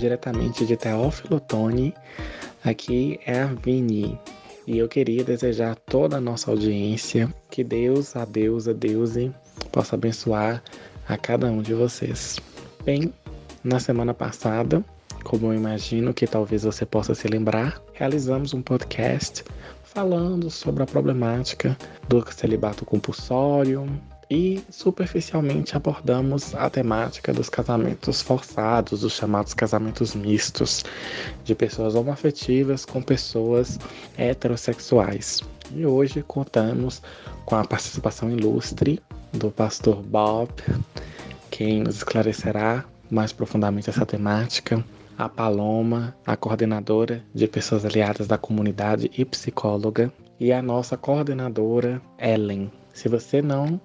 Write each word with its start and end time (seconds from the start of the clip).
diretamente 0.00 0.64
de 0.64 0.76
Teófilo 0.76 1.38
Tony. 1.38 1.94
Aqui 2.64 3.20
é 3.26 3.42
a 3.42 3.46
Vini. 3.46 4.18
E 4.66 4.78
eu 4.78 4.88
queria 4.88 5.22
desejar 5.22 5.72
a 5.72 5.74
toda 5.74 6.16
a 6.16 6.20
nossa 6.20 6.50
audiência 6.50 7.32
que 7.50 7.62
Deus, 7.62 8.16
a 8.16 8.24
Deus, 8.24 8.66
a 8.66 8.72
Deus 8.72 9.12
possa 9.70 9.96
abençoar 9.96 10.62
a 11.06 11.16
cada 11.16 11.46
um 11.46 11.60
de 11.60 11.74
vocês. 11.74 12.38
Bem, 12.84 13.12
na 13.62 13.78
semana 13.78 14.14
passada, 14.14 14.82
como 15.22 15.48
eu 15.48 15.54
imagino 15.54 16.14
que 16.14 16.26
talvez 16.26 16.62
você 16.62 16.86
possa 16.86 17.14
se 17.14 17.28
lembrar, 17.28 17.80
realizamos 17.92 18.54
um 18.54 18.62
podcast 18.62 19.44
falando 19.82 20.50
sobre 20.50 20.82
a 20.82 20.86
problemática 20.86 21.76
do 22.08 22.24
celibato 22.32 22.86
compulsório, 22.86 23.86
e 24.30 24.62
superficialmente 24.70 25.76
abordamos 25.76 26.54
a 26.54 26.70
temática 26.70 27.32
dos 27.32 27.48
casamentos 27.48 28.22
forçados, 28.22 29.02
os 29.02 29.12
chamados 29.12 29.52
casamentos 29.52 30.14
mistos, 30.14 30.84
de 31.42 31.52
pessoas 31.52 31.96
homoafetivas 31.96 32.84
com 32.84 33.02
pessoas 33.02 33.76
heterossexuais. 34.16 35.40
E 35.74 35.84
hoje 35.84 36.22
contamos 36.22 37.02
com 37.44 37.56
a 37.56 37.64
participação 37.64 38.30
ilustre 38.30 39.02
do 39.32 39.50
pastor 39.50 40.00
Bob, 40.00 40.50
quem 41.50 41.82
nos 41.82 41.96
esclarecerá 41.96 42.84
mais 43.10 43.32
profundamente 43.32 43.90
essa 43.90 44.06
temática, 44.06 44.84
a 45.18 45.28
Paloma, 45.28 46.14
a 46.24 46.36
coordenadora 46.36 47.22
de 47.34 47.48
pessoas 47.48 47.84
aliadas 47.84 48.28
da 48.28 48.38
comunidade 48.38 49.10
e 49.16 49.24
psicóloga, 49.24 50.12
e 50.38 50.52
a 50.52 50.62
nossa 50.62 50.96
coordenadora 50.96 52.00
Ellen. 52.18 52.70
Se 52.94 53.08
você 53.08 53.42
não 53.42 53.80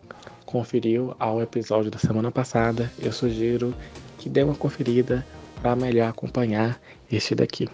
conferiu 0.55 1.13
ao 1.19 1.41
episódio 1.41 1.91
da 1.91 1.99
semana 1.99 2.31
passada, 2.31 2.89
eu 2.97 3.11
sugiro 3.11 3.75
que 4.17 4.29
dê 4.29 4.41
uma 4.41 4.55
conferida 4.55 5.27
para 5.61 5.75
melhor 5.75 6.07
acompanhar 6.07 6.79
este 7.11 7.35
daqui. 7.35 7.67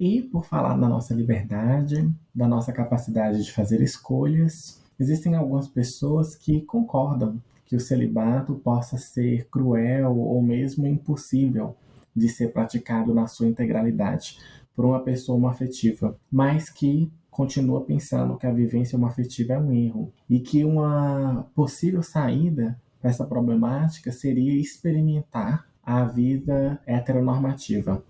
E 0.00 0.22
por 0.22 0.44
falar 0.44 0.76
da 0.76 0.88
nossa 0.88 1.14
liberdade, 1.14 2.12
da 2.34 2.48
nossa 2.48 2.72
capacidade 2.72 3.44
de 3.44 3.52
fazer 3.52 3.80
escolhas, 3.80 4.83
Existem 4.98 5.34
algumas 5.34 5.68
pessoas 5.68 6.36
que 6.36 6.60
concordam 6.62 7.40
que 7.66 7.76
o 7.76 7.80
celibato 7.80 8.54
possa 8.56 8.96
ser 8.98 9.48
cruel 9.48 10.16
ou 10.16 10.40
mesmo 10.42 10.86
impossível 10.86 11.76
de 12.14 12.28
ser 12.28 12.52
praticado 12.52 13.12
na 13.12 13.26
sua 13.26 13.46
integralidade 13.46 14.38
por 14.74 14.84
uma 14.84 15.00
pessoa 15.00 15.50
afetiva, 15.50 16.16
mas 16.30 16.68
que 16.68 17.10
continua 17.30 17.80
pensando 17.80 18.36
que 18.36 18.46
a 18.46 18.52
vivência 18.52 18.98
afetiva 19.04 19.54
é 19.54 19.58
um 19.58 19.72
erro 19.72 20.12
e 20.30 20.38
que 20.38 20.64
uma 20.64 21.46
possível 21.54 22.02
saída 22.02 22.80
para 23.00 23.10
essa 23.10 23.24
problemática 23.24 24.12
seria 24.12 24.54
experimentar 24.54 25.66
a 25.82 26.04
vida 26.04 26.80
heteronormativa. 26.86 28.02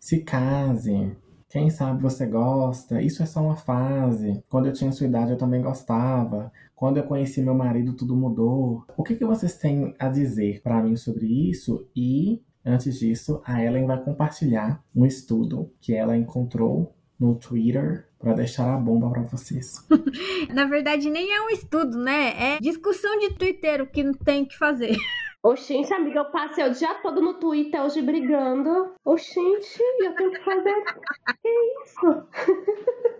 Se 0.00 0.20
case, 0.20 1.12
quem 1.48 1.70
sabe 1.70 2.02
você 2.02 2.26
gosta, 2.26 3.00
isso 3.00 3.22
é 3.22 3.26
só 3.26 3.40
uma 3.40 3.56
fase. 3.56 4.42
Quando 4.48 4.66
eu 4.66 4.72
tinha 4.72 4.92
sua 4.92 5.06
idade, 5.06 5.32
eu 5.32 5.38
também 5.38 5.62
gostava. 5.62 6.52
Quando 6.74 6.98
eu 6.98 7.04
conheci 7.04 7.40
meu 7.40 7.54
marido, 7.54 7.94
tudo 7.94 8.14
mudou. 8.14 8.84
O 8.96 9.02
que, 9.02 9.14
que 9.14 9.24
vocês 9.24 9.56
têm 9.56 9.94
a 9.98 10.08
dizer 10.08 10.60
para 10.62 10.82
mim 10.82 10.94
sobre 10.94 11.26
isso? 11.26 11.88
E, 11.96 12.42
antes 12.64 12.98
disso, 12.98 13.40
a 13.44 13.64
Ellen 13.64 13.86
vai 13.86 14.00
compartilhar 14.02 14.84
um 14.94 15.06
estudo 15.06 15.72
que 15.80 15.94
ela 15.94 16.16
encontrou 16.16 16.94
no 17.18 17.34
Twitter 17.34 18.06
para 18.18 18.34
deixar 18.34 18.74
a 18.74 18.78
bomba 18.78 19.10
para 19.10 19.22
vocês. 19.22 19.86
Na 20.52 20.66
verdade, 20.66 21.08
nem 21.08 21.32
é 21.32 21.40
um 21.40 21.50
estudo, 21.50 21.98
né? 21.98 22.56
É 22.56 22.58
discussão 22.60 23.18
de 23.18 23.30
Twitter 23.30 23.80
o 23.80 23.86
que 23.86 24.12
tem 24.24 24.44
que 24.44 24.56
fazer. 24.56 24.96
Oxente, 25.48 25.94
amiga, 25.94 26.20
eu 26.20 26.24
passei 26.26 26.62
o 26.62 26.74
dia 26.74 26.94
todo 26.96 27.22
no 27.22 27.32
Twitter 27.32 27.82
hoje 27.82 28.02
brigando. 28.02 28.92
Oxente, 29.02 29.82
eu 29.98 30.14
tenho 30.14 30.30
que 30.30 30.44
fazer. 30.44 30.84
Que 31.40 31.48
isso? 31.84 32.28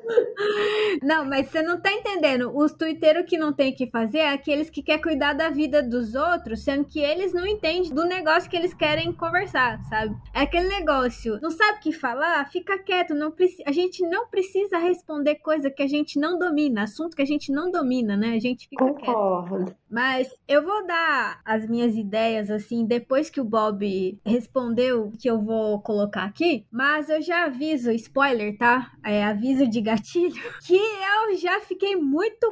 Não, 1.03 1.25
mas 1.25 1.49
você 1.49 1.63
não 1.63 1.81
tá 1.81 1.93
entendendo. 1.93 2.51
Os 2.57 2.73
twitteiros 2.73 3.25
que 3.27 3.37
não 3.39 3.53
tem 3.53 3.73
que 3.73 3.89
fazer 3.91 4.19
é 4.19 4.33
aqueles 4.33 4.71
que 4.71 4.83
querem 4.83 5.03
cuidar 5.03 5.33
da 5.33 5.49
vida 5.51 5.83
dos 5.83 6.15
outros, 6.15 6.65
sendo 6.65 6.85
que 6.85 7.01
eles 7.01 7.33
não 7.33 7.47
entendem 7.47 7.91
do 7.91 8.05
negócio 8.05 8.49
que 8.49 8.57
eles 8.57 8.75
querem 8.75 9.13
conversar, 9.13 9.83
sabe? 9.85 10.17
É 10.35 10.41
aquele 10.41 10.69
negócio, 10.69 11.39
não 11.41 11.51
sabe 11.51 11.79
o 11.79 11.81
que 11.81 11.93
falar? 11.93 12.49
Fica 12.51 12.79
quieto. 12.79 13.15
Não 13.15 13.31
preci... 13.31 13.63
A 13.67 13.73
gente 13.73 14.03
não 14.03 14.29
precisa 14.29 14.79
responder 14.79 15.37
coisa 15.37 15.71
que 15.71 15.83
a 15.83 15.87
gente 15.87 16.19
não 16.19 16.39
domina, 16.39 16.83
assunto 16.83 17.17
que 17.17 17.23
a 17.23 17.27
gente 17.27 17.53
não 17.53 17.71
domina, 17.71 18.17
né? 18.17 18.35
A 18.35 18.41
gente 18.41 18.69
fica 18.69 18.85
Concordo. 18.85 19.65
quieto. 19.67 19.77
Mas 19.91 20.29
eu 20.47 20.63
vou 20.63 20.87
dar 20.87 21.41
as 21.45 21.67
minhas 21.67 21.97
ideias, 21.97 22.51
assim, 22.51 22.85
depois 22.85 23.31
que 23.31 23.41
o 23.41 23.45
Bob 23.45 24.19
respondeu 24.25 25.13
que 25.19 25.29
eu 25.29 25.41
vou 25.41 25.81
colocar 25.81 26.25
aqui. 26.25 26.67
Mas 26.71 27.09
eu 27.09 27.23
já 27.23 27.45
aviso, 27.45 27.91
spoiler, 27.93 28.57
tá? 28.59 28.93
É 29.05 29.25
aviso 29.25 29.67
de 29.67 29.81
gatilho, 29.99 30.35
que 30.65 30.77
eu 30.77 31.37
já 31.37 31.61
fiquei 31.61 31.97
muito 31.97 32.49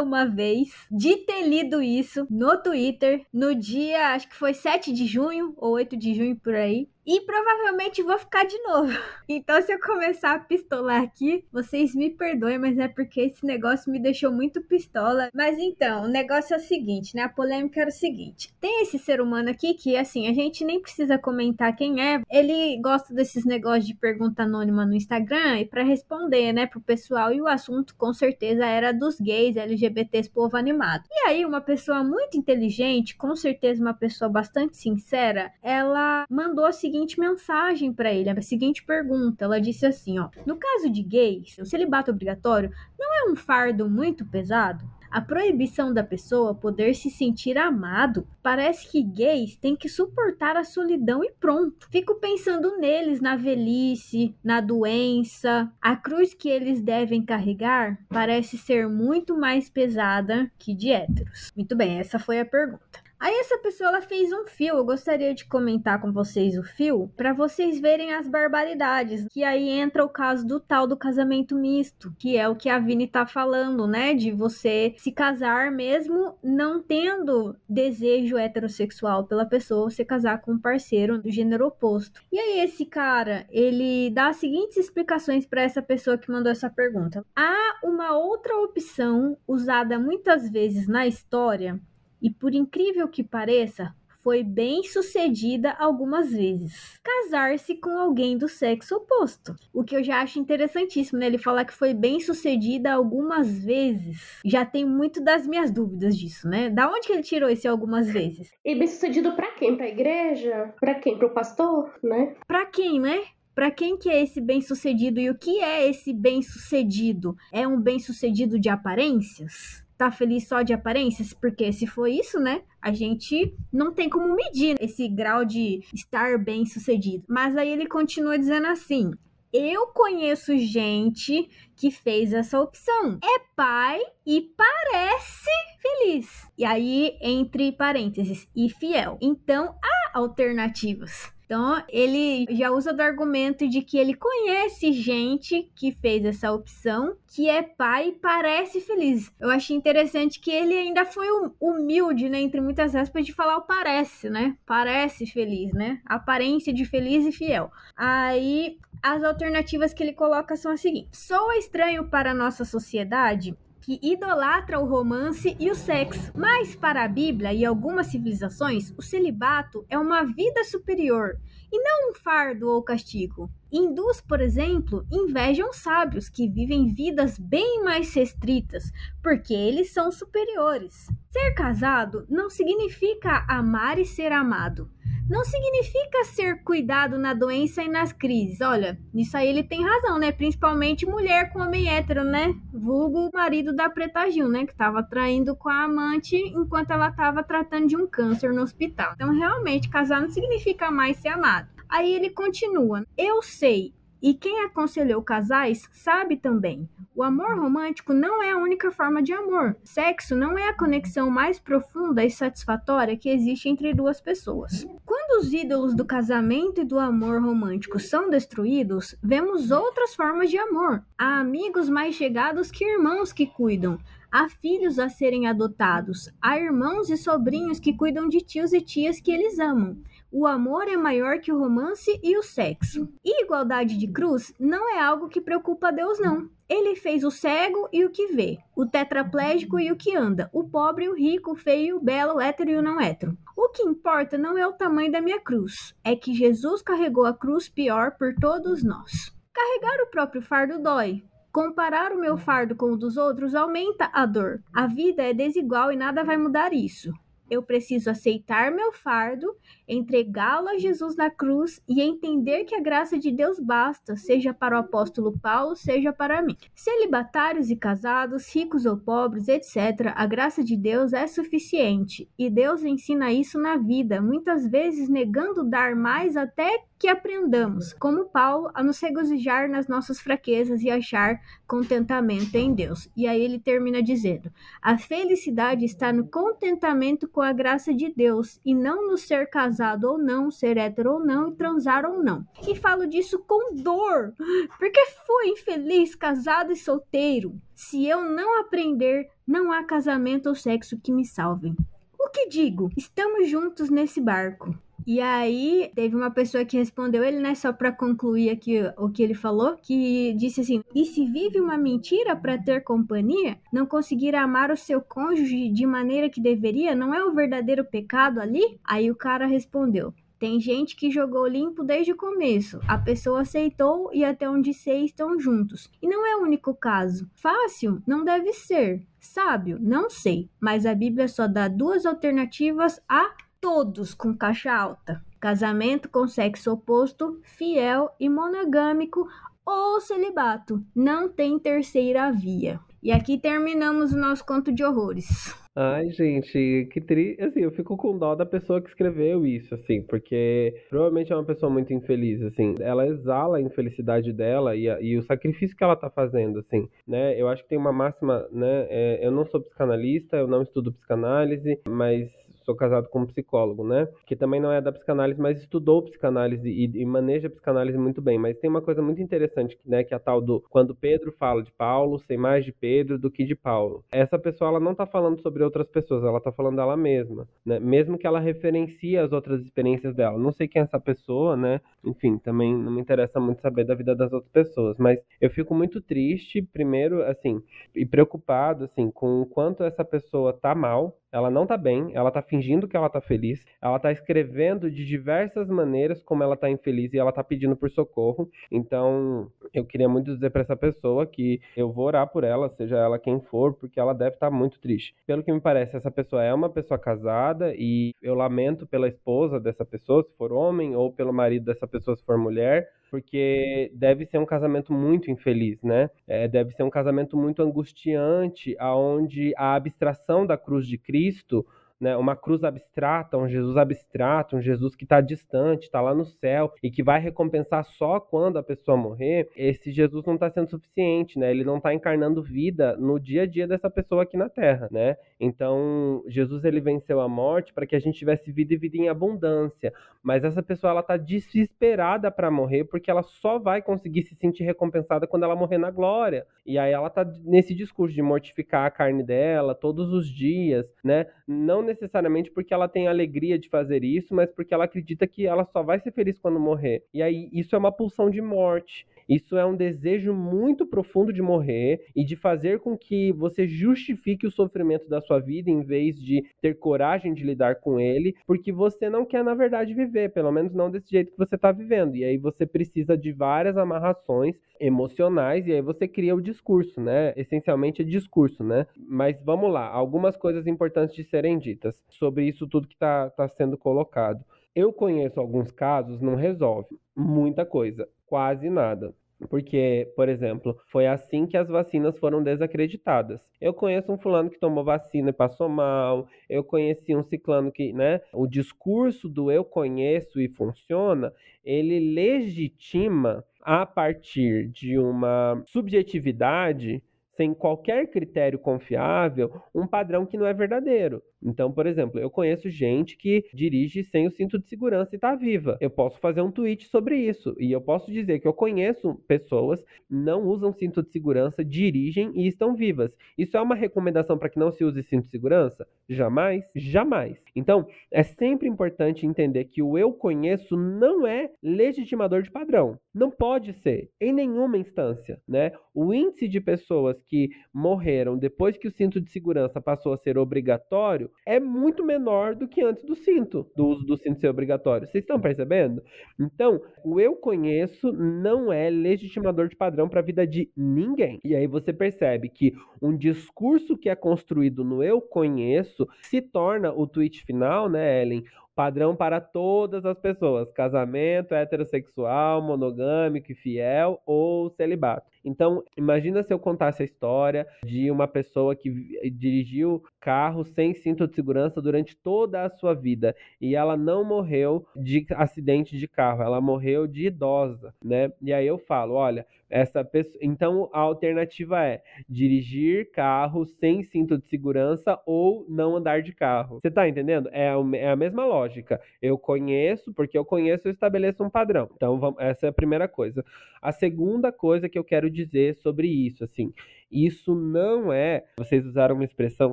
uma 0.00 0.24
vez 0.24 0.70
de 0.90 1.16
ter 1.18 1.46
lido 1.46 1.82
isso 1.82 2.26
no 2.30 2.60
Twitter 2.62 3.24
no 3.32 3.54
dia, 3.54 4.14
acho 4.14 4.28
que 4.28 4.36
foi 4.36 4.54
7 4.54 4.92
de 4.92 5.06
junho 5.06 5.54
ou 5.56 5.72
8 5.72 5.96
de 5.96 6.14
junho 6.14 6.36
por 6.36 6.54
aí. 6.54 6.88
E 7.06 7.20
provavelmente 7.20 8.02
vou 8.02 8.18
ficar 8.18 8.44
de 8.44 8.58
novo. 8.62 8.92
Então, 9.28 9.60
se 9.60 9.72
eu 9.72 9.80
começar 9.80 10.34
a 10.34 10.38
pistolar 10.38 11.02
aqui, 11.02 11.44
vocês 11.52 11.96
me 11.96 12.10
perdoem, 12.10 12.60
mas 12.60 12.78
é 12.78 12.86
porque 12.86 13.22
esse 13.22 13.44
negócio 13.44 13.90
me 13.90 13.98
deixou 13.98 14.30
muito 14.30 14.62
pistola. 14.62 15.30
Mas 15.34 15.58
então, 15.58 16.04
o 16.04 16.08
negócio 16.08 16.54
é 16.54 16.58
o 16.58 16.60
seguinte, 16.60 17.16
né? 17.16 17.22
A 17.22 17.28
polêmica 17.28 17.80
era 17.80 17.90
o 17.90 17.92
seguinte: 17.92 18.54
tem 18.60 18.82
esse 18.82 19.00
ser 19.00 19.20
humano 19.20 19.50
aqui 19.50 19.74
que, 19.74 19.96
assim, 19.96 20.28
a 20.28 20.32
gente 20.32 20.64
nem 20.64 20.80
precisa 20.80 21.18
comentar 21.18 21.74
quem 21.74 22.00
é. 22.00 22.22
Ele 22.30 22.80
gosta 22.80 23.12
desses 23.12 23.44
negócios 23.44 23.84
de 23.84 23.96
pergunta 23.96 24.44
anônima 24.44 24.86
no 24.86 24.94
Instagram 24.94 25.58
e 25.58 25.66
para 25.66 25.82
responder, 25.82 26.52
né, 26.52 26.66
pro 26.66 26.80
pessoal. 26.80 27.32
E 27.32 27.40
o 27.40 27.48
assunto, 27.48 27.96
com 27.96 28.14
certeza, 28.14 28.64
era 28.64 28.92
dos 28.92 29.18
gays, 29.18 29.56
LGBTs, 29.56 30.30
povo 30.30 30.56
animado. 30.56 31.02
E 31.10 31.28
aí, 31.28 31.44
uma 31.44 31.60
pessoa 31.60 32.04
muito 32.04 32.38
inteligente, 32.38 33.16
com 33.16 33.34
certeza 33.34 33.82
uma 33.82 33.94
pessoa 33.94 34.28
bastante 34.28 34.76
sincera, 34.76 35.52
ela 35.60 36.26
mandou 36.30 36.64
a 36.64 36.72
seguinte 36.72 36.95
seguinte 36.96 37.20
mensagem 37.20 37.92
para 37.92 38.12
ele, 38.12 38.30
a 38.30 38.42
seguinte 38.42 38.82
pergunta. 38.82 39.44
Ela 39.44 39.60
disse 39.60 39.84
assim, 39.84 40.18
ó: 40.18 40.30
"No 40.46 40.56
caso 40.56 40.90
de 40.90 41.02
gays, 41.02 41.56
o 41.58 41.66
celibato 41.66 42.10
obrigatório 42.10 42.70
não 42.98 43.14
é 43.14 43.30
um 43.30 43.36
fardo 43.36 43.88
muito 43.88 44.24
pesado?" 44.24 44.84
A 45.10 45.20
proibição 45.20 45.94
da 45.94 46.02
pessoa 46.02 46.54
poder 46.54 46.94
se 46.94 47.10
sentir 47.10 47.56
amado 47.56 48.26
parece 48.42 48.90
que 48.90 49.02
gays 49.02 49.56
têm 49.56 49.76
que 49.76 49.88
suportar 49.88 50.56
a 50.56 50.64
solidão 50.64 51.22
e 51.22 51.30
pronto. 51.30 51.86
Fico 51.90 52.16
pensando 52.16 52.76
neles 52.78 53.20
na 53.20 53.36
velhice, 53.36 54.34
na 54.42 54.60
doença. 54.60 55.72
A 55.80 55.96
cruz 55.96 56.34
que 56.34 56.48
eles 56.48 56.82
devem 56.82 57.24
carregar 57.24 57.98
parece 58.08 58.58
ser 58.58 58.88
muito 58.88 59.38
mais 59.38 59.70
pesada 59.70 60.50
que 60.58 60.74
de 60.74 60.90
héteros. 60.90 61.52
Muito 61.56 61.76
bem, 61.76 61.98
essa 61.98 62.18
foi 62.18 62.40
a 62.40 62.44
pergunta. 62.44 63.05
Aí 63.18 63.34
essa 63.40 63.58
pessoa 63.58 63.88
ela 63.88 64.02
fez 64.02 64.30
um 64.30 64.46
fio, 64.46 64.76
eu 64.76 64.84
gostaria 64.84 65.34
de 65.34 65.46
comentar 65.46 66.00
com 66.00 66.12
vocês 66.12 66.56
o 66.58 66.62
fio 66.62 67.10
para 67.16 67.32
vocês 67.32 67.80
verem 67.80 68.12
as 68.12 68.28
barbaridades. 68.28 69.26
Que 69.30 69.42
aí 69.42 69.68
entra 69.70 70.04
o 70.04 70.08
caso 70.08 70.46
do 70.46 70.60
tal 70.60 70.86
do 70.86 70.96
casamento 70.96 71.54
misto, 71.54 72.14
que 72.18 72.36
é 72.36 72.46
o 72.48 72.54
que 72.54 72.68
a 72.68 72.78
Vini 72.78 73.08
tá 73.08 73.26
falando, 73.26 73.86
né, 73.86 74.12
de 74.12 74.30
você 74.30 74.94
se 74.98 75.10
casar 75.10 75.70
mesmo 75.70 76.36
não 76.42 76.82
tendo 76.82 77.56
desejo 77.68 78.36
heterossexual 78.36 79.26
pela 79.26 79.46
pessoa, 79.46 79.90
você 79.90 80.04
casar 80.04 80.42
com 80.42 80.52
um 80.52 80.58
parceiro 80.58 81.20
do 81.20 81.30
gênero 81.30 81.66
oposto. 81.66 82.22
E 82.30 82.38
aí 82.38 82.60
esse 82.60 82.84
cara, 82.84 83.46
ele 83.50 84.10
dá 84.10 84.28
as 84.28 84.36
seguintes 84.36 84.76
explicações 84.76 85.46
para 85.46 85.62
essa 85.62 85.80
pessoa 85.80 86.18
que 86.18 86.30
mandou 86.30 86.52
essa 86.52 86.68
pergunta. 86.68 87.24
Há 87.34 87.78
uma 87.82 88.16
outra 88.16 88.56
opção 88.58 89.38
usada 89.48 89.98
muitas 89.98 90.50
vezes 90.50 90.86
na 90.86 91.06
história 91.06 91.80
e 92.20 92.30
por 92.30 92.54
incrível 92.54 93.08
que 93.08 93.22
pareça, 93.22 93.94
foi 94.26 94.42
bem 94.42 94.82
sucedida 94.82 95.70
algumas 95.78 96.32
vezes. 96.32 96.98
Casar-se 97.00 97.76
com 97.76 97.90
alguém 97.90 98.36
do 98.36 98.48
sexo 98.48 98.96
oposto. 98.96 99.54
O 99.72 99.84
que 99.84 99.94
eu 99.94 100.02
já 100.02 100.20
acho 100.20 100.40
interessantíssimo, 100.40 101.20
né? 101.20 101.26
Ele 101.26 101.38
falar 101.38 101.64
que 101.64 101.72
foi 101.72 101.94
bem 101.94 102.18
sucedida 102.18 102.92
algumas 102.92 103.64
vezes. 103.64 104.40
Já 104.44 104.66
tem 104.66 104.84
muito 104.84 105.22
das 105.22 105.46
minhas 105.46 105.70
dúvidas 105.70 106.18
disso, 106.18 106.48
né? 106.48 106.68
Da 106.68 106.90
onde 106.90 107.06
que 107.06 107.12
ele 107.12 107.22
tirou 107.22 107.48
esse 107.48 107.68
algumas 107.68 108.10
vezes? 108.10 108.50
E 108.64 108.74
bem 108.74 108.88
sucedido 108.88 109.30
para 109.36 109.52
quem? 109.52 109.76
Pra 109.76 109.86
igreja? 109.86 110.74
Para 110.80 110.96
quem? 110.96 111.16
Pro 111.16 111.32
pastor, 111.32 111.94
né? 112.02 112.34
Para 112.48 112.66
quem, 112.66 112.98
né? 112.98 113.22
Para 113.54 113.70
quem 113.70 113.96
que 113.96 114.10
é 114.10 114.20
esse 114.20 114.40
bem-sucedido 114.40 115.20
e 115.20 115.30
o 115.30 115.38
que 115.38 115.60
é 115.60 115.88
esse 115.88 116.12
bem-sucedido? 116.12 117.36
É 117.52 117.66
um 117.66 117.80
bem-sucedido 117.80 118.58
de 118.58 118.68
aparências? 118.68 119.85
Tá 119.96 120.10
feliz 120.10 120.46
só 120.48 120.62
de 120.62 120.72
aparências? 120.72 121.32
Porque 121.32 121.72
se 121.72 121.86
for 121.86 122.06
isso, 122.06 122.38
né? 122.38 122.62
A 122.80 122.92
gente 122.92 123.54
não 123.72 123.92
tem 123.92 124.08
como 124.08 124.34
medir 124.34 124.76
esse 124.80 125.08
grau 125.08 125.44
de 125.44 125.80
estar 125.94 126.38
bem 126.38 126.64
sucedido. 126.64 127.24
Mas 127.28 127.56
aí 127.56 127.70
ele 127.70 127.86
continua 127.86 128.38
dizendo 128.38 128.66
assim: 128.66 129.10
eu 129.52 129.86
conheço 129.88 130.56
gente 130.58 131.48
que 131.76 131.90
fez 131.90 132.32
essa 132.32 132.60
opção. 132.60 133.18
É 133.22 133.38
pai 133.54 134.00
e 134.26 134.42
parece 134.56 135.50
feliz. 135.80 136.46
E 136.58 136.64
aí, 136.64 137.16
entre 137.22 137.72
parênteses, 137.72 138.46
e 138.54 138.68
fiel. 138.68 139.16
Então, 139.20 139.74
há 139.82 140.18
alternativas. 140.18 141.32
Então, 141.46 141.80
ele 141.88 142.44
já 142.50 142.70
usa 142.72 142.92
do 142.92 143.00
argumento 143.00 143.68
de 143.68 143.80
que 143.80 143.96
ele 143.96 144.14
conhece 144.14 144.92
gente 144.92 145.70
que 145.76 145.92
fez 145.92 146.24
essa 146.24 146.52
opção, 146.52 147.16
que 147.28 147.48
é 147.48 147.62
pai 147.62 148.08
e 148.08 148.12
parece 148.12 148.80
feliz. 148.80 149.32
Eu 149.38 149.48
achei 149.48 149.76
interessante 149.76 150.40
que 150.40 150.50
ele 150.50 150.74
ainda 150.74 151.04
foi 151.04 151.28
humilde, 151.60 152.28
né, 152.28 152.40
entre 152.40 152.60
muitas 152.60 152.96
aspas, 152.96 153.24
de 153.24 153.32
falar 153.32 153.58
o 153.58 153.62
parece, 153.62 154.28
né? 154.28 154.56
Parece 154.66 155.24
feliz, 155.24 155.72
né? 155.72 156.00
Aparência 156.04 156.72
de 156.72 156.84
feliz 156.84 157.24
e 157.24 157.30
fiel. 157.30 157.70
Aí, 157.96 158.76
as 159.00 159.22
alternativas 159.22 159.94
que 159.94 160.02
ele 160.02 160.12
coloca 160.12 160.56
são 160.56 160.72
as 160.72 160.80
seguintes: 160.80 161.20
soa 161.20 161.56
estranho 161.56 162.08
para 162.08 162.32
a 162.32 162.34
nossa 162.34 162.64
sociedade 162.64 163.56
que 163.86 164.00
idolatra 164.02 164.80
o 164.80 164.84
romance 164.84 165.56
e 165.60 165.70
o 165.70 165.74
sexo. 165.76 166.32
Mas 166.34 166.74
para 166.74 167.04
a 167.04 167.08
Bíblia 167.08 167.54
e 167.54 167.64
algumas 167.64 168.08
civilizações, 168.08 168.92
o 168.98 169.00
celibato 169.00 169.86
é 169.88 169.96
uma 169.96 170.24
vida 170.24 170.64
superior 170.64 171.38
e 171.72 171.80
não 171.80 172.10
um 172.10 172.14
fardo 172.14 172.68
ou 172.68 172.82
castigo. 172.82 173.48
Hindus, 173.70 174.20
por 174.20 174.40
exemplo, 174.40 175.06
invejam 175.08 175.72
sábios 175.72 176.28
que 176.28 176.48
vivem 176.48 176.92
vidas 176.92 177.38
bem 177.38 177.84
mais 177.84 178.12
restritas, 178.12 178.90
porque 179.22 179.54
eles 179.54 179.92
são 179.92 180.10
superiores. 180.10 181.06
Ser 181.28 181.54
casado 181.54 182.26
não 182.28 182.50
significa 182.50 183.46
amar 183.48 184.00
e 184.00 184.04
ser 184.04 184.32
amado 184.32 184.90
não 185.28 185.44
significa 185.44 186.24
ser 186.24 186.62
cuidado 186.62 187.18
na 187.18 187.34
doença 187.34 187.82
e 187.82 187.88
nas 187.88 188.12
crises. 188.12 188.60
Olha, 188.60 188.98
nisso 189.12 189.36
aí 189.36 189.48
ele 189.48 189.64
tem 189.64 189.84
razão, 189.84 190.18
né? 190.18 190.30
Principalmente 190.30 191.06
mulher 191.06 191.52
com 191.52 191.60
homem 191.60 191.88
hétero, 191.88 192.24
né? 192.24 192.54
Vulgo 192.72 193.30
marido 193.34 193.74
da 193.74 193.90
Preta 193.90 194.30
Gil, 194.30 194.48
né? 194.48 194.64
Que 194.66 194.74
tava 194.74 195.02
traindo 195.02 195.56
com 195.56 195.68
a 195.68 195.84
amante 195.84 196.36
enquanto 196.36 196.92
ela 196.92 197.10
tava 197.10 197.42
tratando 197.42 197.88
de 197.88 197.96
um 197.96 198.06
câncer 198.06 198.52
no 198.52 198.62
hospital. 198.62 199.12
Então, 199.14 199.32
realmente, 199.32 199.88
casar 199.88 200.20
não 200.20 200.30
significa 200.30 200.90
mais 200.90 201.16
ser 201.16 201.28
amado. 201.28 201.68
Aí 201.88 202.12
ele 202.14 202.30
continua: 202.30 203.04
Eu 203.16 203.42
sei, 203.42 203.92
e 204.22 204.34
quem 204.34 204.64
aconselhou 204.64 205.22
casais 205.22 205.88
sabe 205.92 206.36
também. 206.36 206.88
O 207.14 207.22
amor 207.22 207.58
romântico 207.58 208.12
não 208.12 208.42
é 208.42 208.50
a 208.50 208.58
única 208.58 208.90
forma 208.90 209.22
de 209.22 209.32
amor. 209.32 209.76
Sexo 209.82 210.34
não 210.34 210.56
é 210.56 210.68
a 210.68 210.74
conexão 210.74 211.30
mais 211.30 211.58
profunda 211.58 212.24
e 212.24 212.30
satisfatória 212.30 213.16
que 213.16 213.28
existe 213.28 213.68
entre 213.68 213.94
duas 213.94 214.20
pessoas. 214.20 214.86
Quando 215.04 215.40
os 215.40 215.52
ídolos 215.52 215.94
do 215.94 216.04
casamento 216.04 216.80
e 216.80 216.84
do 216.84 216.98
amor 216.98 217.42
romântico 217.42 217.98
são 217.98 218.28
destruídos, 218.28 219.14
vemos 219.22 219.70
outras 219.70 220.14
formas 220.14 220.50
de 220.50 220.58
amor. 220.58 221.02
Há 221.16 221.40
amigos 221.40 221.88
mais 221.88 222.14
chegados 222.14 222.70
que 222.70 222.84
irmãos 222.84 223.32
que 223.32 223.46
cuidam. 223.46 223.98
Há 224.30 224.48
filhos 224.48 224.98
a 224.98 225.08
serem 225.08 225.46
adotados. 225.46 226.28
Há 226.42 226.58
irmãos 226.58 227.08
e 227.08 227.16
sobrinhos 227.16 227.78
que 227.78 227.96
cuidam 227.96 228.28
de 228.28 228.40
tios 228.40 228.72
e 228.72 228.80
tias 228.80 229.20
que 229.20 229.30
eles 229.30 229.58
amam 229.58 229.96
o 230.38 230.46
amor 230.46 230.86
é 230.86 230.98
maior 230.98 231.38
que 231.38 231.50
o 231.50 231.58
romance 231.58 232.20
e 232.22 232.36
o 232.36 232.42
sexo. 232.42 233.08
E 233.24 233.42
igualdade 233.42 233.96
de 233.96 234.06
cruz 234.06 234.52
não 234.60 234.86
é 234.94 235.00
algo 235.00 235.30
que 235.30 235.40
preocupa 235.40 235.90
Deus, 235.90 236.18
não. 236.20 236.50
Ele 236.68 236.94
fez 236.94 237.24
o 237.24 237.30
cego 237.30 237.88
e 237.90 238.04
o 238.04 238.10
que 238.10 238.26
vê, 238.26 238.58
o 238.76 238.84
tetraplégico 238.84 239.80
e 239.80 239.90
o 239.90 239.96
que 239.96 240.14
anda, 240.14 240.50
o 240.52 240.62
pobre 240.62 241.08
o 241.08 241.14
rico, 241.14 241.52
o 241.52 241.56
feio, 241.56 241.96
o 241.96 242.04
belo, 242.04 242.34
o 242.34 242.40
hétero 242.40 242.68
e 242.68 242.76
o 242.76 242.82
não 242.82 243.00
hétero. 243.00 243.34
O 243.56 243.70
que 243.70 243.82
importa 243.84 244.36
não 244.36 244.58
é 244.58 244.66
o 244.66 244.74
tamanho 244.74 245.10
da 245.10 245.22
minha 245.22 245.40
cruz, 245.40 245.94
é 246.04 246.14
que 246.14 246.34
Jesus 246.34 246.82
carregou 246.82 247.24
a 247.24 247.32
cruz 247.32 247.66
pior 247.66 248.10
por 248.18 248.34
todos 248.34 248.84
nós. 248.84 249.34
Carregar 249.54 250.02
o 250.02 250.10
próprio 250.10 250.42
fardo 250.42 250.78
dói, 250.78 251.22
Comparar 251.50 252.12
o 252.12 252.20
meu 252.20 252.36
fardo 252.36 252.76
com 252.76 252.92
o 252.92 252.98
dos 252.98 253.16
outros 253.16 253.54
aumenta 253.54 254.10
a 254.12 254.26
dor. 254.26 254.62
A 254.74 254.86
vida 254.86 255.22
é 255.22 255.32
desigual 255.32 255.90
e 255.90 255.96
nada 255.96 256.22
vai 256.22 256.36
mudar 256.36 256.74
isso 256.74 257.10
eu 257.50 257.62
preciso 257.62 258.10
aceitar 258.10 258.70
meu 258.70 258.92
fardo, 258.92 259.54
entregá-lo 259.88 260.68
a 260.68 260.78
Jesus 260.78 261.16
na 261.16 261.30
cruz 261.30 261.80
e 261.88 262.00
entender 262.00 262.64
que 262.64 262.74
a 262.74 262.80
graça 262.80 263.18
de 263.18 263.30
Deus 263.30 263.58
basta, 263.58 264.16
seja 264.16 264.52
para 264.52 264.76
o 264.76 264.80
apóstolo 264.80 265.38
Paulo, 265.38 265.76
seja 265.76 266.12
para 266.12 266.42
mim. 266.42 266.56
Celibatários 266.74 267.70
e 267.70 267.76
casados, 267.76 268.54
ricos 268.54 268.86
ou 268.86 268.96
pobres, 268.96 269.48
etc., 269.48 270.12
a 270.14 270.26
graça 270.26 270.62
de 270.62 270.76
Deus 270.76 271.12
é 271.12 271.26
suficiente 271.26 272.28
e 272.38 272.50
Deus 272.50 272.82
ensina 272.82 273.32
isso 273.32 273.58
na 273.58 273.76
vida, 273.76 274.20
muitas 274.20 274.66
vezes 274.68 275.08
negando 275.08 275.62
dar 275.64 275.94
mais 275.94 276.36
até 276.36 276.84
que 276.98 277.08
aprendamos, 277.08 277.92
como 277.94 278.26
Paulo, 278.26 278.70
a 278.74 278.82
nos 278.82 278.98
regozijar 279.00 279.68
nas 279.68 279.86
nossas 279.86 280.18
fraquezas 280.18 280.82
e 280.82 280.90
achar 280.90 281.38
contentamento 281.66 282.54
em 282.54 282.72
Deus. 282.72 283.08
E 283.16 283.26
aí 283.26 283.40
ele 283.40 283.58
termina 283.58 284.02
dizendo: 284.02 284.50
a 284.80 284.96
felicidade 284.96 285.84
está 285.84 286.12
no 286.12 286.28
contentamento 286.28 287.28
com 287.28 287.40
a 287.40 287.52
graça 287.52 287.92
de 287.92 288.12
Deus 288.12 288.60
e 288.64 288.74
não 288.74 289.08
no 289.08 289.18
ser 289.18 289.48
casado 289.50 290.04
ou 290.04 290.18
não, 290.18 290.50
ser 290.50 290.76
hétero 290.76 291.14
ou 291.14 291.20
não 291.20 291.48
e 291.50 291.54
transar 291.54 292.04
ou 292.04 292.22
não. 292.22 292.46
E 292.66 292.74
falo 292.74 293.06
disso 293.06 293.38
com 293.46 293.74
dor, 293.74 294.32
porque 294.78 295.04
fui 295.26 295.48
infeliz 295.48 296.14
casado 296.14 296.72
e 296.72 296.76
solteiro. 296.76 297.60
Se 297.74 298.06
eu 298.06 298.24
não 298.24 298.60
aprender, 298.60 299.28
não 299.46 299.70
há 299.70 299.84
casamento 299.84 300.48
ou 300.48 300.54
sexo 300.54 300.98
que 300.98 301.12
me 301.12 301.24
salvem. 301.24 301.76
O 302.18 302.28
que 302.30 302.48
digo? 302.48 302.90
Estamos 302.96 303.48
juntos 303.48 303.90
nesse 303.90 304.20
barco. 304.20 304.74
E 305.06 305.20
aí, 305.20 305.90
teve 305.94 306.16
uma 306.16 306.30
pessoa 306.30 306.64
que 306.64 306.76
respondeu 306.76 307.22
ele, 307.22 307.38
né, 307.38 307.54
só 307.54 307.72
para 307.72 307.92
concluir 307.92 308.50
aqui 308.50 308.80
o 308.98 309.08
que 309.08 309.22
ele 309.22 309.34
falou, 309.34 309.76
que 309.76 310.34
disse 310.34 310.60
assim: 310.60 310.82
"E 310.94 311.04
se 311.04 311.24
vive 311.26 311.60
uma 311.60 311.78
mentira 311.78 312.34
para 312.34 312.58
ter 312.58 312.82
companhia, 312.82 313.56
não 313.72 313.86
conseguir 313.86 314.34
amar 314.34 314.70
o 314.70 314.76
seu 314.76 315.00
cônjuge 315.00 315.68
de 315.70 315.86
maneira 315.86 316.28
que 316.28 316.40
deveria, 316.40 316.94
não 316.94 317.14
é 317.14 317.24
o 317.24 317.34
verdadeiro 317.34 317.84
pecado 317.84 318.40
ali?" 318.40 318.80
Aí 318.84 319.10
o 319.10 319.14
cara 319.14 319.46
respondeu: 319.46 320.12
tem 320.38 320.60
gente 320.60 320.96
que 320.96 321.10
jogou 321.10 321.46
limpo 321.46 321.82
desde 321.82 322.12
o 322.12 322.16
começo. 322.16 322.78
A 322.86 322.98
pessoa 322.98 323.40
aceitou 323.40 324.10
e 324.12 324.22
até 324.22 324.48
onde 324.48 324.74
sei 324.74 325.04
estão 325.04 325.40
juntos. 325.40 325.90
E 326.02 326.06
não 326.06 326.26
é 326.26 326.36
o 326.36 326.42
único 326.42 326.74
caso. 326.74 327.30
Fácil? 327.34 328.02
Não 328.06 328.22
deve 328.22 328.52
ser. 328.52 329.06
Sábio? 329.18 329.78
Não 329.80 330.10
sei. 330.10 330.50
Mas 330.60 330.84
a 330.84 330.94
Bíblia 330.94 331.26
só 331.26 331.48
dá 331.48 331.68
duas 331.68 332.04
alternativas 332.04 333.00
a 333.08 333.34
todos 333.66 334.14
com 334.14 334.32
caixa 334.32 334.72
alta. 334.72 335.20
Casamento 335.40 336.08
com 336.08 336.28
sexo 336.28 336.70
oposto, 336.70 337.40
fiel 337.42 338.08
e 338.20 338.28
monogâmico 338.28 339.26
ou 339.66 340.00
celibato. 340.00 340.80
Não 340.94 341.28
tem 341.28 341.58
terceira 341.58 342.30
via. 342.30 342.78
E 343.02 343.10
aqui 343.10 343.36
terminamos 343.36 344.12
o 344.12 344.16
nosso 344.16 344.46
conto 344.46 344.72
de 344.72 344.84
horrores. 344.84 345.52
Ai, 345.74 346.08
gente, 346.10 346.88
que 346.92 347.00
triste. 347.00 347.42
Assim, 347.42 347.60
eu 347.60 347.72
fico 347.72 347.96
com 347.96 348.16
dó 348.16 348.36
da 348.36 348.46
pessoa 348.46 348.80
que 348.80 348.88
escreveu 348.88 349.44
isso, 349.44 349.74
assim, 349.74 350.00
porque 350.00 350.72
provavelmente 350.88 351.32
é 351.32 351.36
uma 351.36 351.44
pessoa 351.44 351.68
muito 351.68 351.92
infeliz, 351.92 352.40
assim. 352.42 352.76
Ela 352.78 353.08
exala 353.08 353.58
a 353.58 353.60
infelicidade 353.60 354.32
dela 354.32 354.76
e, 354.76 354.88
a, 354.88 355.00
e 355.00 355.18
o 355.18 355.24
sacrifício 355.24 355.76
que 355.76 355.82
ela 355.82 355.96
tá 355.96 356.08
fazendo, 356.08 356.60
assim, 356.60 356.88
né? 357.06 357.38
Eu 357.38 357.48
acho 357.48 357.64
que 357.64 357.68
tem 357.68 357.78
uma 357.78 357.92
máxima, 357.92 358.46
né? 358.52 358.86
É, 358.88 359.26
eu 359.26 359.32
não 359.32 359.44
sou 359.44 359.60
psicanalista, 359.60 360.36
eu 360.36 360.46
não 360.46 360.62
estudo 360.62 360.92
psicanálise, 360.92 361.80
mas 361.88 362.30
sou 362.66 362.74
casado 362.74 363.08
com 363.08 363.20
um 363.20 363.26
psicólogo, 363.26 363.86
né? 363.86 364.08
Que 364.26 364.34
também 364.34 364.60
não 364.60 364.72
é 364.72 364.80
da 364.80 364.92
psicanálise, 364.92 365.40
mas 365.40 365.60
estudou 365.60 366.02
psicanálise 366.02 366.68
e, 366.68 366.84
e 366.84 367.06
maneja 367.06 367.48
psicanálise 367.48 367.96
muito 367.96 368.20
bem. 368.20 368.38
Mas 368.38 368.58
tem 368.58 368.68
uma 368.68 368.82
coisa 368.82 369.00
muito 369.00 369.22
interessante, 369.22 369.78
né? 369.86 370.02
Que 370.02 370.12
é 370.12 370.16
a 370.16 370.20
tal 370.20 370.40
do 370.40 370.62
quando 370.68 370.94
Pedro 370.94 371.32
fala 371.38 371.62
de 371.62 371.72
Paulo, 371.72 372.18
sei 372.18 372.36
mais 372.36 372.64
de 372.64 372.72
Pedro 372.72 373.18
do 373.18 373.30
que 373.30 373.44
de 373.44 373.54
Paulo. 373.54 374.04
Essa 374.10 374.38
pessoa 374.38 374.68
ela 374.70 374.80
não 374.80 374.92
está 374.92 375.06
falando 375.06 375.40
sobre 375.40 375.62
outras 375.62 375.88
pessoas, 375.88 376.24
ela 376.24 376.38
está 376.38 376.50
falando 376.50 376.76
dela 376.76 376.96
mesma, 376.96 377.48
né? 377.64 377.78
Mesmo 377.78 378.18
que 378.18 378.26
ela 378.26 378.40
referencie 378.40 379.16
as 379.16 379.32
outras 379.32 379.62
experiências 379.62 380.14
dela. 380.14 380.36
Não 380.36 380.52
sei 380.52 380.66
quem 380.66 380.82
é 380.82 380.84
essa 380.84 380.98
pessoa, 380.98 381.56
né? 381.56 381.80
Enfim, 382.04 382.36
também 382.38 382.76
não 382.76 382.90
me 382.90 383.00
interessa 383.00 383.38
muito 383.38 383.62
saber 383.62 383.84
da 383.84 383.94
vida 383.94 384.14
das 384.14 384.32
outras 384.32 384.50
pessoas, 384.50 384.96
mas 384.98 385.20
eu 385.40 385.50
fico 385.50 385.74
muito 385.74 386.00
triste, 386.00 386.60
primeiro, 386.60 387.22
assim, 387.22 387.62
e 387.94 388.04
preocupado, 388.04 388.84
assim, 388.84 389.10
com 389.10 389.42
o 389.42 389.46
quanto 389.46 389.84
essa 389.84 390.04
pessoa 390.04 390.52
tá 390.52 390.74
mal, 390.74 391.16
ela 391.36 391.50
não 391.50 391.66
tá 391.66 391.76
bem, 391.76 392.12
ela 392.14 392.30
tá 392.30 392.40
fingindo 392.40 392.88
que 392.88 392.96
ela 392.96 393.10
tá 393.10 393.20
feliz, 393.20 393.62
ela 393.78 393.98
tá 393.98 394.10
escrevendo 394.10 394.90
de 394.90 395.04
diversas 395.04 395.68
maneiras 395.68 396.22
como 396.22 396.42
ela 396.42 396.56
tá 396.56 396.70
infeliz 396.70 397.12
e 397.12 397.18
ela 397.18 397.30
tá 397.30 397.44
pedindo 397.44 397.76
por 397.76 397.90
socorro. 397.90 398.48
Então, 398.70 399.50
eu 399.74 399.84
queria 399.84 400.08
muito 400.08 400.32
dizer 400.32 400.48
para 400.48 400.62
essa 400.62 400.74
pessoa 400.74 401.26
que 401.26 401.60
eu 401.76 401.92
vou 401.92 402.06
orar 402.06 402.26
por 402.26 402.42
ela, 402.42 402.70
seja 402.70 402.96
ela 402.96 403.18
quem 403.18 403.38
for, 403.38 403.74
porque 403.74 404.00
ela 404.00 404.14
deve 404.14 404.36
estar 404.36 404.50
tá 404.50 404.56
muito 404.56 404.80
triste. 404.80 405.14
Pelo 405.26 405.42
que 405.42 405.52
me 405.52 405.60
parece, 405.60 405.94
essa 405.94 406.10
pessoa 406.10 406.42
é 406.42 406.54
uma 406.54 406.70
pessoa 406.70 406.98
casada 406.98 407.74
e 407.76 408.14
eu 408.22 408.34
lamento 408.34 408.86
pela 408.86 409.06
esposa 409.06 409.60
dessa 409.60 409.84
pessoa, 409.84 410.22
se 410.22 410.34
for 410.38 410.54
homem, 410.54 410.96
ou 410.96 411.12
pelo 411.12 411.34
marido 411.34 411.66
dessa 411.66 411.86
pessoa, 411.86 412.16
se 412.16 412.24
for 412.24 412.38
mulher 412.38 412.88
porque 413.10 413.90
deve 413.94 414.26
ser 414.26 414.38
um 414.38 414.46
casamento 414.46 414.92
muito 414.92 415.30
infeliz, 415.30 415.82
né? 415.82 416.10
É, 416.26 416.48
deve 416.48 416.72
ser 416.72 416.82
um 416.82 416.90
casamento 416.90 417.36
muito 417.36 417.62
angustiante, 417.62 418.76
aonde 418.78 419.52
a 419.56 419.74
abstração 419.74 420.46
da 420.46 420.56
cruz 420.56 420.86
de 420.86 420.98
Cristo 420.98 421.66
né, 422.00 422.16
uma 422.16 422.36
cruz 422.36 422.62
abstrata, 422.62 423.38
um 423.38 423.48
Jesus 423.48 423.76
abstrato, 423.76 424.56
um 424.56 424.60
Jesus 424.60 424.94
que 424.94 425.04
está 425.04 425.20
distante, 425.20 425.84
está 425.84 426.00
lá 426.00 426.14
no 426.14 426.24
céu 426.24 426.72
e 426.82 426.90
que 426.90 427.02
vai 427.02 427.20
recompensar 427.20 427.84
só 427.84 428.20
quando 428.20 428.58
a 428.58 428.62
pessoa 428.62 428.96
morrer, 428.96 429.48
esse 429.56 429.90
Jesus 429.90 430.24
não 430.24 430.34
está 430.34 430.50
sendo 430.50 430.70
suficiente, 430.70 431.38
né? 431.38 431.50
Ele 431.50 431.64
não 431.64 431.78
está 431.78 431.94
encarnando 431.94 432.42
vida 432.42 432.96
no 432.96 433.18
dia 433.18 433.42
a 433.42 433.46
dia 433.46 433.66
dessa 433.66 433.88
pessoa 433.88 434.22
aqui 434.22 434.36
na 434.36 434.48
Terra, 434.48 434.88
né? 434.90 435.16
Então, 435.40 436.22
Jesus 436.26 436.64
ele 436.64 436.80
venceu 436.80 437.20
a 437.20 437.28
morte 437.28 437.72
para 437.72 437.86
que 437.86 437.96
a 437.96 437.98
gente 437.98 438.18
tivesse 438.18 438.52
vida 438.52 438.74
e 438.74 438.76
vida 438.76 438.96
em 438.96 439.08
abundância, 439.08 439.92
mas 440.22 440.44
essa 440.44 440.62
pessoa 440.62 440.90
ela 440.90 441.00
está 441.00 441.16
desesperada 441.16 442.30
para 442.30 442.50
morrer 442.50 442.84
porque 442.84 443.10
ela 443.10 443.22
só 443.22 443.58
vai 443.58 443.80
conseguir 443.80 444.22
se 444.22 444.34
sentir 444.34 444.64
recompensada 444.64 445.26
quando 445.26 445.44
ela 445.44 445.56
morrer 445.56 445.78
na 445.78 445.90
glória. 445.90 446.46
E 446.64 446.78
aí 446.78 446.92
ela 446.92 447.08
está 447.08 447.24
nesse 447.44 447.74
discurso 447.74 448.14
de 448.14 448.22
mortificar 448.22 448.86
a 448.86 448.90
carne 448.90 449.22
dela 449.22 449.74
todos 449.74 450.12
os 450.12 450.28
dias, 450.28 450.86
né? 451.02 451.26
Não 451.46 451.85
necessariamente 451.86 452.50
porque 452.50 452.74
ela 452.74 452.88
tem 452.88 453.08
alegria 453.08 453.58
de 453.58 453.68
fazer 453.68 454.04
isso, 454.04 454.34
mas 454.34 454.50
porque 454.50 454.74
ela 454.74 454.84
acredita 454.84 455.26
que 455.26 455.46
ela 455.46 455.64
só 455.64 455.82
vai 455.82 455.98
ser 456.00 456.12
feliz 456.12 456.38
quando 456.38 456.60
morrer. 456.60 457.04
E 457.14 457.22
aí 457.22 457.48
isso 457.52 457.74
é 457.74 457.78
uma 457.78 457.92
pulsão 457.92 458.28
de 458.28 458.42
morte. 458.42 459.06
Isso 459.28 459.56
é 459.56 459.66
um 459.66 459.74
desejo 459.74 460.32
muito 460.32 460.86
profundo 460.86 461.32
de 461.32 461.42
morrer 461.42 462.00
e 462.14 462.24
de 462.24 462.36
fazer 462.36 462.78
com 462.78 462.96
que 462.96 463.32
você 463.32 463.66
justifique 463.66 464.46
o 464.46 464.50
sofrimento 464.50 465.08
da 465.08 465.20
sua 465.20 465.40
vida 465.40 465.70
em 465.70 465.82
vez 465.82 466.16
de 466.16 466.44
ter 466.60 466.78
coragem 466.78 467.34
de 467.34 467.42
lidar 467.44 467.76
com 467.76 467.98
ele, 467.98 468.36
porque 468.46 468.70
você 468.70 469.10
não 469.10 469.24
quer, 469.24 469.42
na 469.42 469.54
verdade, 469.54 469.94
viver, 469.94 470.30
pelo 470.30 470.52
menos 470.52 470.72
não 470.72 470.90
desse 470.90 471.10
jeito 471.10 471.32
que 471.32 471.38
você 471.38 471.56
está 471.56 471.72
vivendo. 471.72 472.14
E 472.16 472.24
aí 472.24 472.38
você 472.38 472.64
precisa 472.64 473.16
de 473.16 473.32
várias 473.32 473.76
amarrações 473.76 474.56
emocionais 474.78 475.66
e 475.66 475.72
aí 475.72 475.80
você 475.80 476.06
cria 476.06 476.34
o 476.34 476.40
discurso, 476.40 477.00
né? 477.00 477.32
Essencialmente 477.36 478.02
é 478.02 478.04
discurso, 478.04 478.62
né? 478.62 478.86
Mas 478.96 479.40
vamos 479.42 479.72
lá, 479.72 479.86
algumas 479.88 480.36
coisas 480.36 480.66
importantes 480.66 481.14
de 481.16 481.24
serem 481.24 481.58
ditas 481.58 481.75
sobre 482.08 482.44
isso 482.44 482.66
tudo 482.66 482.88
que 482.88 482.94
está 482.94 483.30
tá 483.30 483.48
sendo 483.48 483.76
colocado. 483.76 484.44
Eu 484.74 484.92
conheço 484.92 485.40
alguns 485.40 485.70
casos, 485.70 486.20
não 486.20 486.34
resolve 486.34 486.98
muita 487.14 487.64
coisa 487.64 488.08
quase 488.26 488.68
nada. 488.68 489.14
Porque, 489.50 490.10
por 490.16 490.28
exemplo, 490.28 490.78
foi 490.86 491.06
assim 491.06 491.46
que 491.46 491.56
as 491.56 491.68
vacinas 491.68 492.18
foram 492.18 492.42
desacreditadas. 492.42 493.40
Eu 493.60 493.74
conheço 493.74 494.10
um 494.10 494.18
fulano 494.18 494.48
que 494.48 494.58
tomou 494.58 494.82
vacina 494.82 495.30
e 495.30 495.32
passou 495.32 495.68
mal. 495.68 496.26
Eu 496.48 496.64
conheci 496.64 497.14
um 497.14 497.22
ciclano 497.22 497.70
que, 497.70 497.92
né? 497.92 498.20
O 498.32 498.46
discurso 498.46 499.28
do 499.28 499.50
eu 499.50 499.64
conheço 499.64 500.40
e 500.40 500.48
funciona, 500.48 501.32
ele 501.62 502.14
legitima 502.14 503.44
a 503.60 503.84
partir 503.84 504.68
de 504.68 504.98
uma 504.98 505.62
subjetividade 505.66 507.02
sem 507.36 507.52
qualquer 507.52 508.06
critério 508.10 508.58
confiável, 508.58 509.52
um 509.74 509.86
padrão 509.86 510.24
que 510.24 510.38
não 510.38 510.46
é 510.46 510.54
verdadeiro. 510.54 511.22
Então, 511.46 511.70
por 511.70 511.86
exemplo, 511.86 512.18
eu 512.18 512.28
conheço 512.28 512.68
gente 512.68 513.16
que 513.16 513.44
dirige 513.54 514.02
sem 514.02 514.26
o 514.26 514.30
cinto 514.32 514.58
de 514.58 514.66
segurança 514.66 515.14
e 515.14 515.16
está 515.16 515.36
viva. 515.36 515.78
Eu 515.80 515.88
posso 515.88 516.18
fazer 516.18 516.40
um 516.40 516.50
tweet 516.50 516.88
sobre 516.88 517.16
isso. 517.16 517.54
E 517.60 517.70
eu 517.70 517.80
posso 517.80 518.10
dizer 518.10 518.40
que 518.40 518.48
eu 518.48 518.52
conheço 518.52 519.14
pessoas 519.28 519.80
que 519.80 520.14
não 520.14 520.44
usam 520.44 520.72
cinto 520.72 521.02
de 521.02 521.10
segurança, 521.10 521.64
dirigem 521.64 522.32
e 522.34 522.48
estão 522.48 522.74
vivas. 522.74 523.16
Isso 523.38 523.56
é 523.56 523.62
uma 523.62 523.76
recomendação 523.76 524.36
para 524.36 524.48
que 524.48 524.58
não 524.58 524.72
se 524.72 524.84
use 524.84 525.04
cinto 525.04 525.26
de 525.26 525.30
segurança? 525.30 525.86
Jamais, 526.08 526.64
jamais. 526.74 527.38
Então, 527.54 527.86
é 528.10 528.24
sempre 528.24 528.68
importante 528.68 529.24
entender 529.24 529.66
que 529.66 529.82
o 529.82 529.96
eu 529.96 530.12
conheço 530.12 530.76
não 530.76 531.26
é 531.26 531.50
legitimador 531.62 532.42
de 532.42 532.50
padrão. 532.50 532.98
Não 533.14 533.30
pode 533.30 533.72
ser, 533.74 534.10
em 534.20 534.32
nenhuma 534.32 534.78
instância, 534.78 535.40
né? 535.48 535.72
O 535.94 536.12
índice 536.12 536.48
de 536.48 536.60
pessoas 536.60 537.22
que 537.22 537.50
morreram 537.72 538.36
depois 538.36 538.76
que 538.76 538.88
o 538.88 538.90
cinto 538.90 539.20
de 539.20 539.30
segurança 539.30 539.80
passou 539.80 540.12
a 540.12 540.16
ser 540.16 540.36
obrigatório 540.36 541.30
é 541.44 541.60
muito 541.60 542.04
menor 542.04 542.54
do 542.54 542.66
que 542.66 542.82
antes 542.82 543.04
do 543.04 543.14
cinto, 543.14 543.70
do 543.76 543.86
uso 543.86 544.04
do 544.04 544.16
cinto 544.16 544.40
ser 544.40 544.48
obrigatório. 544.48 545.06
Vocês 545.06 545.22
estão 545.22 545.40
percebendo? 545.40 546.02
Então, 546.38 546.80
o 547.04 547.20
eu 547.20 547.36
conheço 547.36 548.12
não 548.12 548.72
é 548.72 548.90
legitimador 548.90 549.68
de 549.68 549.76
padrão 549.76 550.08
para 550.08 550.20
a 550.20 550.24
vida 550.24 550.46
de 550.46 550.70
ninguém. 550.76 551.40
E 551.44 551.54
aí 551.54 551.66
você 551.66 551.92
percebe 551.92 552.48
que 552.48 552.72
um 553.00 553.16
discurso 553.16 553.96
que 553.96 554.08
é 554.08 554.16
construído 554.16 554.84
no 554.84 555.02
eu 555.02 555.20
conheço 555.20 556.06
se 556.22 556.40
torna 556.40 556.92
o 556.92 557.06
tweet 557.06 557.44
final, 557.44 557.88
né, 557.88 558.22
Ellen? 558.22 558.44
Padrão 558.76 559.16
para 559.16 559.40
todas 559.40 560.04
as 560.04 560.18
pessoas: 560.18 560.70
casamento 560.70 561.54
heterossexual, 561.54 562.60
monogâmico 562.60 563.50
e 563.50 563.54
fiel 563.54 564.20
ou 564.26 564.68
celibato. 564.70 565.26
Então, 565.42 565.82
imagina 565.96 566.42
se 566.42 566.52
eu 566.52 566.58
contasse 566.58 567.02
a 567.02 567.04
história 567.04 567.66
de 567.84 568.10
uma 568.10 568.28
pessoa 568.28 568.76
que 568.76 568.90
dirigiu 569.30 570.02
carro 570.20 570.64
sem 570.64 570.92
cinto 570.92 571.26
de 571.26 571.34
segurança 571.34 571.80
durante 571.80 572.16
toda 572.16 572.64
a 572.64 572.68
sua 572.68 572.94
vida 572.94 573.34
e 573.60 573.74
ela 573.76 573.96
não 573.96 574.24
morreu 574.24 574.86
de 574.94 575.24
acidente 575.30 575.96
de 575.96 576.08
carro, 576.08 576.42
ela 576.42 576.60
morreu 576.60 577.06
de 577.06 577.28
idosa, 577.28 577.94
né? 578.04 578.32
E 578.42 578.52
aí 578.52 578.66
eu 578.66 578.76
falo, 578.76 579.14
olha, 579.14 579.46
essa 579.68 580.04
pessoa, 580.04 580.38
então 580.40 580.88
a 580.92 581.00
alternativa 581.00 581.84
é 581.84 582.02
dirigir 582.28 583.10
carro 583.10 583.64
sem 583.66 584.02
cinto 584.02 584.38
de 584.38 584.46
segurança 584.46 585.20
ou 585.26 585.66
não 585.68 585.96
andar 585.96 586.22
de 586.22 586.32
carro. 586.32 586.80
Você 586.80 586.90
tá 586.90 587.08
entendendo? 587.08 587.48
É 587.52 587.68
a, 587.68 587.76
é 587.94 588.08
a 588.08 588.16
mesma 588.16 588.44
lógica. 588.44 589.00
Eu 589.20 589.38
conheço, 589.38 590.12
porque 590.14 590.38
eu 590.38 590.44
conheço, 590.44 590.88
eu 590.88 590.92
estabeleço 590.92 591.42
um 591.42 591.50
padrão. 591.50 591.88
Então, 591.94 592.34
essa 592.38 592.66
é 592.66 592.68
a 592.68 592.72
primeira 592.72 593.08
coisa. 593.08 593.44
A 593.82 593.92
segunda 593.92 594.52
coisa 594.52 594.88
que 594.88 594.98
eu 594.98 595.04
quero 595.04 595.30
dizer 595.30 595.74
sobre 595.76 596.08
isso, 596.08 596.44
assim, 596.44 596.72
isso 597.10 597.54
não 597.54 598.12
é, 598.12 598.44
vocês 598.58 598.84
usaram 598.84 599.14
uma 599.14 599.24
expressão, 599.24 599.72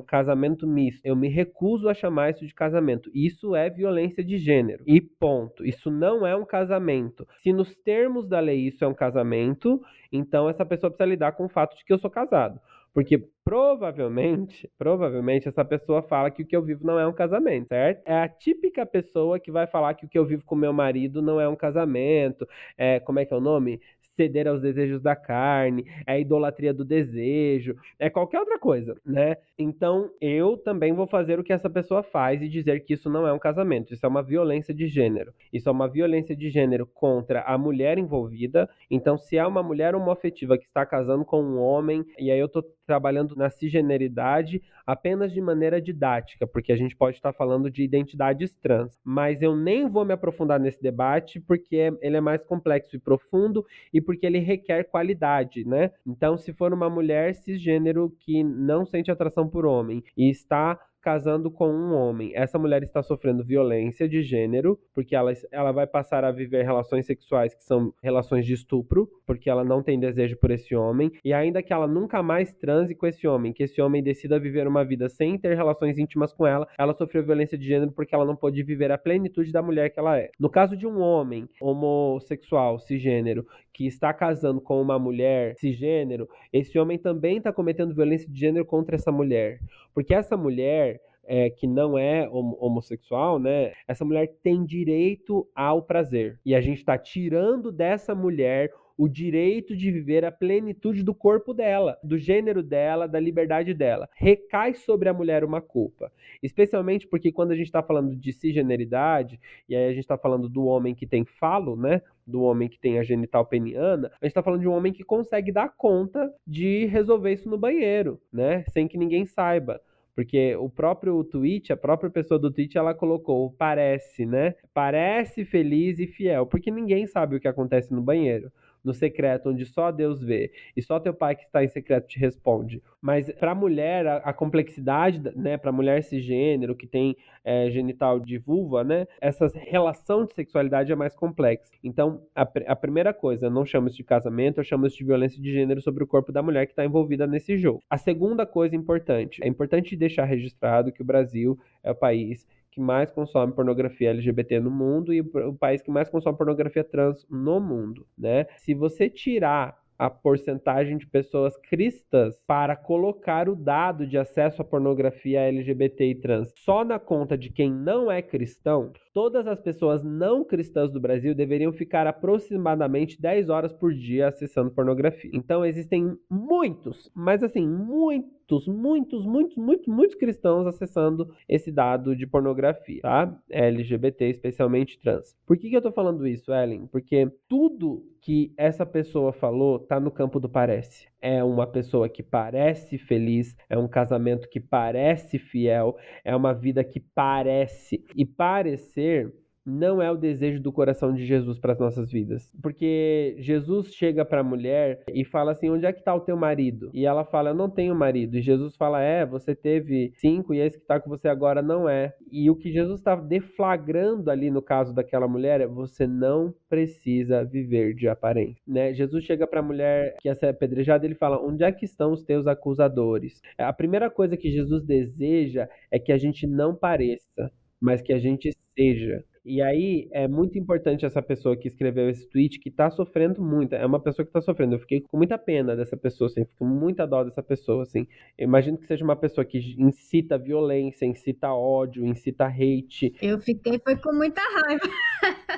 casamento 0.02 0.66
misto. 0.66 1.00
Eu 1.04 1.16
me 1.16 1.28
recuso 1.28 1.88
a 1.88 1.94
chamar 1.94 2.30
isso 2.30 2.46
de 2.46 2.54
casamento. 2.54 3.10
Isso 3.14 3.54
é 3.54 3.68
violência 3.68 4.24
de 4.24 4.38
gênero. 4.38 4.84
E 4.86 5.00
ponto. 5.00 5.64
Isso 5.64 5.90
não 5.90 6.26
é 6.26 6.36
um 6.36 6.44
casamento. 6.44 7.26
Se 7.42 7.52
nos 7.52 7.74
termos 7.76 8.28
da 8.28 8.40
lei 8.40 8.68
isso 8.68 8.84
é 8.84 8.88
um 8.88 8.94
casamento, 8.94 9.80
então 10.12 10.48
essa 10.48 10.64
pessoa 10.64 10.90
precisa 10.90 11.08
lidar 11.08 11.32
com 11.32 11.46
o 11.46 11.48
fato 11.48 11.76
de 11.76 11.84
que 11.84 11.92
eu 11.92 11.98
sou 11.98 12.10
casado. 12.10 12.60
Porque 12.94 13.18
provavelmente, 13.44 14.70
provavelmente 14.78 15.48
essa 15.48 15.64
pessoa 15.64 16.00
fala 16.00 16.30
que 16.30 16.42
o 16.44 16.46
que 16.46 16.54
eu 16.54 16.62
vivo 16.62 16.86
não 16.86 16.96
é 16.96 17.04
um 17.04 17.12
casamento, 17.12 17.66
certo? 17.66 18.02
É 18.06 18.16
a 18.16 18.28
típica 18.28 18.86
pessoa 18.86 19.40
que 19.40 19.50
vai 19.50 19.66
falar 19.66 19.94
que 19.94 20.06
o 20.06 20.08
que 20.08 20.16
eu 20.16 20.24
vivo 20.24 20.44
com 20.44 20.54
meu 20.54 20.72
marido 20.72 21.20
não 21.20 21.40
é 21.40 21.48
um 21.48 21.56
casamento. 21.56 22.48
É, 22.78 23.00
como 23.00 23.18
é 23.18 23.24
que 23.24 23.34
é 23.34 23.36
o 23.36 23.40
nome? 23.40 23.80
Ceder 24.16 24.48
aos 24.48 24.60
desejos 24.60 25.02
da 25.02 25.14
carne, 25.14 25.84
é 26.06 26.12
a 26.12 26.18
idolatria 26.18 26.72
do 26.72 26.84
desejo, 26.84 27.76
é 27.98 28.08
qualquer 28.08 28.40
outra 28.40 28.58
coisa, 28.58 28.96
né? 29.04 29.36
Então, 29.58 30.10
eu 30.20 30.56
também 30.56 30.92
vou 30.92 31.06
fazer 31.06 31.38
o 31.38 31.44
que 31.44 31.52
essa 31.52 31.70
pessoa 31.70 32.02
faz 32.02 32.42
e 32.42 32.48
dizer 32.48 32.80
que 32.80 32.94
isso 32.94 33.10
não 33.10 33.26
é 33.26 33.32
um 33.32 33.38
casamento, 33.38 33.92
isso 33.92 34.04
é 34.04 34.08
uma 34.08 34.22
violência 34.22 34.74
de 34.74 34.86
gênero. 34.86 35.32
Isso 35.52 35.68
é 35.68 35.72
uma 35.72 35.88
violência 35.88 36.34
de 36.36 36.50
gênero 36.50 36.86
contra 36.86 37.42
a 37.42 37.56
mulher 37.56 37.98
envolvida. 37.98 38.68
Então, 38.90 39.16
se 39.16 39.36
é 39.36 39.46
uma 39.46 39.62
mulher 39.62 39.94
homoafetiva 39.94 40.58
que 40.58 40.64
está 40.64 40.84
casando 40.84 41.24
com 41.24 41.42
um 41.42 41.58
homem, 41.58 42.04
e 42.18 42.30
aí 42.30 42.38
eu 42.38 42.48
tô 42.48 42.62
trabalhando 42.86 43.34
na 43.34 43.48
cisgeneridade 43.50 44.62
apenas 44.86 45.32
de 45.32 45.40
maneira 45.40 45.80
didática, 45.80 46.46
porque 46.46 46.72
a 46.72 46.76
gente 46.76 46.94
pode 46.94 47.16
estar 47.16 47.32
falando 47.32 47.70
de 47.70 47.82
identidades 47.82 48.52
trans, 48.52 48.98
mas 49.02 49.40
eu 49.40 49.56
nem 49.56 49.88
vou 49.88 50.04
me 50.04 50.12
aprofundar 50.12 50.60
nesse 50.60 50.82
debate 50.82 51.40
porque 51.40 51.92
ele 52.00 52.16
é 52.16 52.20
mais 52.20 52.44
complexo 52.44 52.94
e 52.94 52.98
profundo 52.98 53.64
e 53.92 54.00
porque 54.04 54.26
ele 54.26 54.38
requer 54.38 54.84
qualidade, 54.84 55.64
né? 55.64 55.90
Então, 56.06 56.36
se 56.36 56.52
for 56.52 56.72
uma 56.72 56.88
mulher 56.88 57.34
cisgênero 57.34 58.14
que 58.20 58.44
não 58.44 58.84
sente 58.84 59.10
atração 59.10 59.48
por 59.48 59.66
homem 59.66 60.04
e 60.16 60.30
está 60.30 60.78
casando 61.04 61.50
com 61.50 61.68
um 61.68 61.92
homem. 61.92 62.32
Essa 62.34 62.58
mulher 62.58 62.82
está 62.82 63.02
sofrendo 63.02 63.44
violência 63.44 64.08
de 64.08 64.22
gênero, 64.22 64.80
porque 64.94 65.14
ela, 65.14 65.30
ela 65.52 65.70
vai 65.70 65.86
passar 65.86 66.24
a 66.24 66.32
viver 66.32 66.64
relações 66.64 67.04
sexuais 67.04 67.54
que 67.54 67.62
são 67.62 67.92
relações 68.02 68.46
de 68.46 68.54
estupro, 68.54 69.06
porque 69.26 69.50
ela 69.50 69.62
não 69.62 69.82
tem 69.82 70.00
desejo 70.00 70.34
por 70.38 70.50
esse 70.50 70.74
homem, 70.74 71.12
e 71.22 71.34
ainda 71.34 71.62
que 71.62 71.74
ela 71.74 71.86
nunca 71.86 72.22
mais 72.22 72.54
transe 72.54 72.94
com 72.94 73.06
esse 73.06 73.28
homem, 73.28 73.52
que 73.52 73.64
esse 73.64 73.82
homem 73.82 74.02
decida 74.02 74.38
viver 74.38 74.66
uma 74.66 74.82
vida 74.82 75.10
sem 75.10 75.36
ter 75.36 75.54
relações 75.54 75.98
íntimas 75.98 76.32
com 76.32 76.46
ela, 76.46 76.66
ela 76.78 76.94
sofreu 76.94 77.22
violência 77.22 77.58
de 77.58 77.66
gênero 77.66 77.92
porque 77.92 78.14
ela 78.14 78.24
não 78.24 78.34
pôde 78.34 78.62
viver 78.62 78.90
a 78.90 78.96
plenitude 78.96 79.52
da 79.52 79.60
mulher 79.60 79.90
que 79.90 80.00
ela 80.00 80.18
é. 80.18 80.30
No 80.40 80.48
caso 80.48 80.74
de 80.74 80.86
um 80.86 81.00
homem 81.00 81.46
homossexual, 81.60 82.78
cisgênero, 82.78 83.46
que 83.74 83.86
está 83.86 84.14
casando 84.14 84.60
com 84.60 84.80
uma 84.80 84.98
mulher 84.98 85.54
cisgênero, 85.56 86.28
esse 86.52 86.78
homem 86.78 86.96
também 86.96 87.38
está 87.38 87.52
cometendo 87.52 87.94
violência 87.94 88.30
de 88.30 88.38
gênero 88.38 88.64
contra 88.64 88.94
essa 88.94 89.12
mulher. 89.12 89.58
Porque 89.92 90.14
essa 90.14 90.36
mulher 90.36 90.93
é, 91.26 91.50
que 91.50 91.66
não 91.66 91.98
é 91.98 92.28
homossexual, 92.30 93.38
né? 93.38 93.72
Essa 93.86 94.04
mulher 94.04 94.34
tem 94.42 94.64
direito 94.64 95.46
ao 95.54 95.82
prazer. 95.82 96.38
E 96.44 96.54
a 96.54 96.60
gente 96.60 96.78
está 96.78 96.96
tirando 96.98 97.70
dessa 97.70 98.14
mulher 98.14 98.70
o 98.96 99.08
direito 99.08 99.76
de 99.76 99.90
viver 99.90 100.24
a 100.24 100.30
plenitude 100.30 101.02
do 101.02 101.14
corpo 101.14 101.52
dela, 101.52 101.98
do 102.02 102.16
gênero 102.16 102.62
dela, 102.62 103.08
da 103.08 103.18
liberdade 103.18 103.74
dela. 103.74 104.08
Recai 104.14 104.74
sobre 104.74 105.08
a 105.08 105.14
mulher 105.14 105.44
uma 105.44 105.60
culpa. 105.60 106.12
Especialmente 106.42 107.06
porque 107.06 107.32
quando 107.32 107.50
a 107.50 107.56
gente 107.56 107.66
está 107.66 107.82
falando 107.82 108.14
de 108.14 108.32
cisgeneridade, 108.32 109.40
e 109.68 109.74
aí 109.74 109.86
a 109.86 109.90
gente 109.90 110.00
está 110.00 110.16
falando 110.16 110.48
do 110.48 110.64
homem 110.64 110.94
que 110.94 111.06
tem 111.06 111.24
falo, 111.24 111.76
né? 111.76 112.00
Do 112.26 112.42
homem 112.42 112.68
que 112.68 112.78
tem 112.78 112.98
a 112.98 113.02
genital 113.02 113.44
peniana, 113.44 114.08
a 114.20 114.24
gente 114.24 114.30
está 114.30 114.42
falando 114.42 114.60
de 114.60 114.68
um 114.68 114.72
homem 114.72 114.92
que 114.92 115.04
consegue 115.04 115.52
dar 115.52 115.74
conta 115.76 116.32
de 116.46 116.86
resolver 116.86 117.32
isso 117.32 117.48
no 117.48 117.58
banheiro, 117.58 118.20
né? 118.32 118.64
Sem 118.70 118.86
que 118.86 118.96
ninguém 118.96 119.26
saiba. 119.26 119.80
Porque 120.14 120.54
o 120.56 120.68
próprio 120.68 121.22
tweet, 121.24 121.72
a 121.72 121.76
própria 121.76 122.10
pessoa 122.10 122.38
do 122.38 122.50
tweet, 122.50 122.78
ela 122.78 122.94
colocou 122.94 123.52
parece, 123.58 124.24
né? 124.24 124.54
Parece 124.72 125.44
feliz 125.44 125.98
e 125.98 126.06
fiel, 126.06 126.46
porque 126.46 126.70
ninguém 126.70 127.06
sabe 127.06 127.36
o 127.36 127.40
que 127.40 127.48
acontece 127.48 127.92
no 127.92 128.00
banheiro 128.00 128.50
no 128.84 128.92
secreto, 128.92 129.50
onde 129.50 129.64
só 129.64 129.90
Deus 129.90 130.22
vê, 130.22 130.52
e 130.76 130.82
só 130.82 131.00
teu 131.00 131.14
pai 131.14 131.34
que 131.34 131.44
está 131.44 131.64
em 131.64 131.68
secreto 131.68 132.06
te 132.06 132.18
responde. 132.18 132.82
Mas 133.00 133.30
para 133.32 133.52
a 133.52 133.54
mulher, 133.54 134.06
a, 134.06 134.32
complexidade, 134.32 135.20
né, 135.34 135.56
para 135.56 135.70
a 135.70 135.72
mulher 135.72 136.02
cisgênero, 136.02 136.74
que 136.74 136.86
tem 136.86 137.16
é, 137.44 137.70
genital 137.70 138.20
de 138.20 138.38
vulva, 138.38 138.84
né, 138.84 139.06
essa 139.20 139.46
relação 139.54 140.24
de 140.24 140.34
sexualidade 140.34 140.92
é 140.92 140.96
mais 140.96 141.14
complexa. 141.14 141.70
Então, 141.82 142.22
a, 142.34 142.42
a 142.42 142.76
primeira 142.76 143.12
coisa, 143.12 143.50
não 143.50 143.64
chamo 143.64 143.88
isso 143.88 143.96
de 143.96 144.04
casamento, 144.04 144.60
eu 144.60 144.64
chamo 144.64 144.86
isso 144.86 144.98
de 144.98 145.04
violência 145.04 145.40
de 145.40 145.52
gênero 145.52 145.80
sobre 145.80 146.04
o 146.04 146.06
corpo 146.06 146.32
da 146.32 146.42
mulher 146.42 146.66
que 146.66 146.72
está 146.72 146.84
envolvida 146.84 147.26
nesse 147.26 147.56
jogo. 147.56 147.82
A 147.88 147.96
segunda 147.96 148.46
coisa 148.46 148.76
importante, 148.76 149.42
é 149.42 149.48
importante 149.48 149.96
deixar 149.96 150.24
registrado 150.24 150.92
que 150.92 151.02
o 151.02 151.04
Brasil 151.04 151.58
é 151.82 151.90
o 151.90 151.94
país 151.94 152.46
que 152.74 152.80
mais 152.80 153.10
consome 153.10 153.52
pornografia 153.52 154.10
LGBT 154.10 154.58
no 154.58 154.70
mundo 154.70 155.14
e 155.14 155.20
o 155.20 155.54
país 155.54 155.80
que 155.80 155.90
mais 155.90 156.08
consome 156.08 156.36
pornografia 156.36 156.82
trans 156.82 157.24
no 157.30 157.60
mundo, 157.60 158.06
né? 158.18 158.46
Se 158.56 158.74
você 158.74 159.08
tirar 159.08 159.78
a 159.98 160.10
porcentagem 160.10 160.98
de 160.98 161.06
pessoas 161.06 161.56
cristãs 161.56 162.36
para 162.46 162.74
colocar 162.74 163.48
o 163.48 163.54
dado 163.54 164.06
de 164.06 164.18
acesso 164.18 164.60
à 164.60 164.64
pornografia 164.64 165.40
LGBT 165.40 166.06
e 166.06 166.14
trans 166.16 166.52
só 166.56 166.84
na 166.84 166.98
conta 166.98 167.38
de 167.38 167.50
quem 167.50 167.70
não 167.70 168.10
é 168.10 168.20
cristão, 168.20 168.92
todas 169.12 169.46
as 169.46 169.60
pessoas 169.60 170.02
não 170.02 170.44
cristãs 170.44 170.90
do 170.90 171.00
Brasil 171.00 171.34
deveriam 171.34 171.72
ficar 171.72 172.06
aproximadamente 172.06 173.20
10 173.20 173.48
horas 173.48 173.72
por 173.72 173.94
dia 173.94 174.28
acessando 174.28 174.70
pornografia. 174.70 175.30
Então 175.32 175.64
existem 175.64 176.18
muitos, 176.28 177.10
mas 177.14 177.42
assim, 177.42 177.66
muitos, 177.66 178.32
muitos, 178.66 179.24
muitos, 179.24 179.56
muitos, 179.56 179.86
muitos 179.86 180.14
cristãos 180.16 180.66
acessando 180.66 181.34
esse 181.48 181.70
dado 181.70 182.14
de 182.14 182.26
pornografia, 182.26 183.00
tá? 183.02 183.36
LGBT, 183.50 184.30
especialmente 184.30 184.98
trans. 184.98 185.36
Por 185.46 185.56
que, 185.56 185.70
que 185.70 185.76
eu 185.76 185.82
tô 185.82 185.92
falando 185.92 186.26
isso, 186.26 186.52
Ellen? 186.52 186.86
Porque 186.86 187.30
tudo 187.48 188.04
que 188.20 188.52
essa 188.56 188.86
pessoa 188.86 189.32
falou 189.32 189.78
tá 189.78 190.00
no 190.00 190.10
campo 190.10 190.40
do 190.40 190.48
parece 190.48 191.08
é 191.24 191.42
uma 191.42 191.66
pessoa 191.66 192.06
que 192.06 192.22
parece 192.22 192.98
feliz, 192.98 193.56
é 193.68 193.78
um 193.78 193.88
casamento 193.88 194.46
que 194.46 194.60
parece 194.60 195.38
fiel, 195.38 195.96
é 196.22 196.36
uma 196.36 196.52
vida 196.52 196.84
que 196.84 197.00
parece. 197.00 198.04
E 198.14 198.26
parecer 198.26 199.32
não 199.64 200.02
é 200.02 200.10
o 200.10 200.16
desejo 200.16 200.60
do 200.60 200.72
coração 200.72 201.12
de 201.14 201.24
Jesus 201.24 201.58
para 201.58 201.72
as 201.72 201.78
nossas 201.78 202.10
vidas. 202.10 202.52
Porque 202.62 203.36
Jesus 203.38 203.94
chega 203.94 204.24
para 204.24 204.40
a 204.40 204.44
mulher 204.44 205.02
e 205.12 205.24
fala 205.24 205.52
assim: 205.52 205.70
Onde 205.70 205.86
é 205.86 205.92
que 205.92 206.00
está 206.00 206.14
o 206.14 206.20
teu 206.20 206.36
marido? 206.36 206.90
E 206.92 207.06
ela 207.06 207.24
fala: 207.24 207.50
Eu 207.50 207.54
não 207.54 207.70
tenho 207.70 207.94
marido. 207.94 208.36
E 208.36 208.42
Jesus 208.42 208.76
fala: 208.76 209.00
É, 209.00 209.24
você 209.24 209.54
teve 209.54 210.12
cinco 210.16 210.52
e 210.52 210.60
esse 210.60 210.76
que 210.76 210.84
está 210.84 211.00
com 211.00 211.08
você 211.08 211.28
agora 211.28 211.62
não 211.62 211.88
é. 211.88 212.14
E 212.30 212.50
o 212.50 212.56
que 212.56 212.70
Jesus 212.70 212.98
está 213.00 213.16
deflagrando 213.16 214.30
ali 214.30 214.50
no 214.50 214.60
caso 214.60 214.94
daquela 214.94 215.26
mulher 215.26 215.60
é: 215.60 215.66
Você 215.66 216.06
não 216.06 216.54
precisa 216.68 217.44
viver 217.44 217.94
de 217.94 218.08
aparência. 218.08 218.62
Né? 218.66 218.92
Jesus 218.92 219.24
chega 219.24 219.46
para 219.46 219.60
a 219.60 219.62
mulher 219.62 220.16
que 220.20 220.28
ia 220.28 220.34
ser 220.34 220.46
apedrejada 220.46 221.06
ele 221.06 221.14
fala: 221.14 221.40
Onde 221.40 221.64
é 221.64 221.72
que 221.72 221.84
estão 221.84 222.12
os 222.12 222.22
teus 222.22 222.46
acusadores? 222.46 223.40
A 223.56 223.72
primeira 223.72 224.10
coisa 224.10 224.36
que 224.36 224.50
Jesus 224.50 224.84
deseja 224.84 225.68
é 225.90 225.98
que 225.98 226.12
a 226.12 226.18
gente 226.18 226.46
não 226.46 226.74
pareça, 226.74 227.50
mas 227.80 228.02
que 228.02 228.12
a 228.12 228.18
gente 228.18 228.50
seja. 228.76 229.24
E 229.44 229.60
aí 229.60 230.08
é 230.10 230.26
muito 230.26 230.58
importante 230.58 231.04
essa 231.04 231.20
pessoa 231.20 231.54
que 231.54 231.68
escreveu 231.68 232.08
esse 232.08 232.26
tweet 232.26 232.58
que 232.58 232.70
tá 232.70 232.90
sofrendo 232.90 233.42
muito. 233.42 233.74
É 233.74 233.84
uma 233.84 234.00
pessoa 234.00 234.24
que 234.24 234.32
tá 234.32 234.40
sofrendo. 234.40 234.74
Eu 234.74 234.78
fiquei 234.78 235.02
com 235.02 235.18
muita 235.18 235.36
pena 235.36 235.76
dessa 235.76 235.96
pessoa, 235.98 236.28
assim, 236.28 236.44
fico 236.46 236.56
com 236.60 236.64
muita 236.64 237.06
dó 237.06 237.22
dessa 237.22 237.42
pessoa, 237.42 237.82
assim. 237.82 238.06
Eu 238.38 238.44
imagino 238.44 238.78
que 238.78 238.86
seja 238.86 239.04
uma 239.04 239.16
pessoa 239.16 239.44
que 239.44 239.58
incita 239.78 240.38
violência, 240.38 241.04
incita 241.04 241.52
ódio, 241.52 242.06
incita 242.06 242.46
hate. 242.46 243.14
Eu 243.20 243.38
fiquei 243.38 243.78
foi 243.78 243.96
com 243.96 244.14
muita 244.14 244.40
raiva. 244.40 244.88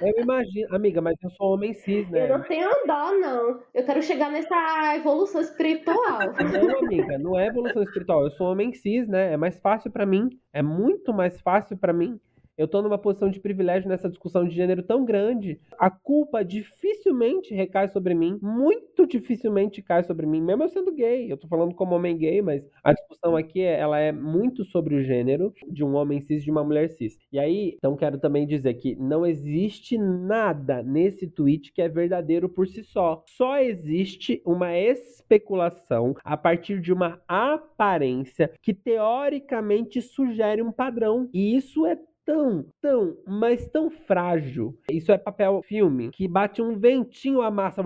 Eu 0.02 0.22
imagino, 0.22 0.74
amiga, 0.74 1.00
mas 1.00 1.14
eu 1.22 1.30
sou 1.30 1.54
homem 1.54 1.72
cis, 1.72 2.10
né? 2.10 2.24
Eu 2.28 2.38
não 2.38 2.44
tenho 2.44 2.68
dó, 2.86 3.12
não. 3.12 3.60
Eu 3.72 3.84
quero 3.84 4.02
chegar 4.02 4.32
nessa 4.32 4.96
evolução 4.96 5.40
espiritual. 5.40 5.96
Não, 6.56 6.78
amiga, 6.78 7.18
não 7.18 7.38
é 7.38 7.46
evolução 7.48 7.82
espiritual. 7.82 8.24
Eu 8.24 8.30
sou 8.30 8.50
homem 8.52 8.72
cis, 8.72 9.06
né? 9.08 9.32
É 9.32 9.36
mais 9.36 9.58
fácil 9.58 9.90
para 9.90 10.06
mim. 10.06 10.30
É 10.52 10.62
muito 10.62 11.12
mais 11.12 11.40
fácil 11.40 11.76
para 11.76 11.92
mim 11.92 12.18
eu 12.56 12.64
estou 12.64 12.82
numa 12.82 12.98
posição 12.98 13.28
de 13.28 13.38
privilégio 13.38 13.88
nessa 13.88 14.08
discussão 14.08 14.46
de 14.46 14.54
gênero 14.54 14.82
tão 14.82 15.04
grande. 15.04 15.60
A 15.78 15.90
culpa 15.90 16.42
dificilmente 16.42 17.54
recai 17.54 17.88
sobre 17.88 18.14
mim, 18.14 18.38
muito 18.40 19.06
dificilmente 19.06 19.82
cai 19.82 20.02
sobre 20.02 20.26
mim, 20.26 20.40
mesmo 20.40 20.62
eu 20.62 20.68
sendo 20.68 20.94
gay. 20.94 21.30
Eu 21.30 21.34
estou 21.34 21.50
falando 21.50 21.74
como 21.74 21.94
homem 21.94 22.16
gay, 22.16 22.40
mas 22.40 22.66
a 22.82 22.92
discussão 22.92 23.36
aqui 23.36 23.60
ela 23.60 23.98
é 23.98 24.10
muito 24.10 24.64
sobre 24.64 24.94
o 24.94 25.02
gênero 25.02 25.52
de 25.70 25.84
um 25.84 25.94
homem 25.94 26.20
cis 26.20 26.42
de 26.42 26.50
uma 26.50 26.64
mulher 26.64 26.88
cis. 26.88 27.18
E 27.30 27.38
aí, 27.38 27.74
então 27.76 27.96
quero 27.96 28.18
também 28.18 28.46
dizer 28.46 28.74
que 28.74 28.96
não 28.96 29.26
existe 29.26 29.98
nada 29.98 30.82
nesse 30.82 31.26
tweet 31.28 31.72
que 31.72 31.82
é 31.82 31.88
verdadeiro 31.88 32.48
por 32.48 32.66
si 32.66 32.82
só. 32.82 33.22
Só 33.26 33.58
existe 33.58 34.40
uma 34.46 34.76
especulação 34.76 36.14
a 36.24 36.36
partir 36.36 36.80
de 36.80 36.92
uma 36.92 37.20
aparência 37.28 38.50
que 38.62 38.72
teoricamente 38.72 40.00
sugere 40.00 40.62
um 40.62 40.72
padrão. 40.72 41.28
E 41.32 41.56
isso 41.56 41.84
é 41.86 41.98
tão, 42.26 42.66
tão, 42.82 43.16
mas 43.24 43.66
tão 43.68 43.88
frágil. 43.88 44.76
Isso 44.90 45.12
é 45.12 45.16
papel 45.16 45.62
filme 45.62 46.10
que 46.10 46.26
bate 46.26 46.60
um 46.60 46.76
ventinho 46.76 47.40
a 47.40 47.50
massa, 47.50 47.82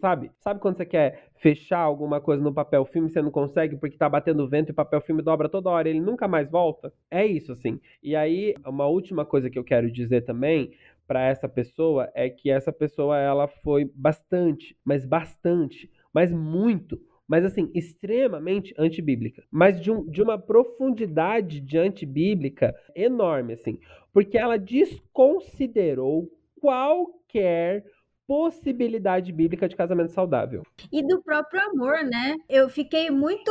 sabe? 0.00 0.32
Sabe 0.40 0.60
quando 0.60 0.76
você 0.76 0.84
quer 0.84 1.28
fechar 1.36 1.78
alguma 1.78 2.20
coisa 2.20 2.42
no 2.42 2.52
papel 2.52 2.84
filme 2.84 3.08
e 3.08 3.12
você 3.12 3.22
não 3.22 3.30
consegue 3.30 3.76
porque 3.76 3.96
tá 3.96 4.08
batendo 4.08 4.48
vento 4.48 4.70
e 4.70 4.72
o 4.72 4.74
papel 4.74 5.00
filme 5.00 5.22
dobra 5.22 5.48
toda 5.48 5.70
hora, 5.70 5.88
ele 5.88 6.00
nunca 6.00 6.26
mais 6.26 6.50
volta? 6.50 6.92
É 7.08 7.24
isso 7.24 7.52
assim. 7.52 7.80
E 8.02 8.16
aí, 8.16 8.54
uma 8.66 8.86
última 8.86 9.24
coisa 9.24 9.48
que 9.48 9.58
eu 9.58 9.64
quero 9.64 9.90
dizer 9.90 10.22
também 10.22 10.72
para 11.06 11.22
essa 11.22 11.48
pessoa 11.48 12.10
é 12.14 12.28
que 12.28 12.50
essa 12.50 12.72
pessoa 12.72 13.16
ela 13.16 13.46
foi 13.46 13.84
bastante, 13.94 14.76
mas 14.84 15.06
bastante, 15.06 15.90
mas 16.12 16.32
muito 16.32 16.98
mas 17.26 17.44
assim, 17.44 17.70
extremamente 17.74 18.74
antibíblica. 18.78 19.44
Mas 19.50 19.80
de, 19.80 19.90
um, 19.90 20.04
de 20.04 20.22
uma 20.22 20.38
profundidade 20.38 21.60
de 21.60 21.78
antibíblica 21.78 22.74
enorme, 22.94 23.54
assim. 23.54 23.78
Porque 24.12 24.38
ela 24.38 24.58
desconsiderou 24.58 26.30
qualquer 26.60 27.84
possibilidade 28.26 29.32
bíblica 29.32 29.68
de 29.68 29.76
casamento 29.76 30.12
saudável. 30.12 30.62
E 30.92 31.06
do 31.06 31.22
próprio 31.22 31.60
amor, 31.70 32.04
né? 32.04 32.36
Eu 32.48 32.68
fiquei 32.68 33.10
muito 33.10 33.50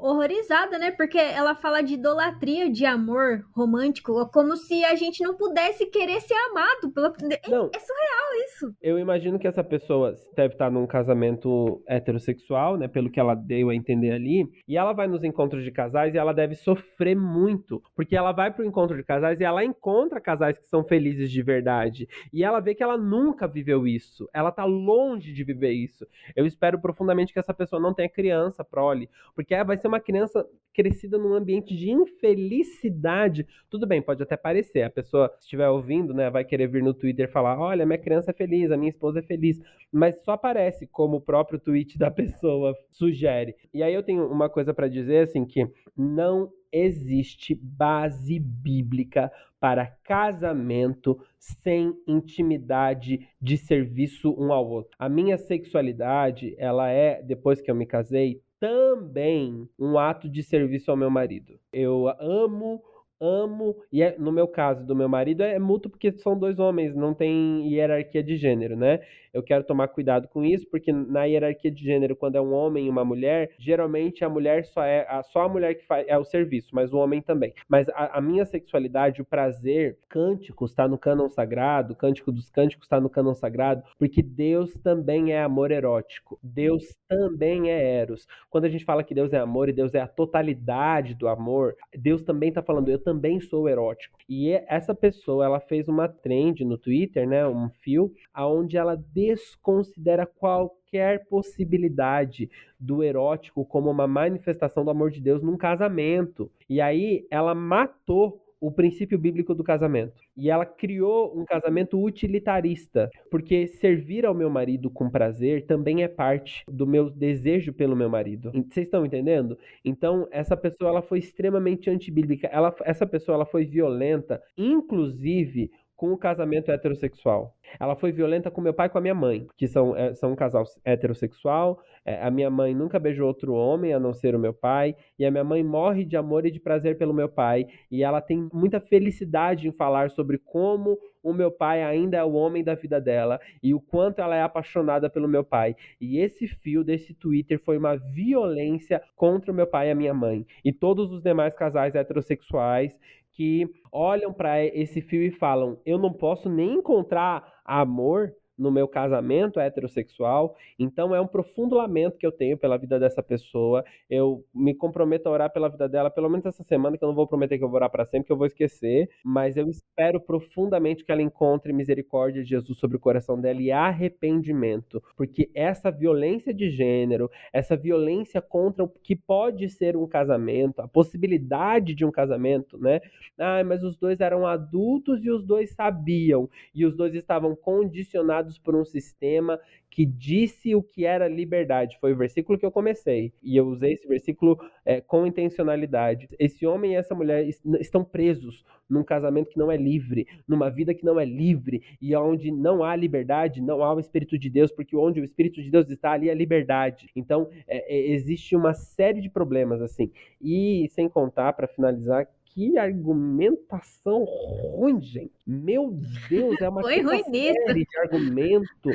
horrorizada, 0.00 0.78
né? 0.78 0.90
Porque 0.90 1.18
ela 1.18 1.54
fala 1.54 1.82
de 1.82 1.94
idolatria 1.94 2.70
de 2.70 2.84
amor 2.84 3.44
romântico, 3.54 4.28
como 4.30 4.56
se 4.56 4.84
a 4.84 4.94
gente 4.94 5.22
não 5.22 5.34
pudesse 5.34 5.86
querer 5.86 6.20
ser 6.20 6.34
amado. 6.50 6.92
Pela... 6.92 7.12
É, 7.30 7.50
não, 7.50 7.70
é 7.74 7.78
surreal 7.78 8.44
isso. 8.46 8.74
Eu 8.82 8.98
imagino 8.98 9.38
que 9.38 9.46
essa 9.46 9.64
pessoa 9.64 10.14
deve 10.36 10.54
estar 10.54 10.70
num 10.70 10.86
casamento 10.86 11.82
heterossexual, 11.86 12.76
né? 12.76 12.88
Pelo 12.88 13.10
que 13.10 13.20
ela 13.20 13.34
deu 13.34 13.70
a 13.70 13.74
entender 13.74 14.12
ali. 14.12 14.46
E 14.68 14.76
ela 14.76 14.92
vai 14.92 15.06
nos 15.06 15.24
encontros 15.24 15.64
de 15.64 15.70
casais 15.70 16.14
e 16.14 16.18
ela 16.18 16.32
deve 16.32 16.54
sofrer 16.54 17.16
muito. 17.16 17.82
Porque 17.94 18.16
ela 18.16 18.32
vai 18.32 18.52
pro 18.52 18.64
encontro 18.64 18.96
de 18.96 19.04
casais 19.04 19.40
e 19.40 19.44
ela 19.44 19.64
encontra 19.64 20.20
casais 20.20 20.58
que 20.58 20.66
são 20.66 20.84
felizes 20.84 21.30
de 21.30 21.42
verdade. 21.42 22.06
E 22.32 22.44
ela 22.44 22.60
vê 22.60 22.74
que 22.74 22.82
ela 22.82 22.98
nunca 22.98 23.46
viveu 23.46 23.86
isso 23.86 24.01
Ela 24.32 24.50
tá 24.50 24.64
longe 24.64 25.32
de 25.32 25.44
viver 25.44 25.72
isso. 25.72 26.06
Eu 26.34 26.46
espero 26.46 26.80
profundamente 26.80 27.32
que 27.32 27.38
essa 27.38 27.54
pessoa 27.54 27.80
não 27.80 27.94
tenha 27.94 28.08
criança, 28.08 28.64
prole, 28.64 29.08
porque 29.34 29.54
vai 29.64 29.76
ser 29.76 29.88
uma 29.88 30.00
criança 30.00 30.46
crescida 30.72 31.18
num 31.18 31.34
ambiente 31.34 31.76
de 31.76 31.90
infelicidade. 31.90 33.46
Tudo 33.68 33.86
bem, 33.86 34.00
pode 34.00 34.22
até 34.22 34.36
parecer. 34.36 34.82
A 34.82 34.90
pessoa, 34.90 35.32
se 35.38 35.44
estiver 35.44 35.68
ouvindo, 35.68 36.14
né, 36.14 36.30
vai 36.30 36.44
querer 36.44 36.66
vir 36.66 36.82
no 36.82 36.94
Twitter 36.94 37.30
falar: 37.30 37.58
olha, 37.58 37.86
minha 37.86 37.98
criança 37.98 38.30
é 38.30 38.34
feliz, 38.34 38.70
a 38.70 38.76
minha 38.76 38.90
esposa 38.90 39.20
é 39.20 39.22
feliz. 39.22 39.60
Mas 39.90 40.22
só 40.24 40.32
aparece 40.32 40.86
como 40.86 41.16
o 41.16 41.20
próprio 41.20 41.58
tweet 41.58 41.98
da 41.98 42.10
pessoa 42.12 42.74
sugere. 42.90 43.54
E 43.72 43.82
aí 43.82 43.94
eu 43.94 44.02
tenho 44.02 44.26
uma 44.26 44.48
coisa 44.48 44.72
para 44.72 44.88
dizer, 44.88 45.24
assim, 45.24 45.44
que 45.44 45.68
não 45.96 46.50
existe 46.72 47.54
base 47.54 48.38
bíblica 48.38 49.30
para 49.60 49.86
casamento 50.02 51.20
sem 51.38 51.94
intimidade 52.06 53.28
de 53.40 53.56
serviço 53.56 54.34
um 54.36 54.52
ao 54.52 54.68
outro. 54.68 54.90
A 54.98 55.08
minha 55.08 55.38
sexualidade, 55.38 56.54
ela 56.58 56.88
é, 56.88 57.22
depois 57.22 57.60
que 57.60 57.70
eu 57.70 57.74
me 57.74 57.86
casei, 57.86 58.40
também 58.58 59.68
um 59.78 59.98
ato 59.98 60.28
de 60.28 60.42
serviço 60.42 60.90
ao 60.90 60.96
meu 60.96 61.10
marido. 61.10 61.58
Eu 61.72 62.08
amo 62.18 62.82
amo, 63.22 63.76
e 63.92 64.02
é, 64.02 64.16
no 64.18 64.32
meu 64.32 64.48
caso, 64.48 64.84
do 64.84 64.96
meu 64.96 65.08
marido, 65.08 65.42
é 65.44 65.56
mútuo 65.58 65.90
porque 65.90 66.10
são 66.10 66.36
dois 66.36 66.58
homens, 66.58 66.94
não 66.96 67.14
tem 67.14 67.72
hierarquia 67.72 68.22
de 68.22 68.36
gênero, 68.36 68.76
né? 68.76 69.00
Eu 69.32 69.42
quero 69.42 69.64
tomar 69.64 69.88
cuidado 69.88 70.28
com 70.28 70.44
isso, 70.44 70.66
porque 70.70 70.92
na 70.92 71.24
hierarquia 71.24 71.70
de 71.70 71.82
gênero, 71.82 72.14
quando 72.14 72.36
é 72.36 72.40
um 72.40 72.52
homem 72.52 72.86
e 72.86 72.90
uma 72.90 73.04
mulher, 73.04 73.50
geralmente 73.58 74.24
a 74.24 74.28
mulher 74.28 74.64
só 74.66 74.82
é 74.84 75.06
a, 75.08 75.22
só 75.22 75.42
a 75.42 75.48
mulher 75.48 75.74
que 75.74 75.86
faz 75.86 76.06
é 76.06 76.18
o 76.18 76.24
serviço, 76.24 76.68
mas 76.72 76.92
o 76.92 76.98
homem 76.98 77.22
também. 77.22 77.54
Mas 77.68 77.88
a, 77.90 78.18
a 78.18 78.20
minha 78.20 78.44
sexualidade, 78.44 79.22
o 79.22 79.24
prazer, 79.24 79.98
cântico 80.08 80.64
está 80.66 80.86
no 80.86 80.98
cânon 80.98 81.28
sagrado, 81.28 81.96
cântico 81.96 82.30
dos 82.30 82.50
cânticos 82.50 82.86
está 82.86 83.00
no 83.00 83.08
cânon 83.08 83.34
sagrado, 83.34 83.82
porque 83.98 84.22
Deus 84.22 84.74
também 84.74 85.32
é 85.32 85.42
amor 85.42 85.70
erótico. 85.70 86.38
Deus 86.42 86.94
também 87.08 87.70
é 87.70 88.00
eros. 88.00 88.26
Quando 88.50 88.66
a 88.66 88.68
gente 88.68 88.84
fala 88.84 89.02
que 89.02 89.14
Deus 89.14 89.32
é 89.32 89.38
amor 89.38 89.68
e 89.68 89.72
Deus 89.72 89.94
é 89.94 90.00
a 90.00 90.06
totalidade 90.06 91.14
do 91.14 91.28
amor, 91.28 91.74
Deus 91.96 92.22
também 92.22 92.48
está 92.50 92.62
falando, 92.62 92.90
eu 92.90 92.98
também 92.98 93.40
sou 93.40 93.68
erótico. 93.68 94.18
E 94.28 94.50
essa 94.66 94.94
pessoa, 94.94 95.44
ela 95.44 95.60
fez 95.60 95.88
uma 95.88 96.08
trend 96.08 96.64
no 96.64 96.78
Twitter, 96.78 97.26
né, 97.26 97.46
um 97.46 97.68
fio, 97.68 98.12
aonde 98.32 98.76
ela 98.76 98.96
desconsidera 99.26 100.26
qualquer 100.26 101.26
possibilidade 101.26 102.50
do 102.78 103.02
erótico 103.02 103.64
como 103.64 103.90
uma 103.90 104.06
manifestação 104.06 104.84
do 104.84 104.90
amor 104.90 105.10
de 105.10 105.20
Deus 105.20 105.42
num 105.42 105.56
casamento. 105.56 106.50
E 106.68 106.80
aí 106.80 107.26
ela 107.30 107.54
matou 107.54 108.42
o 108.62 108.70
princípio 108.70 109.18
bíblico 109.18 109.56
do 109.56 109.64
casamento. 109.64 110.22
E 110.36 110.48
ela 110.48 110.64
criou 110.64 111.36
um 111.36 111.44
casamento 111.44 112.00
utilitarista, 112.00 113.10
porque 113.28 113.66
servir 113.66 114.24
ao 114.24 114.32
meu 114.32 114.48
marido 114.48 114.88
com 114.88 115.10
prazer 115.10 115.66
também 115.66 116.04
é 116.04 116.08
parte 116.08 116.64
do 116.68 116.86
meu 116.86 117.10
desejo 117.10 117.72
pelo 117.72 117.96
meu 117.96 118.08
marido. 118.08 118.52
Vocês 118.52 118.86
estão 118.86 119.04
entendendo? 119.04 119.58
Então, 119.84 120.28
essa 120.30 120.56
pessoa 120.56 120.90
ela 120.90 121.02
foi 121.02 121.18
extremamente 121.18 121.90
antibíblica. 121.90 122.46
Ela, 122.52 122.72
essa 122.84 123.04
pessoa 123.04 123.34
ela 123.34 123.44
foi 123.44 123.64
violenta, 123.64 124.40
inclusive 124.56 125.72
com 126.02 126.12
o 126.12 126.18
casamento 126.18 126.68
heterossexual. 126.68 127.54
Ela 127.78 127.94
foi 127.94 128.10
violenta 128.10 128.50
com 128.50 128.60
meu 128.60 128.74
pai 128.74 128.88
e 128.88 128.90
com 128.90 128.98
a 128.98 129.00
minha 129.00 129.14
mãe, 129.14 129.46
que 129.56 129.68
são, 129.68 129.96
é, 129.96 130.12
são 130.14 130.32
um 130.32 130.34
casal 130.34 130.64
heterossexual. 130.84 131.80
É, 132.04 132.20
a 132.20 132.28
minha 132.28 132.50
mãe 132.50 132.74
nunca 132.74 132.98
beijou 132.98 133.28
outro 133.28 133.54
homem 133.54 133.94
a 133.94 134.00
não 134.00 134.12
ser 134.12 134.34
o 134.34 134.38
meu 134.38 134.52
pai. 134.52 134.96
E 135.16 135.24
a 135.24 135.30
minha 135.30 135.44
mãe 135.44 135.62
morre 135.62 136.04
de 136.04 136.16
amor 136.16 136.44
e 136.44 136.50
de 136.50 136.58
prazer 136.58 136.98
pelo 136.98 137.14
meu 137.14 137.28
pai. 137.28 137.68
E 137.88 138.02
ela 138.02 138.20
tem 138.20 138.48
muita 138.52 138.80
felicidade 138.80 139.68
em 139.68 139.70
falar 139.70 140.10
sobre 140.10 140.38
como 140.38 140.98
o 141.22 141.32
meu 141.32 141.52
pai 141.52 141.84
ainda 141.84 142.16
é 142.16 142.24
o 142.24 142.32
homem 142.32 142.64
da 142.64 142.74
vida 142.74 143.00
dela 143.00 143.38
e 143.62 143.72
o 143.72 143.80
quanto 143.80 144.20
ela 144.20 144.34
é 144.34 144.42
apaixonada 144.42 145.08
pelo 145.08 145.28
meu 145.28 145.44
pai. 145.44 145.76
E 146.00 146.18
esse 146.18 146.48
fio 146.48 146.82
desse 146.82 147.14
Twitter 147.14 147.60
foi 147.64 147.78
uma 147.78 147.96
violência 147.96 149.00
contra 149.14 149.52
o 149.52 149.54
meu 149.54 149.68
pai 149.68 149.86
e 149.86 149.90
a 149.92 149.94
minha 149.94 150.12
mãe. 150.12 150.44
E 150.64 150.72
todos 150.72 151.12
os 151.12 151.22
demais 151.22 151.54
casais 151.54 151.94
heterossexuais 151.94 152.92
que 153.32 153.68
olham 153.90 154.32
para 154.32 154.64
esse 154.64 155.00
fio 155.00 155.22
e 155.22 155.30
falam: 155.30 155.80
eu 155.84 155.98
não 155.98 156.12
posso 156.12 156.48
nem 156.48 156.74
encontrar 156.74 157.60
amor 157.64 158.32
no 158.62 158.70
meu 158.70 158.86
casamento 158.86 159.58
heterossexual. 159.58 160.56
Então 160.78 161.14
é 161.14 161.20
um 161.20 161.26
profundo 161.26 161.74
lamento 161.74 162.16
que 162.16 162.26
eu 162.26 162.32
tenho 162.32 162.56
pela 162.56 162.78
vida 162.78 162.98
dessa 162.98 163.22
pessoa. 163.22 163.84
Eu 164.08 164.44
me 164.54 164.74
comprometo 164.74 165.28
a 165.28 165.32
orar 165.32 165.52
pela 165.52 165.68
vida 165.68 165.88
dela, 165.88 166.10
pelo 166.10 166.30
menos 166.30 166.46
essa 166.46 166.62
semana, 166.62 166.96
que 166.96 167.04
eu 167.04 167.08
não 167.08 167.14
vou 167.14 167.26
prometer 167.26 167.58
que 167.58 167.64
eu 167.64 167.68
vou 167.68 167.76
orar 167.76 167.90
para 167.90 168.04
sempre, 168.04 168.26
que 168.26 168.32
eu 168.32 168.36
vou 168.36 168.46
esquecer, 168.46 169.10
mas 169.24 169.56
eu 169.56 169.68
espero 169.68 170.20
profundamente 170.20 171.04
que 171.04 171.10
ela 171.10 171.22
encontre 171.22 171.72
misericórdia 171.72 172.42
de 172.42 172.50
Jesus 172.50 172.78
sobre 172.78 172.96
o 172.96 173.00
coração 173.00 173.40
dela 173.40 173.60
e 173.60 173.72
arrependimento, 173.72 175.02
porque 175.16 175.50
essa 175.54 175.90
violência 175.90 176.54
de 176.54 176.70
gênero, 176.70 177.30
essa 177.52 177.76
violência 177.76 178.40
contra 178.40 178.84
o 178.84 178.88
que 178.88 179.16
pode 179.16 179.68
ser 179.68 179.96
um 179.96 180.06
casamento, 180.06 180.80
a 180.80 180.88
possibilidade 180.88 181.94
de 181.94 182.04
um 182.04 182.10
casamento, 182.10 182.78
né? 182.78 183.00
Ah, 183.38 183.64
mas 183.64 183.82
os 183.82 183.96
dois 183.96 184.20
eram 184.20 184.46
adultos 184.46 185.24
e 185.24 185.30
os 185.30 185.44
dois 185.44 185.70
sabiam, 185.70 186.48
e 186.74 186.84
os 186.84 186.96
dois 186.96 187.14
estavam 187.14 187.56
condicionados 187.56 188.51
por 188.58 188.74
um 188.74 188.84
sistema 188.84 189.58
que 189.90 190.06
disse 190.06 190.74
o 190.74 190.82
que 190.82 191.04
era 191.04 191.28
liberdade. 191.28 191.98
Foi 192.00 192.12
o 192.12 192.16
versículo 192.16 192.58
que 192.58 192.64
eu 192.64 192.72
comecei. 192.72 193.32
E 193.42 193.56
eu 193.56 193.66
usei 193.66 193.92
esse 193.92 194.08
versículo 194.08 194.58
é, 194.84 195.00
com 195.00 195.26
intencionalidade. 195.26 196.28
Esse 196.38 196.66
homem 196.66 196.92
e 196.92 196.96
essa 196.96 197.14
mulher 197.14 197.46
estão 197.78 198.02
presos 198.02 198.64
num 198.88 199.02
casamento 199.02 199.50
que 199.50 199.58
não 199.58 199.70
é 199.70 199.76
livre, 199.76 200.26
numa 200.46 200.70
vida 200.70 200.94
que 200.94 201.04
não 201.04 201.18
é 201.18 201.24
livre, 201.24 201.82
e 202.00 202.14
onde 202.14 202.50
não 202.50 202.84
há 202.84 202.94
liberdade, 202.94 203.62
não 203.62 203.82
há 203.82 203.94
o 203.94 204.00
Espírito 204.00 204.38
de 204.38 204.50
Deus, 204.50 204.70
porque 204.70 204.96
onde 204.96 205.20
o 205.20 205.24
Espírito 205.24 205.62
de 205.62 205.70
Deus 205.70 205.88
está, 205.88 206.12
ali 206.12 206.28
é 206.28 206.34
liberdade. 206.34 207.08
Então, 207.16 207.48
é, 207.66 207.94
é, 207.94 208.12
existe 208.12 208.54
uma 208.54 208.74
série 208.74 209.20
de 209.20 209.30
problemas 209.30 209.80
assim. 209.80 210.10
E 210.40 210.86
sem 210.90 211.08
contar, 211.08 211.52
para 211.54 211.66
finalizar, 211.66 212.28
que 212.54 212.76
argumentação 212.76 214.24
ruim, 214.24 215.00
gente. 215.00 215.32
Meu 215.46 215.90
Deus, 216.28 216.60
é 216.60 216.68
uma 216.68 216.82
Foi 216.82 217.00
ruim 217.00 217.22
série 217.24 217.52
nisso. 217.52 217.74
de 217.74 217.98
argumento. 217.98 218.90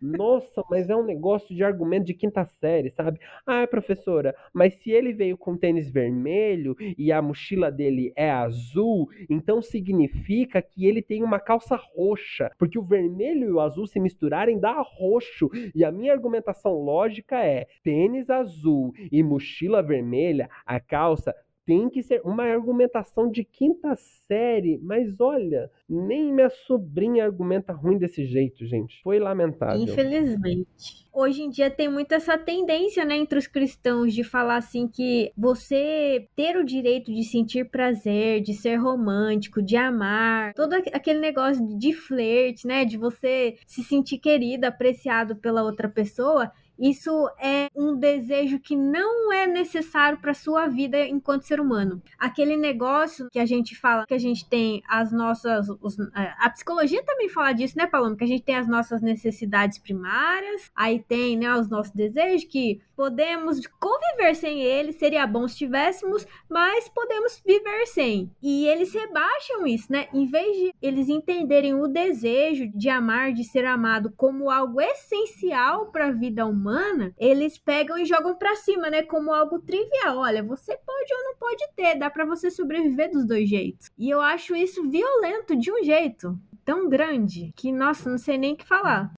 Nossa, 0.00 0.62
mas 0.70 0.88
é 0.88 0.96
um 0.96 1.04
negócio 1.04 1.54
de 1.54 1.62
argumento 1.62 2.06
de 2.06 2.14
quinta 2.14 2.44
série, 2.44 2.90
sabe? 2.90 3.20
Ah, 3.46 3.66
professora, 3.66 4.34
mas 4.52 4.74
se 4.76 4.90
ele 4.90 5.12
veio 5.12 5.36
com 5.36 5.56
tênis 5.56 5.90
vermelho 5.90 6.74
e 6.98 7.12
a 7.12 7.20
mochila 7.20 7.70
dele 7.70 8.12
é 8.16 8.30
azul, 8.30 9.08
então 9.28 9.60
significa 9.60 10.62
que 10.62 10.86
ele 10.86 11.02
tem 11.02 11.22
uma 11.22 11.38
calça 11.38 11.78
roxa, 11.94 12.50
porque 12.58 12.78
o 12.78 12.82
vermelho 12.82 13.48
e 13.48 13.52
o 13.52 13.60
azul 13.60 13.86
se 13.86 14.00
misturarem 14.00 14.58
dá 14.58 14.80
roxo. 14.80 15.50
E 15.74 15.84
a 15.84 15.92
minha 15.92 16.12
argumentação 16.12 16.72
lógica 16.72 17.44
é: 17.44 17.66
tênis 17.84 18.30
azul 18.30 18.92
e 19.10 19.22
mochila 19.22 19.82
vermelha, 19.82 20.48
a 20.64 20.80
calça 20.80 21.34
tem 21.64 21.88
que 21.88 22.02
ser 22.02 22.20
uma 22.24 22.44
argumentação 22.44 23.30
de 23.30 23.44
quinta 23.44 23.94
série, 24.26 24.78
mas 24.82 25.20
olha, 25.20 25.70
nem 25.88 26.32
minha 26.32 26.50
sobrinha 26.50 27.24
argumenta 27.24 27.72
ruim 27.72 27.98
desse 27.98 28.24
jeito, 28.24 28.66
gente. 28.66 29.00
Foi 29.02 29.18
lamentável. 29.18 29.80
Infelizmente. 29.80 31.06
Hoje 31.12 31.42
em 31.42 31.50
dia 31.50 31.70
tem 31.70 31.90
muito 31.90 32.12
essa 32.12 32.38
tendência, 32.38 33.04
né, 33.04 33.16
entre 33.16 33.38
os 33.38 33.46
cristãos 33.46 34.14
de 34.14 34.24
falar 34.24 34.56
assim 34.56 34.88
que 34.88 35.30
você 35.36 36.26
ter 36.34 36.56
o 36.56 36.64
direito 36.64 37.12
de 37.12 37.22
sentir 37.22 37.70
prazer, 37.70 38.40
de 38.40 38.54
ser 38.54 38.76
romântico, 38.76 39.62
de 39.62 39.76
amar, 39.76 40.54
todo 40.54 40.72
aquele 40.72 41.20
negócio 41.20 41.78
de 41.78 41.92
flerte, 41.92 42.66
né, 42.66 42.84
de 42.84 42.96
você 42.96 43.56
se 43.66 43.82
sentir 43.84 44.18
querido, 44.18 44.66
apreciado 44.66 45.36
pela 45.36 45.62
outra 45.62 45.88
pessoa, 45.88 46.50
isso 46.78 47.28
é 47.38 47.68
um 47.76 47.96
desejo 47.96 48.58
que 48.58 48.74
não 48.74 49.32
é 49.32 49.46
necessário 49.46 50.18
para 50.18 50.34
sua 50.34 50.66
vida 50.66 50.98
enquanto 51.06 51.46
ser 51.46 51.60
humano. 51.60 52.02
Aquele 52.18 52.56
negócio 52.56 53.28
que 53.30 53.38
a 53.38 53.46
gente 53.46 53.76
fala 53.76 54.06
que 54.06 54.14
a 54.14 54.18
gente 54.18 54.48
tem 54.48 54.82
as 54.88 55.12
nossas. 55.12 55.68
Os, 55.80 55.98
é, 55.98 56.34
a 56.38 56.50
psicologia 56.50 57.02
também 57.04 57.28
fala 57.28 57.52
disso, 57.52 57.76
né, 57.76 57.86
Paloma? 57.86 58.16
Que 58.16 58.24
a 58.24 58.26
gente 58.26 58.42
tem 58.42 58.56
as 58.56 58.68
nossas 58.68 59.02
necessidades 59.02 59.78
primárias, 59.78 60.70
aí 60.74 60.98
tem 61.00 61.36
né, 61.36 61.54
os 61.54 61.68
nossos 61.68 61.92
desejos, 61.92 62.44
que 62.44 62.80
podemos 62.96 63.66
conviver 63.80 64.34
sem 64.34 64.62
eles, 64.62 64.96
seria 64.96 65.26
bom 65.26 65.48
se 65.48 65.56
tivéssemos, 65.56 66.26
mas 66.48 66.88
podemos 66.88 67.42
viver 67.44 67.86
sem. 67.86 68.30
E 68.42 68.66
eles 68.66 68.92
rebaixam 68.92 69.66
isso, 69.66 69.90
né? 69.90 70.08
Em 70.12 70.26
vez 70.26 70.56
de 70.56 70.74
eles 70.80 71.08
entenderem 71.08 71.74
o 71.74 71.88
desejo 71.88 72.70
de 72.74 72.88
amar, 72.88 73.32
de 73.32 73.44
ser 73.44 73.64
amado 73.64 74.12
como 74.16 74.50
algo 74.50 74.80
essencial 74.80 75.86
para 75.86 76.08
a 76.08 76.12
vida 76.12 76.46
humana 76.46 76.61
humana, 76.62 77.12
eles 77.18 77.58
pegam 77.58 77.98
e 77.98 78.04
jogam 78.04 78.36
para 78.36 78.54
cima, 78.56 78.88
né? 78.88 79.02
Como 79.02 79.32
algo 79.32 79.58
trivial. 79.58 80.18
Olha, 80.18 80.42
você 80.42 80.76
pode 80.76 81.12
ou 81.12 81.24
não 81.24 81.36
pode 81.36 81.64
ter, 81.74 81.96
dá 81.96 82.08
para 82.08 82.24
você 82.24 82.50
sobreviver 82.50 83.10
dos 83.10 83.26
dois 83.26 83.48
jeitos. 83.48 83.90
E 83.98 84.08
eu 84.08 84.20
acho 84.20 84.54
isso 84.54 84.88
violento 84.88 85.56
de 85.56 85.70
um 85.72 85.82
jeito 85.82 86.38
tão 86.64 86.88
grande 86.88 87.52
que, 87.56 87.72
nossa, 87.72 88.08
não 88.08 88.18
sei 88.18 88.38
nem 88.38 88.54
o 88.54 88.56
que 88.56 88.66
falar. 88.66 89.12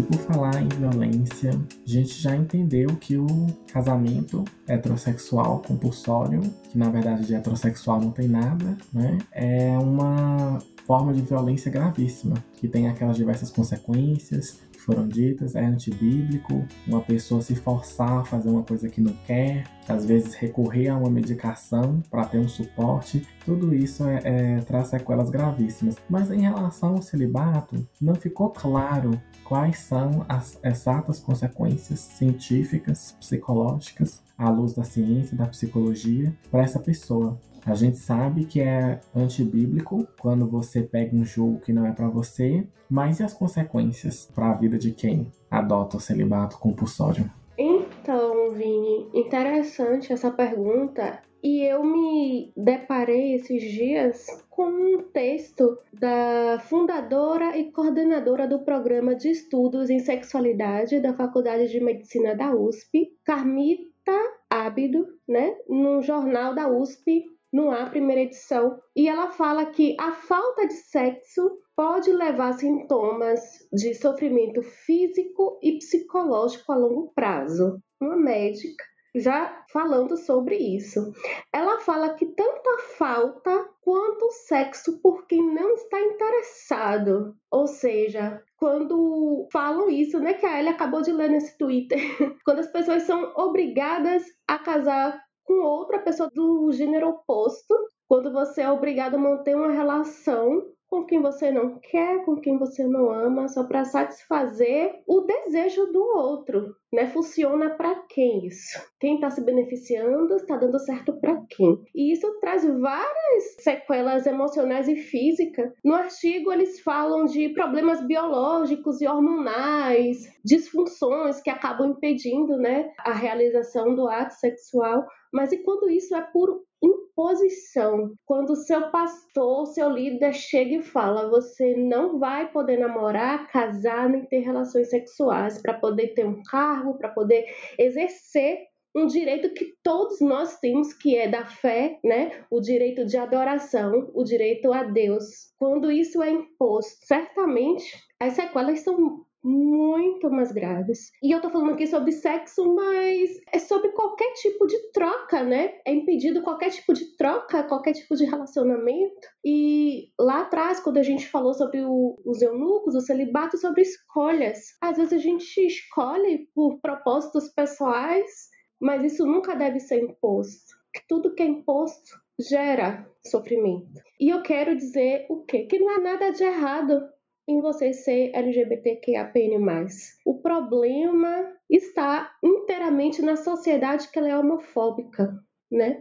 E 0.00 0.02
por 0.02 0.16
falar 0.20 0.62
em 0.62 0.68
violência, 0.68 1.50
a 1.50 1.54
gente 1.84 2.22
já 2.22 2.34
entendeu 2.34 2.88
que 2.96 3.18
o 3.18 3.26
casamento 3.70 4.46
heterossexual 4.66 5.58
compulsório, 5.58 6.40
que 6.70 6.78
na 6.78 6.88
verdade 6.88 7.26
de 7.26 7.34
heterossexual 7.34 8.00
não 8.00 8.10
tem 8.10 8.26
nada, 8.26 8.78
né? 8.94 9.18
É 9.30 9.76
uma 9.78 10.58
forma 10.86 11.12
de 11.12 11.20
violência 11.20 11.70
gravíssima, 11.70 12.42
que 12.54 12.66
tem 12.66 12.88
aquelas 12.88 13.18
diversas 13.18 13.50
consequências, 13.50 14.62
que 14.72 14.80
foram 14.80 15.06
ditas, 15.06 15.54
é 15.54 15.62
antibíblico, 15.62 16.64
uma 16.86 17.02
pessoa 17.02 17.42
se 17.42 17.54
forçar 17.54 18.20
a 18.20 18.24
fazer 18.24 18.48
uma 18.48 18.62
coisa 18.62 18.88
que 18.88 19.02
não 19.02 19.12
quer, 19.26 19.64
às 19.86 20.06
vezes 20.06 20.34
recorrer 20.34 20.88
a 20.88 20.96
uma 20.96 21.10
medicação 21.10 22.02
para 22.10 22.24
ter 22.24 22.38
um 22.38 22.48
suporte, 22.48 23.26
tudo 23.44 23.74
isso 23.74 24.06
é, 24.08 24.20
é, 24.24 24.60
traz 24.60 24.88
sequelas 24.88 25.28
gravíssimas. 25.28 25.96
Mas 26.08 26.30
em 26.30 26.40
relação 26.40 26.94
ao 26.94 27.02
celibato, 27.02 27.86
não 28.00 28.14
ficou 28.14 28.50
claro 28.50 29.20
quais 29.50 29.80
são 29.80 30.24
as 30.28 30.60
exatas 30.62 31.18
consequências 31.18 31.98
científicas, 31.98 33.16
psicológicas, 33.18 34.22
à 34.38 34.48
luz 34.48 34.74
da 34.74 34.84
ciência, 34.84 35.36
da 35.36 35.44
psicologia, 35.44 36.32
para 36.52 36.62
essa 36.62 36.78
pessoa. 36.78 37.36
A 37.66 37.74
gente 37.74 37.98
sabe 37.98 38.44
que 38.44 38.60
é 38.60 39.00
antibíblico 39.12 40.06
quando 40.20 40.46
você 40.46 40.84
pega 40.84 41.16
um 41.16 41.24
jogo 41.24 41.58
que 41.58 41.72
não 41.72 41.84
é 41.84 41.90
para 41.90 42.08
você, 42.08 42.64
mas 42.88 43.18
e 43.18 43.24
as 43.24 43.34
consequências 43.34 44.30
para 44.32 44.52
a 44.52 44.54
vida 44.54 44.78
de 44.78 44.92
quem 44.92 45.26
adota 45.50 45.96
o 45.96 46.00
celibato 46.00 46.56
compulsório? 46.56 47.28
Então, 47.58 48.52
Vini, 48.52 49.08
interessante 49.12 50.12
essa 50.12 50.30
pergunta. 50.30 51.22
E 51.42 51.62
eu 51.64 51.82
me 51.82 52.52
deparei 52.54 53.34
esses 53.34 53.62
dias 53.62 54.26
com 54.50 54.66
um 54.66 55.02
texto 55.10 55.78
da 55.90 56.60
fundadora 56.68 57.56
e 57.56 57.72
coordenadora 57.72 58.46
do 58.46 58.58
programa 58.58 59.14
de 59.14 59.30
estudos 59.30 59.88
em 59.88 60.00
sexualidade 60.00 61.00
da 61.00 61.14
Faculdade 61.14 61.68
de 61.68 61.80
Medicina 61.80 62.34
da 62.34 62.54
USP, 62.54 63.16
Carmita 63.24 64.12
Ábido, 64.50 65.06
né, 65.26 65.56
no 65.66 66.02
jornal 66.02 66.54
da 66.54 66.68
USP 66.68 67.24
no 67.52 67.70
A, 67.70 67.86
primeira 67.86 68.22
edição, 68.22 68.78
e 68.94 69.08
ela 69.08 69.32
fala 69.32 69.66
que 69.66 69.96
a 69.98 70.12
falta 70.12 70.66
de 70.66 70.74
sexo 70.74 71.58
pode 71.74 72.12
levar 72.12 72.50
a 72.50 72.58
sintomas 72.58 73.40
de 73.72 73.94
sofrimento 73.94 74.62
físico 74.62 75.58
e 75.62 75.78
psicológico 75.78 76.70
a 76.70 76.76
longo 76.76 77.12
prazo. 77.14 77.80
Uma 78.00 78.16
médica 78.16 78.84
já 79.14 79.64
falando 79.72 80.16
sobre 80.16 80.56
isso. 80.56 81.12
Ela 81.52 81.80
fala 81.80 82.14
que 82.14 82.26
tanto 82.26 82.68
a 82.70 82.78
falta 82.96 83.68
quanto 83.80 84.30
sexo 84.30 85.00
por 85.00 85.26
quem 85.26 85.42
não 85.54 85.74
está 85.74 86.00
interessado. 86.00 87.34
Ou 87.50 87.66
seja, 87.66 88.42
quando 88.56 89.48
falam 89.52 89.88
isso, 89.88 90.18
né, 90.20 90.34
que 90.34 90.46
a 90.46 90.58
Ellie 90.58 90.72
acabou 90.72 91.02
de 91.02 91.12
ler 91.12 91.30
nesse 91.30 91.56
Twitter, 91.58 91.98
quando 92.44 92.60
as 92.60 92.70
pessoas 92.70 93.02
são 93.04 93.32
obrigadas 93.36 94.24
a 94.46 94.58
casar 94.58 95.20
com 95.44 95.64
outra 95.64 95.98
pessoa 95.98 96.30
do 96.32 96.70
gênero 96.70 97.08
oposto, 97.08 97.74
quando 98.06 98.32
você 98.32 98.62
é 98.62 98.70
obrigado 98.70 99.14
a 99.14 99.18
manter 99.18 99.56
uma 99.56 99.72
relação 99.72 100.62
com 100.90 101.04
quem 101.04 101.22
você 101.22 101.52
não 101.52 101.78
quer, 101.78 102.24
com 102.24 102.34
quem 102.34 102.58
você 102.58 102.84
não 102.84 103.10
ama, 103.10 103.46
só 103.46 103.62
para 103.62 103.84
satisfazer 103.84 105.00
o 105.06 105.20
desejo 105.20 105.86
do 105.86 106.02
outro, 106.02 106.74
né? 106.92 107.06
Funciona 107.06 107.70
para 107.70 107.94
quem 108.08 108.44
isso? 108.46 108.76
Quem 108.98 109.14
está 109.14 109.30
se 109.30 109.40
beneficiando 109.40 110.34
está 110.34 110.56
dando 110.56 110.80
certo 110.80 111.12
para 111.20 111.40
quem? 111.48 111.80
E 111.94 112.12
isso 112.12 112.28
traz 112.40 112.64
várias 112.66 113.56
sequelas 113.60 114.26
emocionais 114.26 114.88
e 114.88 114.96
físicas. 114.96 115.72
No 115.84 115.94
artigo 115.94 116.52
eles 116.52 116.80
falam 116.80 117.24
de 117.24 117.50
problemas 117.50 118.04
biológicos 118.04 119.00
e 119.00 119.06
hormonais, 119.06 120.18
disfunções 120.44 121.40
que 121.40 121.50
acabam 121.50 121.90
impedindo, 121.90 122.56
né, 122.56 122.90
a 122.98 123.12
realização 123.12 123.94
do 123.94 124.08
ato 124.08 124.34
sexual. 124.34 125.06
Mas 125.32 125.52
e 125.52 125.58
quando 125.58 125.88
isso 125.88 126.16
é 126.16 126.20
por 126.32 126.64
imposição? 126.82 128.14
Quando 128.24 128.56
seu 128.56 128.90
pastor, 128.90 129.66
seu 129.66 129.90
líder 129.90 130.32
chega 130.32 130.76
e 130.76 130.82
fala: 130.82 131.28
você 131.28 131.76
não 131.76 132.18
vai 132.18 132.50
poder 132.50 132.78
namorar, 132.78 133.48
casar 133.48 134.08
nem 134.08 134.24
ter 134.24 134.40
relações 134.40 134.90
sexuais 134.90 135.60
para 135.60 135.74
poder 135.74 136.08
ter 136.14 136.26
um 136.26 136.42
cargo, 136.42 136.96
para 136.96 137.08
poder 137.08 137.46
exercer 137.78 138.70
um 138.94 139.06
direito 139.06 139.54
que 139.54 139.74
todos 139.82 140.20
nós 140.20 140.58
temos, 140.58 140.92
que 140.92 141.16
é 141.16 141.28
da 141.28 141.44
fé, 141.44 141.98
né? 142.04 142.44
O 142.50 142.60
direito 142.60 143.04
de 143.04 143.16
adoração, 143.16 144.10
o 144.12 144.24
direito 144.24 144.72
a 144.72 144.82
Deus. 144.82 145.52
Quando 145.56 145.90
isso 145.90 146.22
é 146.22 146.30
imposto, 146.30 147.06
certamente 147.06 147.96
as 148.18 148.34
sequelas 148.34 148.80
são 148.80 149.24
muito 149.42 150.30
mais 150.30 150.52
graves. 150.52 151.10
E 151.22 151.32
eu 151.32 151.40
tô 151.40 151.50
falando 151.50 151.72
aqui 151.72 151.86
sobre 151.86 152.12
sexo, 152.12 152.74
mas 152.74 153.30
é 153.52 153.58
sobre 153.58 153.90
qualquer 153.90 154.32
tipo 154.34 154.66
de 154.66 154.78
troca, 154.92 155.42
né? 155.42 155.78
É 155.86 155.92
impedido 155.92 156.42
qualquer 156.42 156.70
tipo 156.70 156.92
de 156.92 157.16
troca, 157.16 157.62
qualquer 157.64 157.92
tipo 157.92 158.14
de 158.16 158.24
relacionamento. 158.24 159.28
E 159.44 160.10
lá 160.18 160.42
atrás, 160.42 160.80
quando 160.80 160.98
a 160.98 161.02
gente 161.02 161.26
falou 161.28 161.54
sobre 161.54 161.80
o, 161.82 162.18
os 162.24 162.42
eunucos, 162.42 162.94
o 162.94 163.00
celibato, 163.00 163.56
sobre 163.56 163.82
escolhas, 163.82 164.76
às 164.80 164.96
vezes 164.96 165.12
a 165.12 165.18
gente 165.18 165.58
escolhe 165.66 166.48
por 166.54 166.80
propósitos 166.80 167.48
pessoais, 167.48 168.48
mas 168.80 169.02
isso 169.04 169.26
nunca 169.26 169.54
deve 169.54 169.80
ser 169.80 170.02
imposto. 170.02 170.78
Tudo 171.08 171.34
que 171.34 171.42
é 171.42 171.46
imposto 171.46 172.18
gera 172.38 173.06
sofrimento. 173.26 174.00
E 174.18 174.30
eu 174.30 174.42
quero 174.42 174.76
dizer 174.76 175.26
o 175.28 175.44
quê? 175.44 175.66
Que 175.66 175.78
não 175.78 175.90
há 175.90 175.98
nada 176.00 176.30
de 176.30 176.42
errado 176.42 177.02
em 177.50 177.60
você 177.60 177.92
ser 177.92 178.30
LGBTQAPN+. 178.32 179.86
O 180.24 180.40
problema 180.40 181.52
está 181.68 182.30
inteiramente 182.42 183.20
na 183.20 183.36
sociedade 183.36 184.08
que 184.10 184.18
ela 184.18 184.28
é 184.28 184.38
homofóbica, 184.38 185.34
né? 185.70 186.00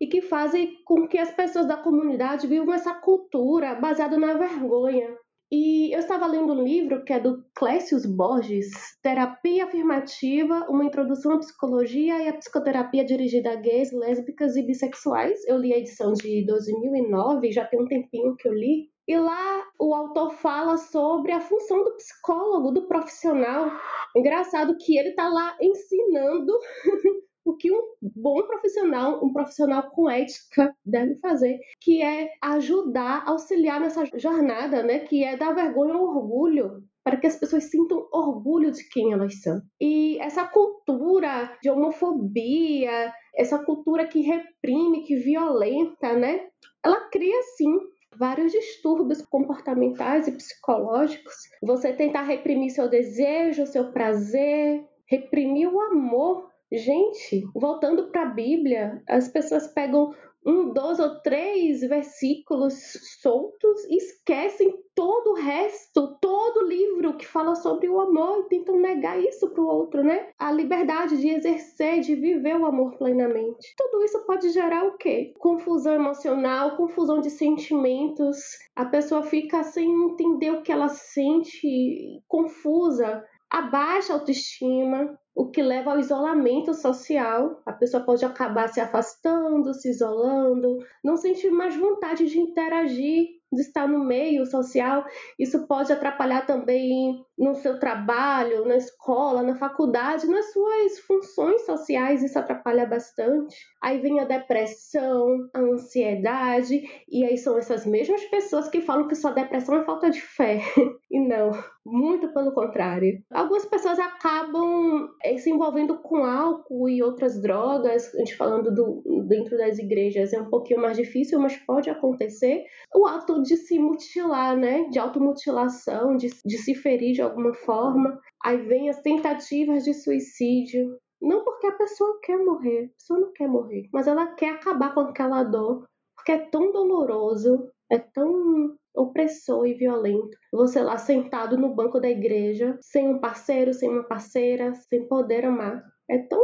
E 0.00 0.06
que 0.06 0.22
fazem 0.22 0.74
com 0.84 1.08
que 1.08 1.18
as 1.18 1.32
pessoas 1.32 1.66
da 1.66 1.76
comunidade 1.76 2.46
vivam 2.46 2.72
essa 2.72 2.94
cultura 2.94 3.74
baseada 3.74 4.16
na 4.16 4.34
vergonha. 4.34 5.16
E 5.52 5.94
eu 5.94 6.00
estava 6.00 6.26
lendo 6.26 6.52
um 6.52 6.64
livro 6.64 7.04
que 7.04 7.12
é 7.12 7.20
do 7.20 7.44
Clécius 7.54 8.06
Borges, 8.06 8.70
Terapia 9.02 9.64
Afirmativa, 9.64 10.66
uma 10.68 10.84
introdução 10.84 11.32
à 11.32 11.38
psicologia 11.38 12.22
e 12.22 12.28
à 12.28 12.32
psicoterapia 12.32 13.04
dirigida 13.04 13.52
a 13.52 13.56
gays, 13.56 13.92
lésbicas 13.92 14.56
e 14.56 14.62
bissexuais. 14.62 15.46
Eu 15.46 15.58
li 15.58 15.72
a 15.72 15.78
edição 15.78 16.12
de 16.12 16.44
2009, 16.46 17.52
já 17.52 17.64
tem 17.64 17.80
um 17.80 17.86
tempinho 17.86 18.34
que 18.36 18.48
eu 18.48 18.52
li. 18.52 18.93
E 19.06 19.16
lá 19.16 19.64
o 19.78 19.94
autor 19.94 20.32
fala 20.32 20.78
sobre 20.78 21.32
a 21.32 21.40
função 21.40 21.84
do 21.84 21.96
psicólogo, 21.96 22.70
do 22.70 22.88
profissional. 22.88 23.70
Engraçado 24.16 24.76
que 24.78 24.96
ele 24.98 25.10
está 25.10 25.28
lá 25.28 25.56
ensinando 25.60 26.52
o 27.44 27.54
que 27.54 27.70
um 27.70 27.82
bom 28.00 28.42
profissional, 28.46 29.22
um 29.22 29.32
profissional 29.32 29.90
com 29.90 30.08
ética, 30.08 30.74
deve 30.84 31.16
fazer, 31.16 31.58
que 31.80 32.02
é 32.02 32.30
ajudar, 32.42 33.24
auxiliar 33.26 33.80
nessa 33.80 34.04
jornada, 34.14 34.82
né? 34.82 35.00
Que 35.00 35.22
é 35.22 35.36
dar 35.36 35.54
vergonha 35.54 35.94
ao 35.94 36.02
orgulho, 36.02 36.82
para 37.04 37.18
que 37.18 37.26
as 37.26 37.36
pessoas 37.36 37.64
sintam 37.64 38.08
orgulho 38.10 38.70
de 38.72 38.88
quem 38.88 39.12
elas 39.12 39.42
são. 39.42 39.60
E 39.78 40.18
essa 40.20 40.46
cultura 40.46 41.54
de 41.62 41.68
homofobia, 41.68 43.12
essa 43.36 43.58
cultura 43.58 44.06
que 44.06 44.22
reprime, 44.22 45.04
que 45.04 45.16
violenta, 45.16 46.14
né? 46.14 46.48
Ela 46.82 47.08
cria 47.10 47.42
sim 47.56 47.78
vários 48.18 48.52
distúrbios 48.52 49.22
comportamentais 49.22 50.26
e 50.26 50.32
psicológicos. 50.32 51.34
Você 51.62 51.92
tentar 51.92 52.22
reprimir 52.22 52.70
seu 52.70 52.88
desejo, 52.88 53.66
seu 53.66 53.92
prazer, 53.92 54.84
reprimir 55.06 55.68
o 55.68 55.80
amor. 55.80 56.50
Gente, 56.72 57.46
voltando 57.54 58.10
para 58.10 58.22
a 58.22 58.32
Bíblia, 58.34 59.02
as 59.08 59.28
pessoas 59.28 59.68
pegam 59.68 60.12
um, 60.44 60.72
dois 60.72 60.98
ou 60.98 61.20
três 61.20 61.80
versículos 61.80 62.74
soltos 63.20 63.84
e 63.84 63.96
esquecem 63.96 64.74
todo 64.94 65.32
o 65.32 65.34
resto, 65.34 66.16
todo 66.20 66.58
o 66.58 66.68
livro 66.68 67.16
que 67.16 67.26
fala 67.26 67.54
sobre 67.54 67.88
o 67.88 68.00
amor 68.00 68.40
e 68.40 68.48
tentam 68.48 68.78
negar 68.78 69.18
isso 69.20 69.50
para 69.50 69.62
o 69.62 69.66
outro, 69.66 70.04
né? 70.04 70.28
A 70.38 70.52
liberdade 70.52 71.16
de 71.16 71.28
exercer, 71.28 72.00
de 72.00 72.14
viver 72.14 72.56
o 72.56 72.66
amor 72.66 72.96
plenamente. 72.96 73.74
Tudo 73.76 74.04
isso 74.04 74.24
pode 74.24 74.50
gerar 74.50 74.84
o 74.84 74.96
quê? 74.96 75.32
Confusão 75.38 75.94
emocional, 75.94 76.76
confusão 76.76 77.20
de 77.20 77.30
sentimentos. 77.30 78.38
A 78.76 78.84
pessoa 78.84 79.22
fica 79.22 79.62
sem 79.64 79.90
entender 80.04 80.50
o 80.52 80.62
que 80.62 80.70
ela 80.70 80.88
sente, 80.88 82.22
confusa, 82.28 83.24
a 83.54 83.62
baixa 83.62 84.12
autoestima, 84.12 85.16
o 85.32 85.48
que 85.48 85.62
leva 85.62 85.92
ao 85.92 86.00
isolamento 86.00 86.74
social. 86.74 87.62
A 87.64 87.72
pessoa 87.72 88.02
pode 88.02 88.24
acabar 88.24 88.68
se 88.68 88.80
afastando, 88.80 89.72
se 89.72 89.90
isolando, 89.90 90.78
não 91.04 91.16
sentir 91.16 91.52
mais 91.52 91.76
vontade 91.76 92.26
de 92.26 92.36
interagir, 92.36 93.28
de 93.52 93.60
estar 93.60 93.86
no 93.86 94.04
meio 94.04 94.44
social. 94.44 95.04
Isso 95.38 95.68
pode 95.68 95.92
atrapalhar 95.92 96.44
também 96.44 97.24
no 97.36 97.54
seu 97.54 97.78
trabalho, 97.78 98.64
na 98.64 98.76
escola, 98.76 99.42
na 99.42 99.56
faculdade, 99.56 100.26
nas 100.26 100.52
suas 100.52 100.98
funções 101.00 101.66
sociais. 101.66 102.22
Isso 102.22 102.38
atrapalha 102.38 102.86
bastante. 102.86 103.56
Aí 103.82 103.98
vem 103.98 104.20
a 104.20 104.24
depressão, 104.24 105.48
a 105.52 105.60
ansiedade, 105.60 106.82
e 107.08 107.24
aí 107.24 107.36
são 107.36 107.58
essas 107.58 107.84
mesmas 107.84 108.24
pessoas 108.26 108.68
que 108.68 108.80
falam 108.80 109.08
que 109.08 109.14
sua 109.14 109.32
depressão 109.32 109.76
é 109.76 109.84
falta 109.84 110.10
de 110.10 110.20
fé. 110.20 110.60
E 111.14 111.20
não, 111.20 111.52
muito 111.86 112.26
pelo 112.34 112.50
contrário. 112.52 113.22
Algumas 113.30 113.64
pessoas 113.66 114.00
acabam 114.00 115.08
eh, 115.22 115.36
se 115.36 115.48
envolvendo 115.48 115.98
com 115.98 116.24
álcool 116.24 116.88
e 116.88 117.00
outras 117.00 117.40
drogas. 117.40 118.12
A 118.16 118.18
gente 118.18 118.36
falando 118.36 118.74
do, 118.74 119.00
dentro 119.28 119.56
das 119.56 119.78
igrejas 119.78 120.32
é 120.32 120.40
um 120.40 120.50
pouquinho 120.50 120.80
mais 120.80 120.96
difícil, 120.96 121.38
mas 121.38 121.56
pode 121.56 121.88
acontecer. 121.88 122.64
O 122.92 123.06
ato 123.06 123.40
de 123.42 123.56
se 123.56 123.78
mutilar, 123.78 124.56
né? 124.56 124.88
De 124.90 124.98
automutilação, 124.98 126.16
de, 126.16 126.30
de 126.44 126.58
se 126.58 126.74
ferir 126.74 127.12
de 127.12 127.22
alguma 127.24 127.54
forma. 127.54 128.20
Aí 128.44 128.58
vem 128.58 128.88
as 128.88 129.00
tentativas 129.00 129.84
de 129.84 129.94
suicídio. 129.94 130.98
Não 131.20 131.42
porque 131.42 131.66
a 131.66 131.72
pessoa 131.72 132.18
quer 132.22 132.36
morrer, 132.38 132.84
a 132.84 132.94
pessoa 132.98 133.20
não 133.20 133.32
quer 133.32 133.48
morrer, 133.48 133.88
mas 133.92 134.06
ela 134.06 134.26
quer 134.34 134.50
acabar 134.50 134.92
com 134.92 135.00
aquela 135.00 135.42
dor, 135.42 135.86
porque 136.14 136.32
é 136.32 136.38
tão 136.38 136.70
doloroso, 136.70 137.70
é 137.90 137.98
tão 137.98 138.76
opressor 138.94 139.66
e 139.66 139.74
violento. 139.74 140.36
Você 140.52 140.82
lá 140.82 140.98
sentado 140.98 141.56
no 141.56 141.74
banco 141.74 141.98
da 141.98 142.08
igreja, 142.08 142.78
sem 142.80 143.08
um 143.08 143.18
parceiro, 143.18 143.72
sem 143.72 143.88
uma 143.88 144.04
parceira, 144.04 144.74
sem 144.74 145.08
poder 145.08 145.46
amar. 145.46 145.82
É 146.08 146.18
tão 146.18 146.40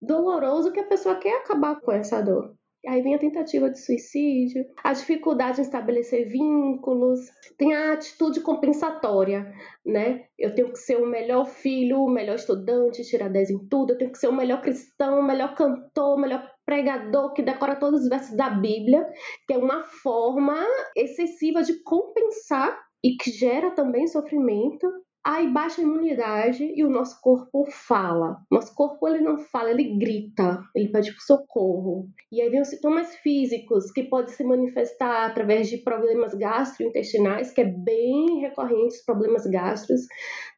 doloroso 0.00 0.72
que 0.72 0.80
a 0.80 0.86
pessoa 0.86 1.16
quer 1.16 1.38
acabar 1.38 1.80
com 1.80 1.92
essa 1.92 2.22
dor. 2.22 2.54
Aí 2.86 3.02
vem 3.02 3.14
a 3.14 3.18
tentativa 3.18 3.68
de 3.68 3.78
suicídio, 3.78 4.64
a 4.82 4.92
dificuldade 4.92 5.60
em 5.60 5.64
estabelecer 5.64 6.26
vínculos, 6.26 7.20
tem 7.58 7.74
a 7.74 7.92
atitude 7.92 8.40
compensatória, 8.40 9.52
né? 9.84 10.24
Eu 10.38 10.54
tenho 10.54 10.72
que 10.72 10.78
ser 10.78 10.96
o 10.96 11.06
melhor 11.06 11.46
filho, 11.46 12.02
o 12.02 12.10
melhor 12.10 12.36
estudante, 12.36 13.04
tirar 13.04 13.28
10 13.28 13.50
em 13.50 13.68
tudo, 13.68 13.92
eu 13.92 13.98
tenho 13.98 14.12
que 14.12 14.18
ser 14.18 14.28
o 14.28 14.32
melhor 14.32 14.62
cristão, 14.62 15.20
o 15.20 15.22
melhor 15.22 15.54
cantor, 15.54 16.16
o 16.16 16.20
melhor 16.20 16.50
pregador 16.64 17.34
que 17.34 17.42
decora 17.42 17.76
todos 17.76 18.02
os 18.02 18.08
versos 18.08 18.34
da 18.34 18.48
Bíblia, 18.48 19.06
que 19.46 19.52
é 19.52 19.58
uma 19.58 19.82
forma 19.82 20.56
excessiva 20.96 21.62
de 21.62 21.82
compensar 21.82 22.80
e 23.04 23.16
que 23.16 23.30
gera 23.30 23.72
também 23.72 24.06
sofrimento 24.06 24.90
aí 25.24 25.52
baixa 25.52 25.82
imunidade 25.82 26.64
e 26.74 26.82
o 26.84 26.90
nosso 26.90 27.20
corpo 27.20 27.66
fala. 27.70 28.38
Nosso 28.50 28.74
corpo 28.74 29.06
ele 29.06 29.20
não 29.20 29.38
fala, 29.38 29.70
ele 29.70 29.98
grita, 29.98 30.62
ele 30.74 30.88
pede 30.88 31.12
por 31.12 31.20
socorro. 31.20 32.08
E 32.32 32.40
aí 32.40 32.48
vem 32.48 32.60
os 32.60 32.68
sintomas 32.68 33.14
físicos 33.16 33.90
que 33.90 34.04
podem 34.04 34.32
se 34.32 34.42
manifestar 34.42 35.26
através 35.26 35.68
de 35.68 35.78
problemas 35.78 36.34
gastrointestinais, 36.34 37.52
que 37.52 37.60
é 37.60 37.64
bem 37.64 38.40
recorrente 38.40 38.96
os 38.96 39.04
problemas 39.04 39.46
gastros, 39.46 40.02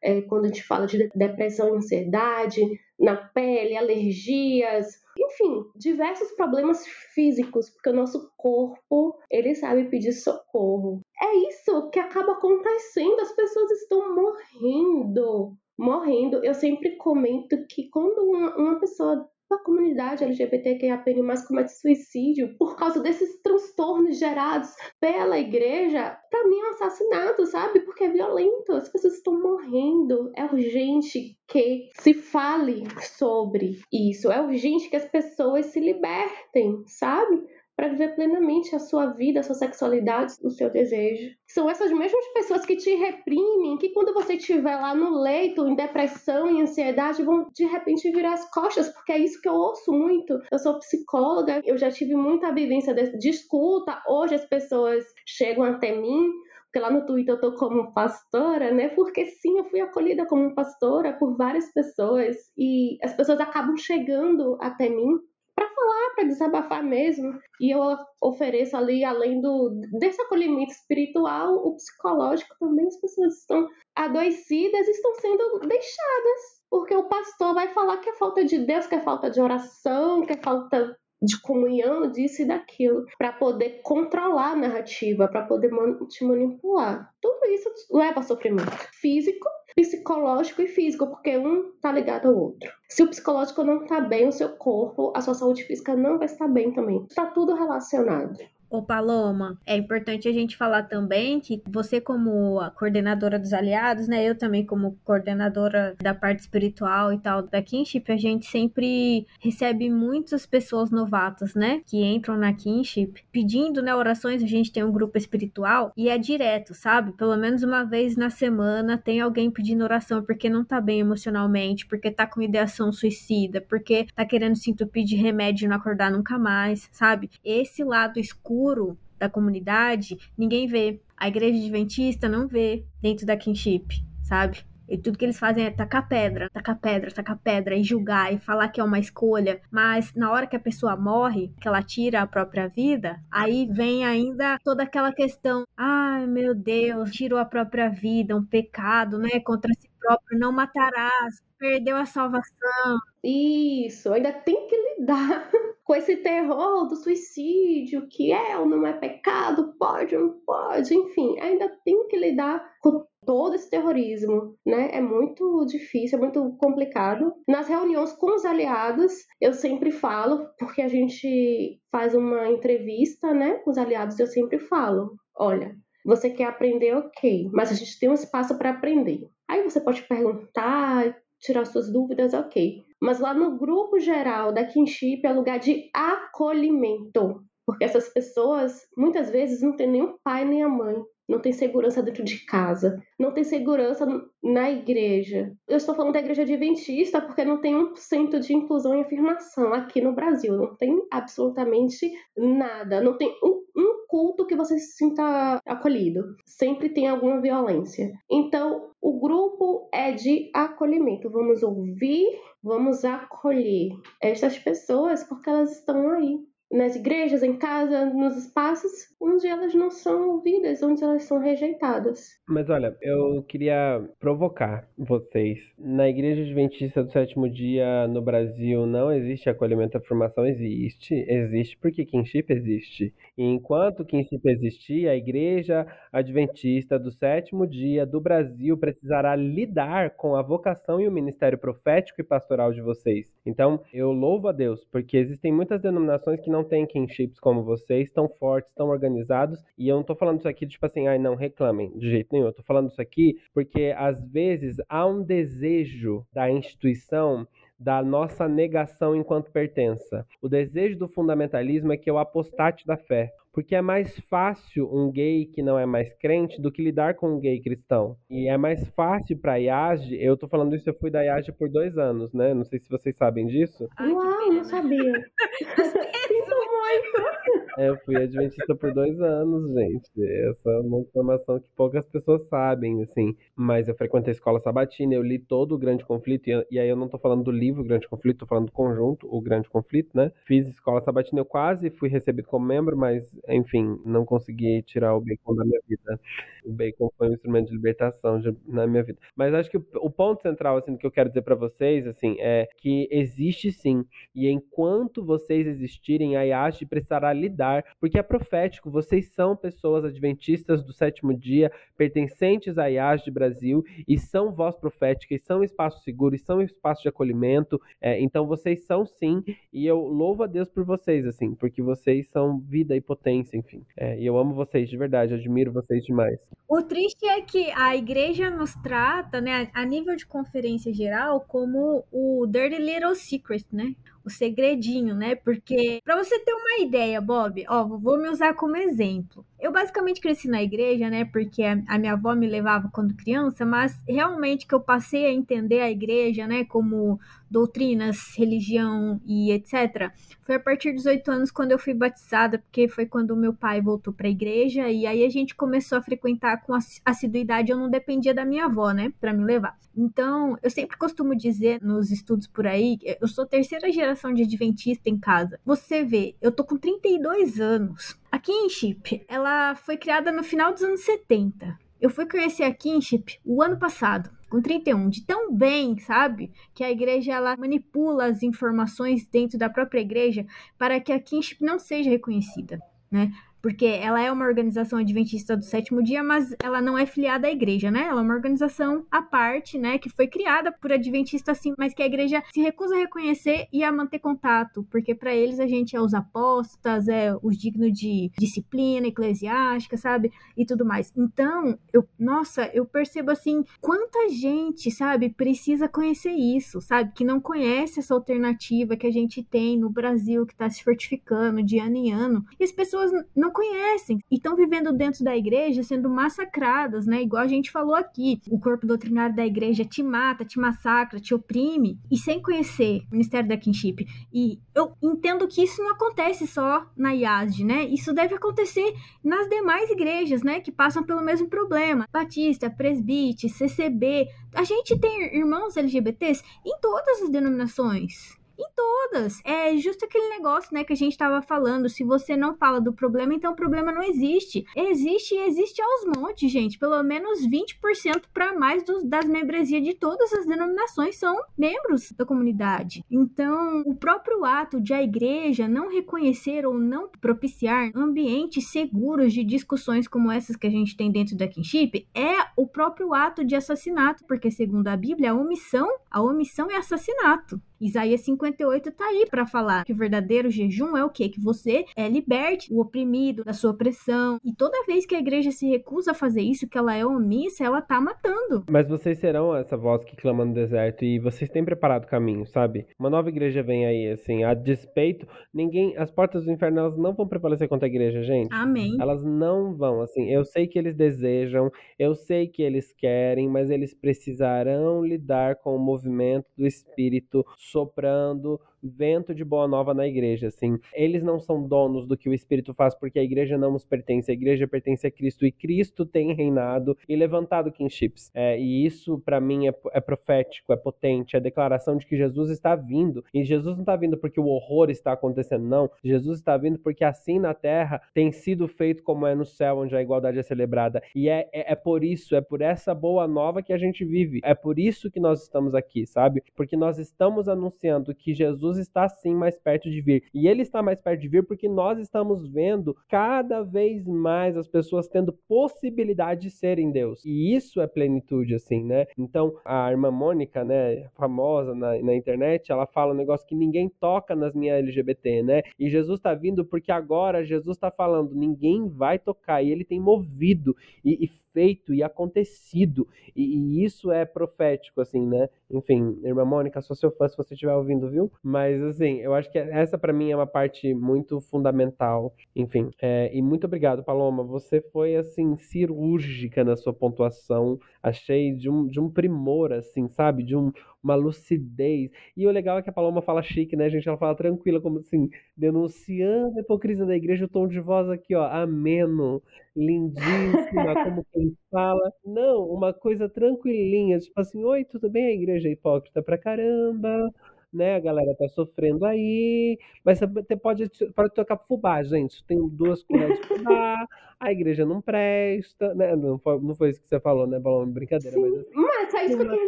é, 0.01 0.21
quando 0.21 0.45
a 0.45 0.47
gente 0.47 0.63
fala 0.63 0.85
de 0.85 1.09
depressão 1.15 1.69
e 1.69 1.77
ansiedade, 1.77 2.61
na 2.99 3.15
pele, 3.15 3.75
alergias, 3.75 5.01
enfim, 5.17 5.65
diversos 5.75 6.31
problemas 6.31 6.85
físicos, 7.13 7.69
porque 7.69 7.89
o 7.89 7.95
nosso 7.95 8.31
corpo, 8.37 9.17
ele 9.29 9.55
sabe 9.55 9.89
pedir 9.89 10.13
socorro. 10.13 11.01
É 11.21 11.35
isso 11.49 11.89
que 11.89 11.99
acaba 11.99 12.33
acontecendo, 12.33 13.19
as 13.19 13.35
pessoas 13.35 13.71
estão 13.71 14.15
morrendo, 14.15 15.55
morrendo. 15.77 16.43
Eu 16.43 16.53
sempre 16.53 16.95
comento 16.97 17.65
que 17.67 17.89
quando 17.89 18.19
uma, 18.19 18.55
uma 18.55 18.79
pessoa 18.79 19.29
a 19.53 19.63
comunidade 19.63 20.23
LGBTQIA+, 20.23 21.03
comete 21.47 21.71
suicídio 21.71 22.55
por 22.57 22.75
causa 22.75 22.99
desses 22.99 23.41
transtornos 23.41 24.17
gerados 24.17 24.69
pela 24.99 25.39
igreja, 25.39 26.17
para 26.29 26.47
mim 26.47 26.59
é 26.59 26.65
um 26.65 26.71
assassinato, 26.71 27.45
sabe? 27.45 27.81
Porque 27.81 28.03
é 28.03 28.09
violento, 28.09 28.73
as 28.73 28.89
pessoas 28.89 29.15
estão 29.15 29.39
morrendo. 29.39 30.31
É 30.35 30.45
urgente 30.45 31.37
que 31.47 31.89
se 31.99 32.13
fale 32.13 32.83
sobre 33.01 33.79
isso. 33.91 34.31
É 34.31 34.41
urgente 34.41 34.89
que 34.89 34.95
as 34.95 35.05
pessoas 35.05 35.67
se 35.67 35.79
libertem, 35.79 36.83
sabe? 36.87 37.43
Para 37.75 37.87
viver 37.87 38.15
plenamente 38.15 38.75
a 38.75 38.79
sua 38.79 39.07
vida, 39.07 39.39
a 39.39 39.43
sua 39.43 39.55
sexualidade, 39.55 40.33
o 40.43 40.49
seu 40.49 40.69
desejo. 40.69 41.35
São 41.47 41.69
essas 41.69 41.91
mesmas 41.91 42.27
pessoas 42.33 42.65
que 42.65 42.75
te 42.75 42.93
reprimem, 42.95 43.77
que 43.77 43.89
quando 43.89 44.13
você 44.13 44.35
estiver 44.35 44.75
lá 44.75 44.93
no 44.93 45.21
leito, 45.21 45.67
em 45.67 45.75
depressão, 45.75 46.49
em 46.49 46.61
ansiedade, 46.61 47.23
vão 47.23 47.47
de 47.53 47.65
repente 47.65 48.11
virar 48.11 48.33
as 48.33 48.49
costas, 48.51 48.89
porque 48.89 49.11
é 49.11 49.17
isso 49.17 49.41
que 49.41 49.49
eu 49.49 49.53
ouço 49.53 49.91
muito. 49.91 50.39
Eu 50.51 50.59
sou 50.59 50.79
psicóloga, 50.79 51.61
eu 51.65 51.77
já 51.77 51.89
tive 51.89 52.15
muita 52.15 52.53
vivência 52.53 52.93
de, 52.93 53.17
de 53.17 53.29
escuta. 53.29 54.01
Hoje 54.07 54.35
as 54.35 54.45
pessoas 54.45 55.03
chegam 55.25 55.63
até 55.63 55.95
mim 55.95 56.31
porque 56.73 56.79
lá 56.79 56.89
no 56.89 57.05
Twitter 57.05 57.35
eu 57.35 57.39
tô 57.39 57.55
como 57.55 57.93
pastora, 57.93 58.71
né? 58.71 58.89
Porque 58.89 59.27
sim, 59.27 59.59
eu 59.59 59.65
fui 59.65 59.79
acolhida 59.79 60.25
como 60.25 60.55
pastora 60.55 61.13
por 61.13 61.37
várias 61.37 61.71
pessoas 61.71 62.35
e 62.57 62.97
as 63.03 63.13
pessoas 63.13 63.39
acabam 63.39 63.77
chegando 63.77 64.57
até 64.59 64.89
mim 64.89 65.19
para 65.55 65.69
falar, 65.69 66.02
para 66.13 66.25
desabafar 66.25 66.83
mesmo. 66.83 67.33
E 67.59 67.73
eu 67.73 67.81
ofereço 68.21 68.75
ali, 68.75 69.03
além 69.03 69.41
do 69.41 69.69
desse 69.99 70.21
acolhimento 70.21 70.71
espiritual, 70.71 71.55
o 71.55 71.75
psicológico 71.75 72.55
também. 72.59 72.87
As 72.87 72.99
pessoas 72.99 73.39
estão 73.39 73.67
adoecidas, 73.95 74.87
estão 74.87 75.15
sendo 75.15 75.59
deixadas. 75.59 76.63
Porque 76.69 76.95
o 76.95 77.07
pastor 77.07 77.53
vai 77.53 77.67
falar 77.69 77.97
que 77.97 78.09
é 78.09 78.13
falta 78.13 78.43
de 78.43 78.57
Deus, 78.59 78.87
que 78.87 78.95
é 78.95 79.01
falta 79.01 79.29
de 79.29 79.39
oração, 79.39 80.25
que 80.25 80.33
é 80.33 80.41
falta 80.41 80.97
de 81.23 81.39
comunhão, 81.41 82.11
disso 82.11 82.41
e 82.41 82.45
daquilo, 82.45 83.05
para 83.17 83.31
poder 83.31 83.81
controlar 83.81 84.51
a 84.51 84.55
narrativa, 84.55 85.27
para 85.27 85.45
poder 85.45 85.71
te 86.09 86.25
manipular. 86.25 87.09
Tudo 87.21 87.45
isso 87.45 87.69
leva 87.91 88.19
a 88.19 88.23
sofrimento 88.23 88.71
físico, 88.99 89.47
psicológico 89.75 90.61
e 90.61 90.67
físico, 90.67 91.07
porque 91.07 91.37
um 91.37 91.71
tá 91.81 91.91
ligado 91.91 92.27
ao 92.27 92.35
outro. 92.35 92.71
Se 92.89 93.03
o 93.03 93.07
psicológico 93.07 93.63
não 93.63 93.85
tá 93.85 93.99
bem, 93.99 94.27
o 94.27 94.31
seu 94.31 94.49
corpo, 94.49 95.11
a 95.15 95.21
sua 95.21 95.33
saúde 95.33 95.63
física 95.63 95.95
não 95.95 96.17
vai 96.17 96.25
estar 96.25 96.47
bem 96.47 96.71
também. 96.71 97.05
Tá 97.15 97.25
tudo 97.25 97.55
relacionado. 97.55 98.37
Ô 98.73 98.81
Paloma, 98.81 99.59
é 99.67 99.77
importante 99.77 100.27
a 100.27 100.33
gente 100.33 100.57
falar 100.57 100.81
também 100.81 101.39
que 101.39 101.61
você 101.67 102.01
como 102.01 102.59
a 102.59 102.71
coordenadora 102.71 103.37
dos 103.37 103.53
aliados, 103.53 104.07
né, 104.07 104.27
eu 104.27 104.35
também 104.35 104.65
como 104.65 104.97
coordenadora 105.03 105.95
da 106.01 106.11
parte 106.11 106.39
espiritual 106.39 107.13
e 107.13 107.19
tal 107.19 107.43
da 107.43 107.61
Kinship, 107.61 108.11
a 108.11 108.17
gente 108.17 108.47
sempre 108.47 109.27
recebe 109.39 109.91
muitas 109.91 110.47
pessoas 110.47 110.89
novatas, 110.89 111.53
né, 111.53 111.83
que 111.85 112.03
entram 112.03 112.35
na 112.35 112.51
Kinship 112.51 113.23
pedindo, 113.31 113.79
né, 113.79 113.93
orações, 113.93 114.41
a 114.41 114.47
gente 114.47 114.71
tem 114.71 114.83
um 114.83 114.91
grupo 114.91 115.19
espiritual 115.19 115.93
e 115.95 116.09
é 116.09 116.17
direto, 116.17 116.73
sabe? 116.73 117.11
Pelo 117.11 117.37
menos 117.37 117.61
uma 117.61 117.83
vez 117.83 118.17
na 118.17 118.31
semana 118.31 118.97
tem 118.97 119.21
alguém 119.21 119.51
pedindo 119.51 119.83
oração 119.83 120.23
porque 120.23 120.49
não 120.49 120.65
tá 120.65 120.81
bem 120.81 120.99
emocionalmente, 120.99 121.85
porque 121.85 122.09
tá 122.09 122.25
com 122.25 122.41
ideação 122.41 122.91
suicida, 122.91 123.61
porque 123.61 124.07
tá 124.15 124.25
querendo 124.25 124.55
se 124.55 124.71
entupir 124.71 125.03
de 125.05 125.15
remédio 125.15 125.65
e 125.65 125.67
não 125.67 125.77
acordar 125.77 126.09
nunca 126.09 126.39
mais, 126.39 126.89
sabe? 126.91 127.29
Esse 127.45 127.83
lado 127.83 128.19
escuro 128.19 128.62
futuro 128.63 128.97
da 129.19 129.29
comunidade, 129.29 130.17
ninguém 130.37 130.67
vê. 130.67 131.01
A 131.17 131.27
igreja 131.27 131.57
adventista 131.57 132.27
não 132.27 132.47
vê 132.47 132.85
dentro 133.01 133.25
da 133.25 133.37
kinship, 133.37 134.03
sabe? 134.23 134.65
E 134.89 134.97
tudo 134.97 135.17
que 135.17 135.23
eles 135.23 135.39
fazem 135.39 135.65
é 135.65 135.71
tacar 135.71 136.07
pedra, 136.09 136.49
tacar 136.49 136.77
pedra, 136.77 137.09
tacar 137.09 137.37
pedra 137.37 137.75
e 137.75 137.83
julgar 137.83 138.33
e 138.33 138.37
falar 138.37 138.67
que 138.67 138.81
é 138.81 138.83
uma 138.83 138.99
escolha. 138.99 139.61
Mas 139.71 140.13
na 140.13 140.29
hora 140.29 140.45
que 140.45 140.55
a 140.57 140.59
pessoa 140.59 140.97
morre, 140.97 141.53
que 141.61 141.67
ela 141.67 141.81
tira 141.81 142.21
a 142.21 142.27
própria 142.27 142.67
vida, 142.67 143.17
aí 143.31 143.65
vem 143.71 144.05
ainda 144.05 144.59
toda 144.63 144.83
aquela 144.83 145.13
questão: 145.13 145.63
ai 145.77 146.27
meu 146.27 146.53
Deus, 146.53 147.11
tirou 147.11 147.39
a 147.39 147.45
própria 147.45 147.89
vida, 147.89 148.35
um 148.35 148.43
pecado, 148.43 149.17
né? 149.17 149.39
Contra 149.39 149.71
si 149.79 149.89
próprio, 150.03 150.39
não 150.39 150.51
matarás, 150.51 151.41
perdeu 151.57 151.95
a 151.95 152.05
salvação. 152.05 152.97
Isso, 153.23 154.11
ainda 154.11 154.33
tem 154.33 154.67
que 154.67 154.75
lidar 154.75 155.49
com 155.83 155.95
esse 155.95 156.17
terror 156.17 156.87
do 156.87 156.95
suicídio, 156.95 158.07
que 158.09 158.31
é 158.33 158.57
ou 158.57 158.65
não 158.65 158.85
é 158.85 158.93
pecado, 158.93 159.73
pode 159.79 160.15
ou 160.15 160.21
não 160.21 160.39
pode, 160.45 160.93
enfim, 160.93 161.39
ainda 161.39 161.69
tem 161.85 162.07
que 162.07 162.17
lidar 162.17 162.63
com 162.81 163.05
todo 163.25 163.55
esse 163.55 163.69
terrorismo, 163.69 164.57
né? 164.65 164.89
É 164.91 165.01
muito 165.01 165.65
difícil, 165.65 166.17
é 166.17 166.21
muito 166.21 166.57
complicado. 166.57 167.33
Nas 167.47 167.69
reuniões 167.69 168.11
com 168.11 168.35
os 168.35 168.43
aliados, 168.43 169.13
eu 169.39 169.53
sempre 169.53 169.91
falo, 169.91 170.45
porque 170.59 170.81
a 170.81 170.89
gente 170.89 171.79
faz 171.89 172.13
uma 172.13 172.49
entrevista, 172.49 173.33
né, 173.33 173.55
com 173.59 173.71
os 173.71 173.77
aliados, 173.77 174.19
eu 174.19 174.27
sempre 174.27 174.59
falo, 174.59 175.15
olha, 175.37 175.75
você 176.05 176.29
quer 176.29 176.45
aprender, 176.45 176.93
ok, 176.95 177.49
mas 177.53 177.71
a 177.71 177.75
gente 177.75 177.97
tem 177.97 178.09
um 178.09 178.13
espaço 178.13 178.57
para 178.57 178.71
aprender. 178.71 179.29
Aí 179.49 179.63
você 179.63 179.79
pode 179.79 180.01
perguntar, 180.03 181.15
tirar 181.39 181.65
suas 181.65 181.91
dúvidas, 181.91 182.33
ok. 182.33 182.83
Mas 183.01 183.19
lá 183.19 183.33
no 183.33 183.57
grupo 183.57 183.99
geral 183.99 184.51
da 184.51 184.65
Kinship 184.65 185.21
é 185.25 185.33
lugar 185.33 185.59
de 185.59 185.89
acolhimento, 185.93 187.43
porque 187.65 187.83
essas 187.83 188.09
pessoas 188.09 188.81
muitas 188.97 189.29
vezes 189.29 189.61
não 189.61 189.75
têm 189.75 189.87
nem 189.87 190.01
o 190.03 190.17
pai 190.23 190.45
nem 190.45 190.63
a 190.63 190.69
mãe, 190.69 190.95
não 191.27 191.39
tem 191.39 191.51
segurança 191.51 192.01
dentro 192.01 192.23
de 192.23 192.45
casa, 192.45 193.01
não 193.19 193.33
tem 193.33 193.43
segurança 193.43 194.05
na 194.41 194.71
igreja. 194.71 195.53
Eu 195.67 195.77
estou 195.77 195.95
falando 195.95 196.13
da 196.13 196.19
igreja 196.19 196.41
adventista 196.41 197.21
porque 197.21 197.45
não 197.45 197.59
tem 197.61 197.75
um 197.75 197.95
centro 197.95 198.39
de 198.39 198.53
inclusão 198.53 198.95
e 198.95 199.01
afirmação 199.01 199.73
aqui 199.73 200.01
no 200.01 200.13
Brasil, 200.13 200.55
não 200.55 200.75
tem 200.75 201.01
absolutamente 201.11 202.11
nada, 202.37 203.01
não 203.01 203.17
tem 203.17 203.29
um, 203.43 203.63
um 203.75 204.05
culto 204.07 204.45
que 204.45 204.55
você 204.55 204.77
se 204.77 204.95
sinta 204.97 205.59
acolhido. 205.65 206.35
Sempre 206.45 206.89
tem 206.89 207.07
alguma 207.07 207.41
violência. 207.41 208.11
Então, 208.29 208.82
grupo 209.23 209.87
é 209.93 210.11
de 210.11 210.51
acolhimento. 210.53 211.29
Vamos 211.29 211.63
ouvir, 211.63 212.27
vamos 212.61 213.05
acolher 213.05 213.91
estas 214.21 214.59
pessoas 214.59 215.23
porque 215.23 215.49
elas 215.49 215.71
estão 215.77 216.09
aí 216.09 216.39
nas 216.73 216.95
igrejas, 216.95 217.43
em 217.43 217.55
casa, 217.55 218.05
nos 218.05 218.35
espaços 218.35 219.13
onde 219.21 219.47
elas 219.47 219.75
não 219.75 219.91
são 219.91 220.31
ouvidas, 220.31 220.81
onde 220.81 221.03
elas 221.03 221.23
são 221.23 221.37
rejeitadas. 221.37 222.31
Mas 222.47 222.69
olha, 222.69 222.97
eu 223.01 223.43
queria 223.43 224.03
provocar 224.19 224.89
vocês. 224.97 225.59
Na 225.77 226.09
Igreja 226.09 226.41
Adventista 226.41 227.03
do 227.03 227.11
Sétimo 227.11 227.47
Dia 227.47 228.07
no 228.07 228.21
Brasil 228.21 228.85
não 228.85 229.13
existe 229.13 229.49
acolhimento 229.49 229.97
à 229.97 230.01
formação? 230.01 230.45
Existe. 230.45 231.13
Existe 231.13 231.77
porque 231.77 232.05
kinship 232.05 232.51
existe. 232.51 233.13
E 233.37 233.43
enquanto 233.43 234.03
kinship 234.03 234.41
existir, 234.45 235.07
a 235.07 235.15
Igreja 235.15 235.85
Adventista 236.11 236.97
do 236.97 237.11
Sétimo 237.11 237.67
Dia 237.67 238.05
do 238.05 238.19
Brasil 238.19 238.77
precisará 238.77 239.35
lidar 239.35 240.11
com 240.11 240.35
a 240.35 240.41
vocação 240.41 240.99
e 240.99 241.07
o 241.07 241.11
ministério 241.11 241.57
profético 241.57 242.19
e 242.19 242.23
pastoral 242.23 242.73
de 242.73 242.81
vocês. 242.81 243.31
Então, 243.45 243.81
eu 243.93 244.11
louvo 244.11 244.47
a 244.47 244.51
Deus, 244.51 244.83
porque 244.91 245.17
existem 245.17 245.51
muitas 245.51 245.81
denominações 245.81 246.39
que 246.41 246.49
não 246.49 246.62
têm 246.63 246.85
kinships 246.85 247.39
como 247.39 247.63
vocês, 247.63 248.09
tão 248.09 248.27
fortes, 248.27 248.73
tão 248.73 248.89
organizados, 248.89 249.63
e 249.77 249.87
eu 249.87 249.95
não 249.95 250.03
tô 250.03 250.15
falando 250.15 250.39
isso 250.39 250.47
aqui 250.47 250.67
tipo 250.67 250.85
assim, 250.85 251.07
ai 251.07 251.17
não 251.17 251.35
reclamem, 251.35 251.91
de 251.97 252.09
jeito 252.09 252.29
nenhum. 252.31 252.45
Eu 252.45 252.53
tô 252.53 252.63
falando 252.63 252.89
isso 252.89 253.01
aqui 253.01 253.37
porque 253.53 253.93
às 253.97 254.23
vezes 254.29 254.77
há 254.87 255.05
um 255.05 255.23
desejo 255.23 256.25
da 256.33 256.49
instituição 256.49 257.47
da 257.79 258.01
nossa 258.01 258.47
negação 258.47 259.15
enquanto 259.15 259.51
pertença. 259.51 260.25
O 260.41 260.47
desejo 260.47 260.97
do 260.97 261.07
fundamentalismo 261.07 261.91
é 261.91 261.97
que 261.97 262.09
eu 262.09 262.17
apostate 262.17 262.85
da 262.85 262.95
fé. 262.95 263.33
Porque 263.53 263.75
é 263.75 263.81
mais 263.81 264.19
fácil 264.29 264.89
um 264.91 265.11
gay 265.11 265.45
que 265.45 265.61
não 265.61 265.77
é 265.77 265.85
mais 265.85 266.11
crente 266.15 266.59
do 266.59 266.71
que 266.71 266.81
lidar 266.83 267.13
com 267.13 267.35
um 267.35 267.39
gay 267.39 267.61
cristão. 267.61 268.17
E 268.29 268.47
é 268.47 268.57
mais 268.57 268.87
fácil 268.89 269.37
para 269.37 269.53
a 269.53 269.57
IAGE, 269.57 270.17
eu 270.19 270.35
tô 270.35 270.47
falando 270.47 270.75
isso, 270.75 270.89
eu 270.89 270.95
fui 270.95 271.11
da 271.11 271.21
IAGE 271.21 271.51
por 271.51 271.69
dois 271.69 271.97
anos, 271.97 272.33
né? 272.33 272.53
Não 272.53 272.65
sei 272.65 272.79
se 272.79 272.89
vocês 272.89 273.15
sabem 273.15 273.45
disso. 273.45 273.87
Ai, 273.95 274.11
Uau, 274.11 274.51
não 274.51 274.63
sabia. 274.63 275.13
Sinto 276.27 276.55
muito. 276.55 277.53
É, 277.77 277.89
eu 277.89 277.97
fui 278.05 278.15
adventista 278.15 278.75
por 278.75 278.93
dois 278.93 279.19
anos, 279.19 279.73
gente. 279.73 280.09
Essa 280.23 280.69
é 280.69 280.79
uma 280.79 280.99
informação 280.99 281.59
que 281.59 281.67
poucas 281.75 282.05
pessoas 282.07 282.47
sabem, 282.47 283.01
assim. 283.01 283.35
Mas 283.55 283.87
eu 283.87 283.95
frequentei 283.95 284.31
a 284.31 284.35
escola 284.35 284.59
sabatina, 284.59 285.15
eu 285.15 285.23
li 285.23 285.39
todo 285.39 285.73
o 285.73 285.77
Grande 285.77 286.05
Conflito, 286.05 286.47
e 286.69 286.79
aí 286.79 286.87
eu 286.87 286.95
não 286.95 287.07
tô 287.07 287.17
falando 287.17 287.43
do 287.43 287.51
livro 287.51 287.83
Grande 287.83 288.07
Conflito, 288.07 288.39
tô 288.39 288.45
falando 288.45 288.67
do 288.67 288.71
conjunto, 288.71 289.27
o 289.29 289.41
Grande 289.41 289.69
Conflito, 289.69 290.15
né? 290.15 290.31
Fiz 290.45 290.67
escola 290.67 291.01
sabatina, 291.01 291.39
eu 291.39 291.45
quase 291.45 291.89
fui 291.89 292.09
recebido 292.09 292.47
como 292.47 292.65
membro, 292.65 292.95
mas 292.95 293.23
enfim, 293.49 293.99
não 294.05 294.25
consegui 294.25 294.81
tirar 294.83 295.15
o 295.15 295.21
bacon 295.21 295.55
da 295.55 295.65
minha 295.65 295.79
vida. 295.87 296.19
O 296.63 296.71
bacon 296.71 297.09
foi 297.17 297.29
um 297.29 297.33
instrumento 297.33 297.67
de 297.67 297.75
libertação 297.75 298.41
na 298.65 298.87
minha 298.87 299.03
vida. 299.03 299.19
Mas 299.35 299.53
acho 299.53 299.69
que 299.69 299.77
o, 299.77 299.85
o 299.95 300.09
ponto 300.09 300.41
central 300.41 300.77
assim 300.77 300.95
que 300.95 301.05
eu 301.05 301.11
quero 301.11 301.29
dizer 301.29 301.41
para 301.41 301.55
vocês 301.55 302.07
assim 302.07 302.37
é 302.39 302.67
que 302.77 303.07
existe 303.11 303.71
sim 303.71 304.05
e 304.33 304.49
enquanto 304.49 305.23
vocês 305.25 305.67
existirem 305.67 306.37
a 306.37 306.43
IASH 306.43 306.85
precisará 306.89 307.33
lidar, 307.33 307.83
porque 307.99 308.17
é 308.17 308.23
profético, 308.23 308.89
vocês 308.89 309.29
são 309.33 309.55
pessoas 309.55 310.05
adventistas 310.05 310.83
do 310.83 310.93
sétimo 310.93 311.33
dia, 311.33 311.71
pertencentes 311.97 312.77
à 312.77 312.87
IASH 312.87 313.25
de 313.25 313.31
Brasil 313.31 313.83
e 314.07 314.17
são 314.17 314.53
voz 314.53 314.75
profética, 314.75 315.35
e 315.35 315.39
são 315.39 315.63
espaço 315.63 316.01
seguro, 316.03 316.35
e 316.35 316.39
são 316.39 316.61
espaço 316.61 317.01
de 317.01 317.09
acolhimento. 317.09 317.79
É, 317.99 318.19
então 318.21 318.47
vocês 318.47 318.85
são 318.85 319.05
sim, 319.05 319.43
e 319.71 319.85
eu 319.85 319.99
louvo 319.99 320.43
a 320.43 320.47
Deus 320.47 320.69
por 320.69 320.85
vocês 320.85 321.25
assim, 321.25 321.55
porque 321.55 321.81
vocês 321.81 322.27
são 322.29 322.59
vida 322.59 322.95
e 322.95 323.01
potência 323.01 323.32
enfim. 323.53 323.83
É, 323.97 324.19
e 324.19 324.25
eu 324.25 324.37
amo 324.37 324.53
vocês 324.53 324.89
de 324.89 324.97
verdade, 324.97 325.33
admiro 325.33 325.71
vocês 325.71 326.03
demais. 326.03 326.37
O 326.67 326.81
triste 326.81 327.25
é 327.25 327.41
que 327.41 327.71
a 327.71 327.95
igreja 327.95 328.49
nos 328.49 328.73
trata, 328.75 329.39
né, 329.39 329.69
a 329.73 329.85
nível 329.85 330.15
de 330.15 330.25
conferência 330.25 330.93
geral, 330.93 331.41
como 331.41 332.03
o 332.11 332.45
Dirty 332.47 332.77
Little 332.81 333.15
Secret, 333.15 333.65
né? 333.71 333.95
O 334.25 334.29
segredinho, 334.29 335.13
né? 335.13 335.35
Porque, 335.35 335.99
para 336.03 336.15
você 336.15 336.39
ter 336.39 336.53
uma 336.53 336.79
ideia, 336.79 337.19
Bob, 337.19 337.63
ó, 337.67 337.85
vou 337.85 338.17
me 338.17 338.29
usar 338.29 338.53
como 338.53 338.77
exemplo. 338.77 339.45
Eu 339.63 339.71
basicamente 339.71 340.19
cresci 340.19 340.49
na 340.49 340.61
igreja, 340.61 341.09
né? 341.09 341.23
Porque 341.23 341.63
a 341.63 341.97
minha 341.97 342.11
avó 342.11 342.35
me 342.35 342.45
levava 342.45 342.89
quando 342.91 343.15
criança, 343.15 343.65
mas 343.65 343.97
realmente 344.05 344.67
que 344.67 344.75
eu 344.75 344.81
passei 344.81 345.25
a 345.25 345.31
entender 345.31 345.79
a 345.79 345.89
igreja, 345.89 346.45
né? 346.45 346.65
Como 346.65 347.17
doutrinas, 347.49 348.35
religião 348.35 349.21
e 349.25 349.53
etc. 349.53 350.11
Foi 350.41 350.55
a 350.55 350.59
partir 350.59 350.91
dos 350.91 351.05
oito 351.05 351.31
anos 351.31 351.49
quando 351.49 351.71
eu 351.71 351.79
fui 351.79 351.93
batizada, 351.93 352.59
porque 352.59 352.89
foi 352.89 353.05
quando 353.05 353.37
meu 353.37 353.53
pai 353.53 353.79
voltou 353.79 354.11
para 354.11 354.27
a 354.27 354.31
igreja 354.31 354.89
e 354.89 355.05
aí 355.05 355.23
a 355.23 355.29
gente 355.29 355.55
começou 355.55 355.97
a 355.97 356.01
frequentar 356.01 356.61
com 356.63 356.73
assiduidade. 357.05 357.71
Eu 357.71 357.77
não 357.77 357.89
dependia 357.89 358.33
da 358.33 358.43
minha 358.43 358.65
avó, 358.65 358.91
né, 358.91 359.13
para 359.21 359.31
me 359.31 359.45
levar. 359.45 359.77
Então, 359.95 360.57
eu 360.61 360.69
sempre 360.69 360.97
costumo 360.97 361.37
dizer 361.37 361.79
nos 361.81 362.11
estudos 362.11 362.47
por 362.47 362.67
aí, 362.67 362.97
eu 363.21 363.27
sou 363.29 363.45
terceira 363.45 363.89
geração 363.91 364.33
de 364.33 364.43
adventista 364.43 365.09
em 365.09 365.17
casa. 365.17 365.57
Você 365.63 366.03
vê, 366.03 366.35
eu 366.41 366.51
tô 366.51 366.65
com 366.65 366.75
32 366.75 367.61
anos. 367.61 368.21
A 368.33 368.39
Kinship, 368.39 369.23
ela 369.27 369.75
foi 369.75 369.95
criada 369.95 370.31
no 370.31 370.41
final 370.41 370.73
dos 370.73 370.81
anos 370.81 371.01
70. 371.01 371.77
Eu 372.01 372.09
fui 372.09 372.25
conhecer 372.25 372.63
a 372.63 372.73
Kinship 372.73 373.39
o 373.45 373.61
ano 373.61 373.77
passado 373.77 374.27
com 374.49 374.59
31, 374.59 375.07
de 375.07 375.23
tão 375.23 375.53
bem, 375.53 375.99
sabe? 375.99 376.51
Que 376.73 376.83
a 376.83 376.89
igreja 376.89 377.31
ela 377.31 377.55
manipula 377.55 378.25
as 378.25 378.41
informações 378.41 379.27
dentro 379.27 379.55
da 379.55 379.69
própria 379.69 379.99
igreja 379.99 380.47
para 380.79 380.99
que 380.99 381.11
a 381.11 381.19
kinship 381.19 381.63
não 381.63 381.77
seja 381.77 382.09
reconhecida, 382.09 382.79
né? 383.11 383.31
Porque 383.63 383.85
ela 383.85 384.21
é 384.21 384.29
uma 384.29 384.45
organização 384.45 384.99
adventista 384.99 385.55
do 385.55 385.63
sétimo 385.63 386.03
dia, 386.03 386.21
mas 386.21 386.53
ela 386.61 386.81
não 386.81 386.97
é 386.97 387.05
filiada 387.05 387.47
à 387.47 387.51
igreja, 387.51 387.89
né? 387.89 388.07
Ela 388.09 388.19
é 388.19 388.23
uma 388.23 388.33
organização 388.33 389.05
à 389.09 389.21
parte, 389.21 389.79
né? 389.79 389.97
Que 389.97 390.09
foi 390.09 390.27
criada 390.27 390.69
por 390.69 390.91
adventistas, 390.91 391.59
sim, 391.59 391.73
mas 391.77 391.93
que 391.93 392.03
a 392.03 392.05
igreja 392.05 392.43
se 392.53 392.59
recusa 392.59 392.93
a 392.93 392.97
reconhecer 392.99 393.67
e 393.71 393.81
a 393.81 393.89
manter 393.89 394.19
contato, 394.19 394.85
porque 394.91 395.15
para 395.15 395.33
eles 395.33 395.61
a 395.61 395.65
gente 395.65 395.95
é 395.95 396.01
os 396.01 396.13
apóstolos, 396.13 397.07
é 397.07 397.33
os 397.41 397.57
dignos 397.57 397.97
de 397.97 398.29
disciplina 398.37 399.07
eclesiástica, 399.07 399.95
sabe? 399.95 400.29
E 400.57 400.65
tudo 400.65 400.83
mais. 400.83 401.13
Então, 401.15 401.79
eu, 401.93 402.05
nossa, 402.19 402.69
eu 402.73 402.85
percebo 402.85 403.31
assim, 403.31 403.63
quanta 403.79 404.27
gente, 404.27 404.91
sabe, 404.91 405.29
precisa 405.29 405.87
conhecer 405.87 406.31
isso, 406.33 406.81
sabe? 406.81 407.13
Que 407.15 407.23
não 407.23 407.39
conhece 407.39 408.01
essa 408.01 408.13
alternativa 408.13 408.97
que 408.97 409.07
a 409.07 409.11
gente 409.11 409.41
tem 409.41 409.79
no 409.79 409.89
Brasil, 409.89 410.45
que 410.45 410.51
está 410.51 410.69
se 410.69 410.83
fortificando 410.83 411.63
de 411.63 411.79
ano 411.79 411.95
em 411.95 412.11
ano. 412.11 412.45
E 412.59 412.63
as 412.65 412.71
pessoas 412.73 413.09
não 413.33 413.52
conhecem 413.53 414.19
e 414.29 414.35
estão 414.35 414.55
vivendo 414.55 414.91
dentro 414.91 415.23
da 415.23 415.37
igreja 415.37 415.83
sendo 415.83 416.09
massacradas, 416.09 417.05
né? 417.05 417.21
Igual 417.21 417.43
a 417.43 417.47
gente 417.47 417.71
falou 417.71 417.95
aqui. 417.95 418.41
O 418.49 418.59
corpo 418.59 418.85
doutrinário 418.85 419.35
da 419.35 419.45
igreja 419.45 419.85
te 419.85 420.03
mata, 420.03 420.43
te 420.43 420.59
massacra, 420.59 421.19
te 421.19 421.33
oprime 421.33 421.99
e 422.11 422.17
sem 422.17 422.41
conhecer 422.41 423.01
o 423.09 423.11
ministério 423.11 423.47
da 423.47 423.57
kinship. 423.57 424.05
E 424.33 424.59
eu 424.75 424.93
entendo 425.01 425.47
que 425.47 425.63
isso 425.63 425.81
não 425.81 425.91
acontece 425.91 426.45
só 426.47 426.85
na 426.97 427.11
IASD, 427.11 427.63
né? 427.63 427.85
Isso 427.85 428.13
deve 428.13 428.35
acontecer 428.35 428.93
nas 429.23 429.47
demais 429.47 429.89
igrejas, 429.89 430.43
né? 430.43 430.59
Que 430.59 430.71
passam 430.71 431.03
pelo 431.03 431.21
mesmo 431.21 431.47
problema. 431.47 432.07
Batista, 432.11 432.69
presbite, 432.69 433.47
CCB. 433.47 434.27
A 434.55 434.63
gente 434.63 434.99
tem 434.99 435.35
irmãos 435.35 435.77
LGBTs 435.77 436.43
em 436.65 436.79
todas 436.79 437.21
as 437.21 437.29
denominações. 437.29 438.42
Em 438.57 438.65
todas. 438.75 439.41
É 439.43 439.75
justo 439.77 440.05
aquele 440.05 440.29
negócio, 440.29 440.73
né, 440.73 440.83
que 440.83 440.93
a 440.93 440.95
gente 440.95 441.13
estava 441.13 441.41
falando. 441.41 441.89
Se 441.89 442.03
você 442.03 442.35
não 442.35 442.55
fala 442.55 442.79
do 442.79 442.93
problema, 442.93 443.33
então 443.33 443.53
o 443.53 443.55
problema 443.55 443.91
não 443.91 444.03
existe. 444.03 444.65
Existe 444.75 445.35
e 445.35 445.45
existe 445.45 445.81
aos 445.81 446.17
montes, 446.17 446.51
gente. 446.51 446.77
Pelo 446.77 447.01
menos 447.03 447.47
20% 447.47 448.23
para 448.33 448.57
mais 448.57 448.83
dos, 448.83 449.03
das 449.03 449.25
membresias 449.25 449.83
de 449.83 449.93
todas 449.93 450.31
as 450.33 450.45
denominações 450.45 451.15
são 451.15 451.35
membros 451.57 452.11
da 452.11 452.25
comunidade. 452.25 453.03
Então, 453.09 453.81
o 453.85 453.95
próprio 453.95 454.45
ato 454.45 454.81
de 454.81 454.93
a 454.93 455.01
igreja 455.01 455.67
não 455.67 455.89
reconhecer 455.89 456.65
ou 456.65 456.77
não 456.77 457.09
propiciar 457.21 457.91
ambientes 457.95 458.67
seguros 458.71 459.33
de 459.33 459.43
discussões 459.43 460.07
como 460.07 460.31
essas 460.31 460.55
que 460.55 460.67
a 460.67 460.69
gente 460.69 460.95
tem 460.95 461.11
dentro 461.11 461.35
da 461.35 461.47
kinship 461.47 462.07
é 462.13 462.35
o 462.55 462.67
próprio 462.67 463.13
ato 463.13 463.43
de 463.43 463.55
assassinato, 463.55 464.23
porque 464.25 464.51
segundo 464.51 464.87
a 464.87 464.97
Bíblia, 464.97 465.31
a 465.31 465.35
omissão, 465.35 465.87
a 466.09 466.21
omissão 466.21 466.69
é 466.69 466.77
assassinato. 466.77 467.61
Isaías 467.83 468.21
58 468.21 468.93
tá 468.93 469.03
aí 469.03 469.25
para 469.29 469.45
falar 469.45 469.83
que 469.83 469.91
o 469.91 469.95
verdadeiro 469.95 470.49
jejum 470.49 470.95
é 470.95 471.03
o 471.03 471.09
quê? 471.09 471.27
Que 471.27 471.41
você 471.41 471.83
é, 471.97 472.07
liberte 472.07 472.73
o 472.73 472.79
oprimido 472.79 473.43
da 473.43 473.51
sua 473.51 473.71
opressão. 473.71 474.37
E 474.41 474.53
toda 474.53 474.85
vez 474.85 475.05
que 475.05 475.13
a 475.13 475.19
igreja 475.19 475.51
se 475.51 475.67
recusa 475.67 476.11
a 476.11 476.13
fazer 476.13 476.41
isso, 476.41 476.65
que 476.65 476.77
ela 476.77 476.95
é 476.95 477.05
omissa, 477.05 477.65
ela 477.65 477.81
tá 477.81 477.99
matando. 477.99 478.63
Mas 478.69 478.87
vocês 478.87 479.19
serão 479.19 479.53
essa 479.53 479.75
voz 479.75 480.01
que 480.05 480.15
clama 480.15 480.45
no 480.45 480.53
deserto 480.53 481.03
e 481.03 481.19
vocês 481.19 481.49
têm 481.49 481.65
preparado 481.65 482.05
o 482.05 482.07
caminho, 482.07 482.45
sabe? 482.45 482.87
Uma 482.97 483.09
nova 483.09 483.27
igreja 483.27 483.61
vem 483.61 483.85
aí, 483.85 484.11
assim, 484.11 484.45
a 484.45 484.53
despeito, 484.53 485.27
ninguém, 485.53 485.97
as 485.97 486.09
portas 486.09 486.45
do 486.45 486.51
inferno 486.51 486.79
elas 486.79 486.97
não 486.97 487.13
vão 487.13 487.27
prevalecer 487.27 487.67
contra 487.67 487.85
a 487.85 487.89
igreja, 487.89 488.23
gente. 488.23 488.53
Amém. 488.53 488.95
Elas 488.97 489.25
não 489.25 489.75
vão, 489.75 489.99
assim, 489.99 490.29
eu 490.31 490.45
sei 490.45 490.67
que 490.67 490.79
eles 490.79 490.95
desejam, 490.95 491.69
eu 491.99 492.15
sei 492.15 492.47
que 492.47 492.61
eles 492.61 492.93
querem, 492.93 493.49
mas 493.49 493.69
eles 493.69 493.93
precisarão 493.93 495.03
lidar 495.03 495.57
com 495.57 495.75
o 495.75 495.79
movimento 495.79 496.45
do 496.57 496.65
espírito 496.65 497.45
soprando 497.73 498.61
vento 498.89 499.33
de 499.33 499.43
boa 499.43 499.67
nova 499.67 499.93
na 499.93 500.07
igreja, 500.07 500.47
assim. 500.47 500.77
Eles 500.93 501.23
não 501.23 501.39
são 501.39 501.67
donos 501.67 502.07
do 502.07 502.17
que 502.17 502.29
o 502.29 502.33
Espírito 502.33 502.73
faz, 502.73 502.95
porque 502.95 503.19
a 503.19 503.23
igreja 503.23 503.57
não 503.57 503.71
nos 503.71 503.85
pertence, 503.85 504.31
a 504.31 504.33
igreja 504.33 504.67
pertence 504.67 505.05
a 505.05 505.11
Cristo 505.11 505.45
e 505.45 505.51
Cristo 505.51 506.05
tem 506.05 506.33
reinado 506.33 506.97
e 507.07 507.15
levantado 507.15 507.71
kinships. 507.71 508.31
É, 508.33 508.59
e 508.59 508.85
isso, 508.85 509.19
para 509.19 509.39
mim, 509.39 509.67
é, 509.67 509.73
é, 509.91 510.01
profético, 510.01 510.73
é 510.73 510.75
potente, 510.75 511.35
é 511.35 511.39
declaração 511.39 511.97
de 511.97 512.05
que 512.05 512.17
Jesus 512.17 512.49
está 512.49 512.75
vindo. 512.75 513.23
E 513.33 513.43
Jesus 513.43 513.75
não 513.75 513.83
está 513.83 513.95
vindo 513.95 514.17
porque 514.17 514.39
o 514.39 514.47
horror 514.47 514.89
está 514.89 515.13
acontecendo, 515.13 515.65
não. 515.65 515.89
Jesus 516.03 516.39
está 516.39 516.57
vindo 516.57 516.79
porque 516.79 517.03
assim 517.03 517.39
na 517.39 517.53
terra 517.53 518.01
tem 518.13 518.31
sido 518.31 518.67
feito 518.67 519.03
como 519.03 519.25
é 519.25 519.35
no 519.35 519.45
céu, 519.45 519.79
onde 519.79 519.95
a 519.95 520.01
igualdade 520.01 520.39
é 520.39 520.43
celebrada. 520.43 521.01
E 521.15 521.29
é, 521.29 521.49
é, 521.53 521.73
é 521.73 521.75
por 521.75 522.03
isso, 522.03 522.35
é 522.35 522.41
por 522.41 522.61
essa 522.61 522.93
boa 522.93 523.27
nova 523.27 523.61
que 523.61 523.73
a 523.73 523.77
gente 523.77 524.03
vive. 524.05 524.39
É 524.43 524.53
por 524.53 524.79
isso 524.79 525.11
que 525.11 525.19
nós 525.19 525.43
estamos 525.43 525.75
aqui, 525.75 526.05
sabe? 526.05 526.43
Porque 526.55 526.75
nós 526.75 526.97
estamos 526.97 527.47
anunciando 527.47 528.13
que 528.13 528.33
Jesus 528.33 528.72
está 528.77 529.07
sim 529.07 529.35
mais 529.35 529.57
perto 529.57 529.89
de 529.89 530.01
vir. 530.01 530.23
E 530.33 530.47
ele 530.47 530.61
está 530.61 530.81
mais 530.81 531.01
perto 531.01 531.21
de 531.21 531.27
vir 531.27 531.45
porque 531.45 531.67
nós 531.67 531.99
estamos 531.99 532.47
vendo 532.47 532.95
cada 533.09 533.61
vez 533.63 534.05
mais 534.07 534.57
as 534.57 534.67
pessoas 534.67 535.07
tendo 535.07 535.33
possibilidade 535.47 536.41
de 536.41 536.49
serem 536.49 536.91
Deus. 536.91 537.23
E 537.25 537.55
isso 537.55 537.81
é 537.81 537.87
plenitude, 537.87 538.55
assim, 538.55 538.83
né? 538.83 539.05
Então, 539.17 539.55
a 539.65 539.89
irmã 539.91 540.11
Mônica, 540.11 540.63
né, 540.63 541.07
famosa 541.15 541.73
na, 541.73 541.97
na 542.01 542.15
internet, 542.15 542.71
ela 542.71 542.85
fala 542.85 543.13
um 543.13 543.17
negócio 543.17 543.47
que 543.47 543.55
ninguém 543.55 543.89
toca 543.99 544.35
nas 544.35 544.53
minhas 544.53 544.79
LGBT, 544.79 545.43
né? 545.43 545.61
E 545.79 545.89
Jesus 545.89 546.19
está 546.19 546.33
vindo 546.33 546.65
porque 546.65 546.91
agora 546.91 547.43
Jesus 547.43 547.77
está 547.77 547.91
falando, 547.91 548.35
ninguém 548.35 548.87
vai 548.87 549.17
tocar. 549.19 549.61
E 549.61 549.71
ele 549.71 549.83
tem 549.83 549.99
movido 549.99 550.75
e, 551.03 551.25
e 551.25 551.42
feito 551.53 551.93
e 551.93 552.03
acontecido. 552.03 553.07
E, 553.35 553.43
e, 553.43 553.83
isso 553.85 554.11
é 554.11 554.25
profético, 554.25 554.99
assim, 554.99 555.25
né? 555.25 555.47
Enfim, 555.69 556.19
irmã 556.23 556.43
Mônica, 556.43 556.81
sou 556.81 556.95
seu 556.95 557.11
fã 557.11 557.27
se 557.27 557.37
você 557.37 557.53
estiver 557.53 557.73
ouvindo, 557.73 558.09
viu? 558.09 558.31
Mas, 558.43 558.81
assim, 558.81 559.19
eu 559.19 559.33
acho 559.33 559.51
que 559.51 559.57
essa 559.57 559.97
para 559.97 560.11
mim 560.11 560.31
é 560.31 560.35
uma 560.35 560.47
parte 560.47 560.93
muito 560.93 561.39
fundamental. 561.39 562.33
Enfim, 562.55 562.89
é, 563.01 563.31
e 563.33 563.41
muito 563.41 563.65
obrigado, 563.65 564.03
Paloma. 564.03 564.43
Você 564.43 564.81
foi, 564.81 565.15
assim, 565.15 565.55
cirúrgica 565.57 566.63
na 566.63 566.75
sua 566.75 566.93
pontuação. 566.93 567.79
Achei 568.01 568.53
de 568.53 568.69
um, 568.69 568.87
de 568.87 568.99
um 568.99 569.09
primor, 569.09 569.71
assim, 569.71 570.07
sabe? 570.09 570.43
De 570.43 570.55
um, 570.55 570.71
uma 571.03 571.15
lucidez. 571.15 572.09
E 572.35 572.47
o 572.47 572.51
legal 572.51 572.77
é 572.77 572.81
que 572.81 572.89
a 572.89 572.93
Paloma 572.93 573.21
fala 573.21 573.43
chique, 573.43 573.75
né, 573.75 573.89
gente? 573.89 574.07
Ela 574.07 574.17
fala 574.17 574.35
tranquila, 574.35 574.79
como 574.81 574.99
assim, 574.99 575.29
denunciando 575.55 576.57
a 576.57 576.61
hipocrisia 576.61 577.05
da 577.05 577.15
igreja, 577.15 577.45
o 577.45 577.49
tom 577.49 577.67
de 577.67 577.79
voz 577.79 578.09
aqui, 578.09 578.35
ó, 578.35 578.45
ameno, 578.45 579.41
lindíssima, 579.75 580.23
como 581.03 581.25
quem 581.31 581.55
fala. 581.71 582.11
Não, 582.25 582.63
uma 582.69 582.93
coisa 582.93 583.27
tranquilinha, 583.29 584.19
tipo 584.19 584.39
assim, 584.39 584.63
oi, 584.63 584.85
tudo 584.85 585.09
bem? 585.09 585.25
A 585.25 585.33
igreja 585.33 585.69
é 585.69 585.71
hipócrita 585.73 586.21
pra 586.23 586.37
caramba 586.37 587.29
né? 587.73 587.95
A 587.95 587.99
galera 587.99 588.35
tá 588.35 588.47
sofrendo 588.49 589.05
aí, 589.05 589.77
mas 590.05 590.19
você 590.19 590.55
pode, 590.55 590.89
pode 591.15 591.33
tocar 591.33 591.57
fubá, 591.57 592.03
gente. 592.03 592.43
Tem 592.45 592.57
duas 592.69 593.03
colheres 593.03 593.39
de 593.39 593.47
fubá, 593.47 594.07
a 594.43 594.51
igreja 594.51 594.85
não 594.85 595.01
presta, 595.01 595.93
né? 595.95 596.15
Não 596.15 596.37
foi, 596.37 596.59
não 596.59 596.75
foi 596.75 596.89
isso 596.89 597.01
que 597.01 597.07
você 597.07 597.19
falou, 597.19 597.47
né, 597.47 597.59
Balão? 597.59 597.87
Brincadeira, 597.87 598.35
Sim, 598.35 598.41
mas 598.41 598.53
assim. 598.53 598.69
Mas 598.73 599.13
é 599.13 599.25
isso 599.25 599.37
que 599.37 599.43
eu 599.43 599.49
queria 599.49 599.67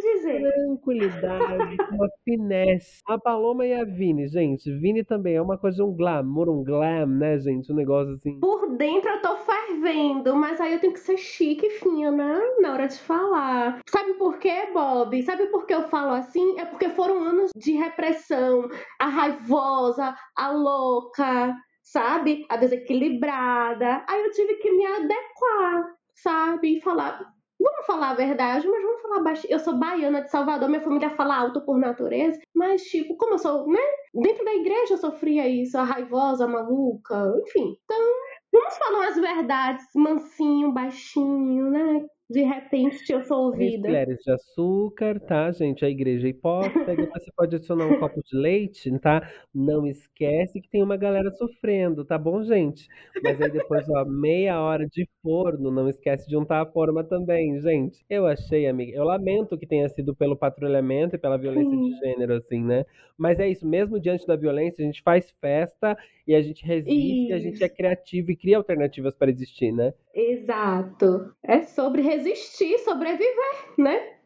dizer. 0.00 0.52
Tranquilidade, 0.52 1.76
uma 1.92 2.08
finesse. 2.24 3.00
A 3.06 3.18
Paloma 3.18 3.66
e 3.66 3.72
a 3.72 3.84
Vini, 3.84 4.28
gente. 4.28 4.70
Vini 4.70 5.02
também 5.02 5.36
é 5.36 5.42
uma 5.42 5.56
coisa, 5.56 5.84
um 5.84 5.94
glamour, 5.94 6.48
um 6.50 6.62
glam, 6.62 7.06
né, 7.06 7.38
gente? 7.38 7.72
Um 7.72 7.76
negócio 7.76 8.14
assim. 8.14 8.38
Por 8.38 8.76
dentro 8.76 9.08
eu 9.08 9.22
tô 9.22 9.36
fervendo, 9.36 10.36
mas 10.36 10.60
aí 10.60 10.74
eu 10.74 10.80
tenho 10.80 10.92
que 10.92 11.00
ser 11.00 11.16
chique 11.16 11.66
e 11.66 11.70
fina 11.70 12.42
na 12.60 12.72
hora 12.72 12.86
de 12.86 12.98
falar. 12.98 13.80
Sabe 13.88 14.14
por 14.14 14.38
quê, 14.38 14.68
Bob? 14.74 15.22
Sabe 15.22 15.46
por 15.46 15.66
que 15.66 15.74
eu 15.74 15.88
falo 15.88 16.12
assim? 16.12 16.58
É 16.58 16.64
porque 16.64 16.90
foram 16.90 17.22
anos 17.22 17.50
de 17.56 17.72
repressão, 17.72 18.68
a 19.00 19.08
raivosa, 19.08 20.14
a 20.36 20.50
louca, 20.50 21.56
sabe? 21.86 22.44
A 22.48 22.56
desequilibrada. 22.56 24.04
Aí 24.08 24.22
eu 24.24 24.30
tive 24.32 24.56
que 24.56 24.70
me 24.72 24.84
adequar, 24.84 25.94
sabe? 26.14 26.76
E 26.76 26.80
falar. 26.80 27.32
Vamos 27.58 27.86
falar 27.86 28.10
a 28.10 28.14
verdade, 28.14 28.68
mas 28.68 28.82
vamos 28.82 29.00
falar 29.00 29.20
baixo. 29.20 29.46
Eu 29.48 29.58
sou 29.58 29.78
baiana 29.78 30.20
de 30.22 30.30
Salvador, 30.30 30.68
minha 30.68 30.82
família 30.82 31.08
fala 31.10 31.38
alto 31.38 31.62
por 31.62 31.78
natureza, 31.78 32.38
mas, 32.54 32.82
tipo, 32.82 33.16
como 33.16 33.34
eu 33.34 33.38
sou, 33.38 33.66
né? 33.66 33.80
Dentro 34.14 34.44
da 34.44 34.54
igreja 34.54 34.94
eu 34.94 34.98
sofria 34.98 35.48
isso, 35.48 35.78
a 35.78 35.84
raivosa, 35.84 36.44
a 36.44 36.48
maluca, 36.48 37.32
enfim. 37.46 37.74
Então, 37.84 38.12
vamos 38.52 38.76
falar 38.76 39.08
as 39.08 39.16
verdades 39.16 39.86
mansinho, 39.94 40.70
baixinho, 40.72 41.70
né? 41.70 42.06
De 42.28 42.42
repente 42.42 43.12
eu 43.12 43.22
sou 43.22 43.46
ouvida. 43.46 43.86
Colheres 43.86 44.18
de 44.18 44.32
açúcar, 44.32 45.20
tá, 45.20 45.50
gente? 45.52 45.84
A 45.84 45.88
igreja 45.88 46.26
é 46.26 46.30
hipócrita. 46.30 46.94
Você 46.94 47.30
pode 47.36 47.54
adicionar 47.54 47.86
um 47.86 47.98
copo 48.00 48.20
de 48.24 48.36
leite, 48.36 48.90
tá? 48.98 49.30
Não 49.54 49.86
esquece 49.86 50.60
que 50.60 50.68
tem 50.68 50.82
uma 50.82 50.96
galera 50.96 51.30
sofrendo, 51.30 52.04
tá 52.04 52.18
bom, 52.18 52.42
gente? 52.42 52.88
Mas 53.22 53.40
aí 53.40 53.50
depois, 53.50 53.88
ó, 53.88 54.04
meia 54.04 54.60
hora 54.60 54.86
de 54.86 55.08
forno. 55.22 55.70
Não 55.70 55.88
esquece 55.88 56.28
de 56.28 56.36
untar 56.36 56.62
a 56.62 56.66
forma 56.66 57.04
também, 57.04 57.60
gente. 57.60 58.04
Eu 58.10 58.26
achei, 58.26 58.66
amiga. 58.66 58.96
Eu 58.96 59.04
lamento 59.04 59.56
que 59.56 59.66
tenha 59.66 59.88
sido 59.88 60.14
pelo 60.14 60.36
patrulhamento 60.36 61.14
e 61.14 61.18
pela 61.18 61.38
violência 61.38 61.70
Sim. 61.70 61.90
de 61.90 61.98
gênero, 61.98 62.34
assim, 62.34 62.62
né? 62.62 62.84
Mas 63.16 63.38
é 63.38 63.48
isso, 63.48 63.66
mesmo 63.66 64.00
diante 64.00 64.26
da 64.26 64.36
violência, 64.36 64.82
a 64.82 64.86
gente 64.86 65.02
faz 65.02 65.32
festa 65.40 65.96
e 66.26 66.34
a 66.34 66.42
gente 66.42 66.66
resiste, 66.66 67.32
a 67.32 67.38
gente 67.38 67.62
é 67.62 67.68
criativo 67.68 68.30
e 68.32 68.36
cria 68.36 68.56
alternativas 68.56 69.14
para 69.14 69.30
existir, 69.30 69.72
né? 69.72 69.94
Exato. 70.16 71.34
É 71.44 71.60
sobre 71.60 72.00
resistir, 72.00 72.78
sobreviver, 72.78 73.28
né? 73.76 74.16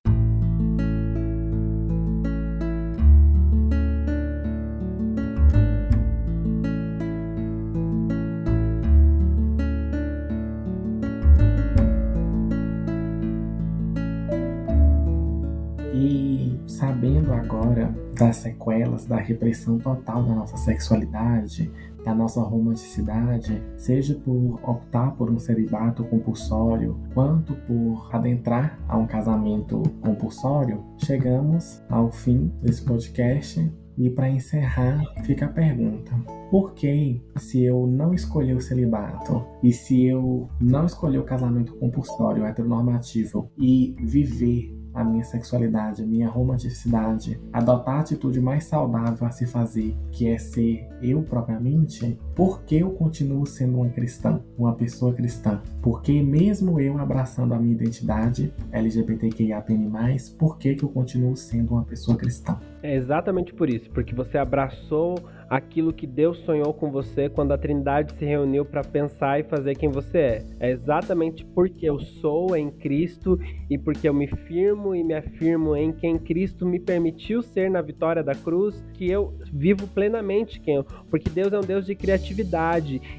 E 15.92 16.56
sabendo 16.68 17.32
agora 17.32 17.92
das 18.20 18.36
sequelas 18.36 19.06
da 19.06 19.16
repressão 19.16 19.78
total 19.78 20.22
da 20.22 20.34
nossa 20.34 20.56
sexualidade, 20.58 21.72
da 22.04 22.14
nossa 22.14 22.42
romanticidade, 22.42 23.62
seja 23.78 24.14
por 24.14 24.60
optar 24.62 25.12
por 25.12 25.30
um 25.30 25.38
celibato 25.38 26.04
compulsório, 26.04 27.00
quanto 27.14 27.54
por 27.54 28.14
adentrar 28.14 28.78
a 28.86 28.98
um 28.98 29.06
casamento 29.06 29.82
compulsório, 30.02 30.84
chegamos 30.98 31.82
ao 31.88 32.12
fim 32.12 32.52
desse 32.62 32.84
podcast. 32.84 33.72
E 33.96 34.08
para 34.08 34.30
encerrar, 34.30 35.02
fica 35.24 35.46
a 35.46 35.48
pergunta: 35.48 36.14
por 36.50 36.74
que, 36.74 37.22
se 37.36 37.62
eu 37.62 37.86
não 37.86 38.14
escolher 38.14 38.56
o 38.56 38.60
celibato? 38.60 39.44
E 39.62 39.72
se 39.72 40.06
eu 40.06 40.48
não 40.60 40.86
escolher 40.86 41.18
o 41.18 41.24
casamento 41.24 41.74
compulsório 41.76 42.44
heteronormativo 42.44 43.50
e 43.58 43.94
viver 43.98 44.79
a 44.94 45.04
minha 45.04 45.24
sexualidade, 45.24 46.02
a 46.02 46.06
minha 46.06 46.28
romanticidade, 46.28 47.40
adotar 47.52 47.96
a 47.96 48.00
atitude 48.00 48.40
mais 48.40 48.64
saudável 48.64 49.26
a 49.26 49.30
se 49.30 49.46
fazer, 49.46 49.96
que 50.10 50.28
é 50.28 50.38
ser 50.38 50.88
eu 51.02 51.22
propriamente, 51.22 52.18
por 52.40 52.62
que 52.62 52.78
eu 52.78 52.90
continuo 52.92 53.44
sendo 53.44 53.76
uma 53.76 53.90
cristã, 53.90 54.40
uma 54.56 54.74
pessoa 54.74 55.12
cristã? 55.12 55.60
Porque 55.82 56.22
mesmo 56.22 56.80
eu 56.80 56.96
abraçando 56.96 57.52
a 57.52 57.58
minha 57.58 57.74
identidade 57.74 58.50
LGBTQIAPN+, 58.72 59.90
por 60.38 60.56
que, 60.56 60.74
que 60.74 60.82
eu 60.82 60.88
continuo 60.88 61.36
sendo 61.36 61.72
uma 61.74 61.84
pessoa 61.84 62.16
cristã? 62.16 62.58
É 62.82 62.96
exatamente 62.96 63.52
por 63.52 63.68
isso, 63.68 63.90
porque 63.90 64.14
você 64.14 64.38
abraçou 64.38 65.16
aquilo 65.50 65.92
que 65.92 66.06
Deus 66.06 66.38
sonhou 66.44 66.72
com 66.72 66.90
você 66.90 67.28
quando 67.28 67.52
a 67.52 67.58
Trindade 67.58 68.14
se 68.16 68.24
reuniu 68.24 68.64
para 68.64 68.82
pensar 68.82 69.40
e 69.40 69.42
fazer 69.42 69.74
quem 69.74 69.90
você 69.90 70.18
é. 70.18 70.44
É 70.60 70.70
exatamente 70.70 71.44
porque 71.44 71.84
eu 71.84 71.98
sou 71.98 72.56
em 72.56 72.70
Cristo 72.70 73.38
e 73.68 73.76
porque 73.76 74.08
eu 74.08 74.14
me 74.14 74.28
firmo 74.28 74.94
e 74.94 75.02
me 75.02 75.12
afirmo 75.12 75.76
em 75.76 75.92
quem 75.92 76.16
Cristo 76.18 76.64
me 76.64 76.78
permitiu 76.78 77.42
ser 77.42 77.68
na 77.68 77.82
vitória 77.82 78.22
da 78.22 78.34
cruz 78.34 78.82
que 78.94 79.10
eu 79.10 79.34
vivo 79.52 79.88
plenamente 79.88 80.60
quem 80.60 80.76
eu, 80.76 80.84
porque 81.10 81.28
Deus 81.28 81.52
é 81.52 81.58
um 81.58 81.62
Deus 81.62 81.84
de 81.84 81.96
criatividade 81.96 82.29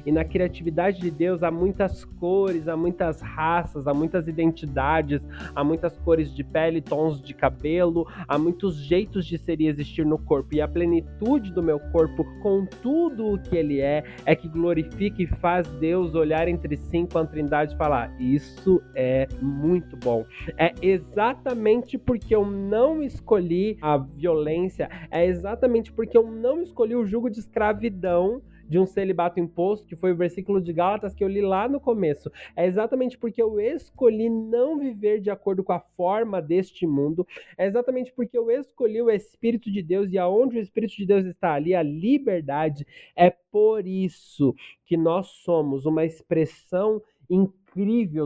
e 0.04 0.12
na 0.12 0.24
criatividade 0.24 1.00
de 1.00 1.10
Deus 1.10 1.42
há 1.42 1.50
muitas 1.50 2.04
cores, 2.04 2.68
há 2.68 2.76
muitas 2.76 3.20
raças, 3.20 3.86
há 3.86 3.94
muitas 3.94 4.28
identidades, 4.28 5.20
há 5.54 5.62
muitas 5.62 5.96
cores 5.98 6.34
de 6.34 6.42
pele, 6.42 6.80
tons 6.80 7.20
de 7.20 7.34
cabelo, 7.34 8.06
há 8.26 8.38
muitos 8.38 8.76
jeitos 8.76 9.26
de 9.26 9.36
ser 9.38 9.60
e 9.60 9.66
existir 9.66 10.06
no 10.06 10.18
corpo 10.18 10.54
e 10.54 10.60
a 10.60 10.68
plenitude 10.68 11.52
do 11.52 11.62
meu 11.62 11.78
corpo 11.90 12.24
com 12.42 12.66
tudo 12.82 13.34
o 13.34 13.38
que 13.38 13.56
ele 13.56 13.80
é, 13.80 14.04
é 14.24 14.34
que 14.34 14.48
glorifica 14.48 15.22
e 15.22 15.26
faz 15.26 15.66
Deus 15.80 16.14
olhar 16.14 16.48
entre 16.48 16.76
si 16.76 16.96
enquanto 16.98 17.32
Trindade 17.32 17.74
e 17.74 17.78
falar: 17.78 18.14
Isso 18.20 18.82
é 18.94 19.26
muito 19.40 19.96
bom. 19.96 20.24
É 20.58 20.72
exatamente 20.82 21.96
porque 21.98 22.34
eu 22.34 22.44
não 22.44 23.02
escolhi 23.02 23.78
a 23.80 23.96
violência, 23.96 24.88
é 25.10 25.24
exatamente 25.26 25.92
porque 25.92 26.16
eu 26.16 26.30
não 26.30 26.60
escolhi 26.62 26.94
o 26.94 27.04
jugo 27.04 27.30
de 27.30 27.38
escravidão 27.38 28.42
de 28.68 28.78
um 28.78 28.86
celibato 28.86 29.40
imposto, 29.40 29.86
que 29.86 29.96
foi 29.96 30.12
o 30.12 30.16
versículo 30.16 30.60
de 30.60 30.72
Gálatas 30.72 31.14
que 31.14 31.22
eu 31.22 31.28
li 31.28 31.40
lá 31.40 31.68
no 31.68 31.80
começo. 31.80 32.30
É 32.56 32.66
exatamente 32.66 33.18
porque 33.18 33.42
eu 33.42 33.60
escolhi 33.60 34.28
não 34.28 34.78
viver 34.78 35.20
de 35.20 35.30
acordo 35.30 35.62
com 35.62 35.72
a 35.72 35.80
forma 35.80 36.40
deste 36.40 36.86
mundo, 36.86 37.26
é 37.56 37.66
exatamente 37.66 38.12
porque 38.12 38.36
eu 38.36 38.50
escolhi 38.50 39.00
o 39.00 39.10
Espírito 39.10 39.70
de 39.70 39.82
Deus 39.82 40.12
e 40.12 40.18
aonde 40.18 40.58
o 40.58 40.60
Espírito 40.60 40.96
de 40.96 41.06
Deus 41.06 41.24
está 41.26 41.54
ali, 41.54 41.74
a 41.74 41.82
liberdade. 41.82 42.86
É 43.16 43.30
por 43.30 43.86
isso 43.86 44.54
que 44.84 44.96
nós 44.96 45.28
somos 45.44 45.86
uma 45.86 46.04
expressão 46.04 47.02
incrível 47.28 47.61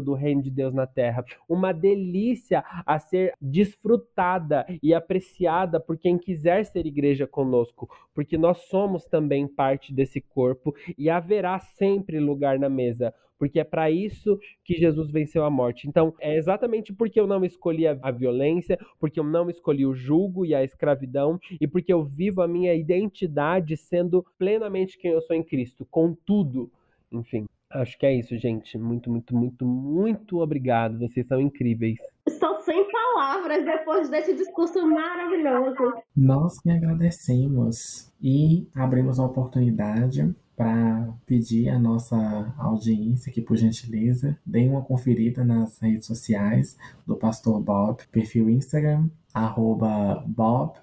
do 0.03 0.14
reino 0.14 0.42
de 0.42 0.51
Deus 0.51 0.74
na 0.74 0.86
terra, 0.86 1.24
uma 1.49 1.72
delícia 1.72 2.64
a 2.84 2.99
ser 2.99 3.32
desfrutada 3.40 4.66
e 4.82 4.92
apreciada 4.92 5.78
por 5.78 5.97
quem 5.97 6.18
quiser 6.18 6.64
ser 6.64 6.86
igreja 6.86 7.26
conosco, 7.26 7.88
porque 8.14 8.36
nós 8.36 8.59
somos 8.68 9.05
também 9.05 9.47
parte 9.47 9.92
desse 9.92 10.20
corpo 10.20 10.74
e 10.99 11.09
haverá 11.09 11.59
sempre 11.59 12.18
lugar 12.18 12.59
na 12.59 12.68
mesa, 12.68 13.14
porque 13.38 13.61
é 13.61 13.64
para 13.64 13.90
isso 13.90 14.38
que 14.64 14.74
Jesus 14.74 15.11
venceu 15.11 15.44
a 15.44 15.51
morte. 15.51 15.88
Então, 15.88 16.14
é 16.20 16.36
exatamente 16.36 16.92
porque 16.92 17.20
eu 17.20 17.26
não 17.26 17.44
escolhi 17.44 17.86
a, 17.86 18.11
violência, 18.11 18.78
porque 18.99 19.20
eu 19.20 19.24
não 19.24 19.51
escolhi 19.51 19.86
o 19.86 19.94
julgo 19.94 20.44
e 20.44 20.55
a 20.55 20.64
escravidão, 20.64 21.38
e 21.61 21.66
porque 21.66 21.92
eu 21.92 22.05
vivo 22.05 22.42
a 22.42 22.49
minha 22.49 22.74
identidade 22.74 23.76
sendo 23.76 24.24
plenamente 24.38 24.99
quem 24.99 25.12
eu 25.12 25.20
sou 25.20 25.36
em 25.36 25.42
Cristo, 25.42 25.86
com 25.90 26.14
tudo, 26.14 26.70
enfim. 27.12 27.47
Acho 27.70 27.98
que 27.98 28.06
é 28.06 28.14
isso, 28.14 28.36
gente. 28.38 28.78
Muito, 28.78 29.10
muito, 29.10 29.34
muito, 29.34 29.64
muito 29.66 30.40
obrigado. 30.40 30.98
Vocês 30.98 31.26
são 31.26 31.40
incríveis. 31.40 31.98
Estou 32.26 32.60
sem 32.60 32.90
palavras 32.90 33.64
depois 33.64 34.08
desse 34.08 34.34
discurso 34.34 34.86
maravilhoso. 34.86 35.94
Nós 36.16 36.60
que 36.60 36.70
agradecemos 36.70 38.12
e 38.22 38.68
abrimos 38.74 39.18
a 39.18 39.26
oportunidade 39.26 40.34
para 40.56 41.12
pedir 41.26 41.68
à 41.68 41.78
nossa 41.78 42.54
audiência 42.56 43.30
que, 43.30 43.42
por 43.42 43.56
gentileza, 43.56 44.38
deem 44.44 44.70
uma 44.70 44.82
conferida 44.82 45.44
nas 45.44 45.78
redes 45.78 46.06
sociais 46.06 46.78
do 47.06 47.14
Pastor 47.14 47.60
Bob, 47.60 48.02
perfil 48.10 48.48
Instagram, 48.48 49.10
arroba 49.34 50.24
Bob 50.26 50.78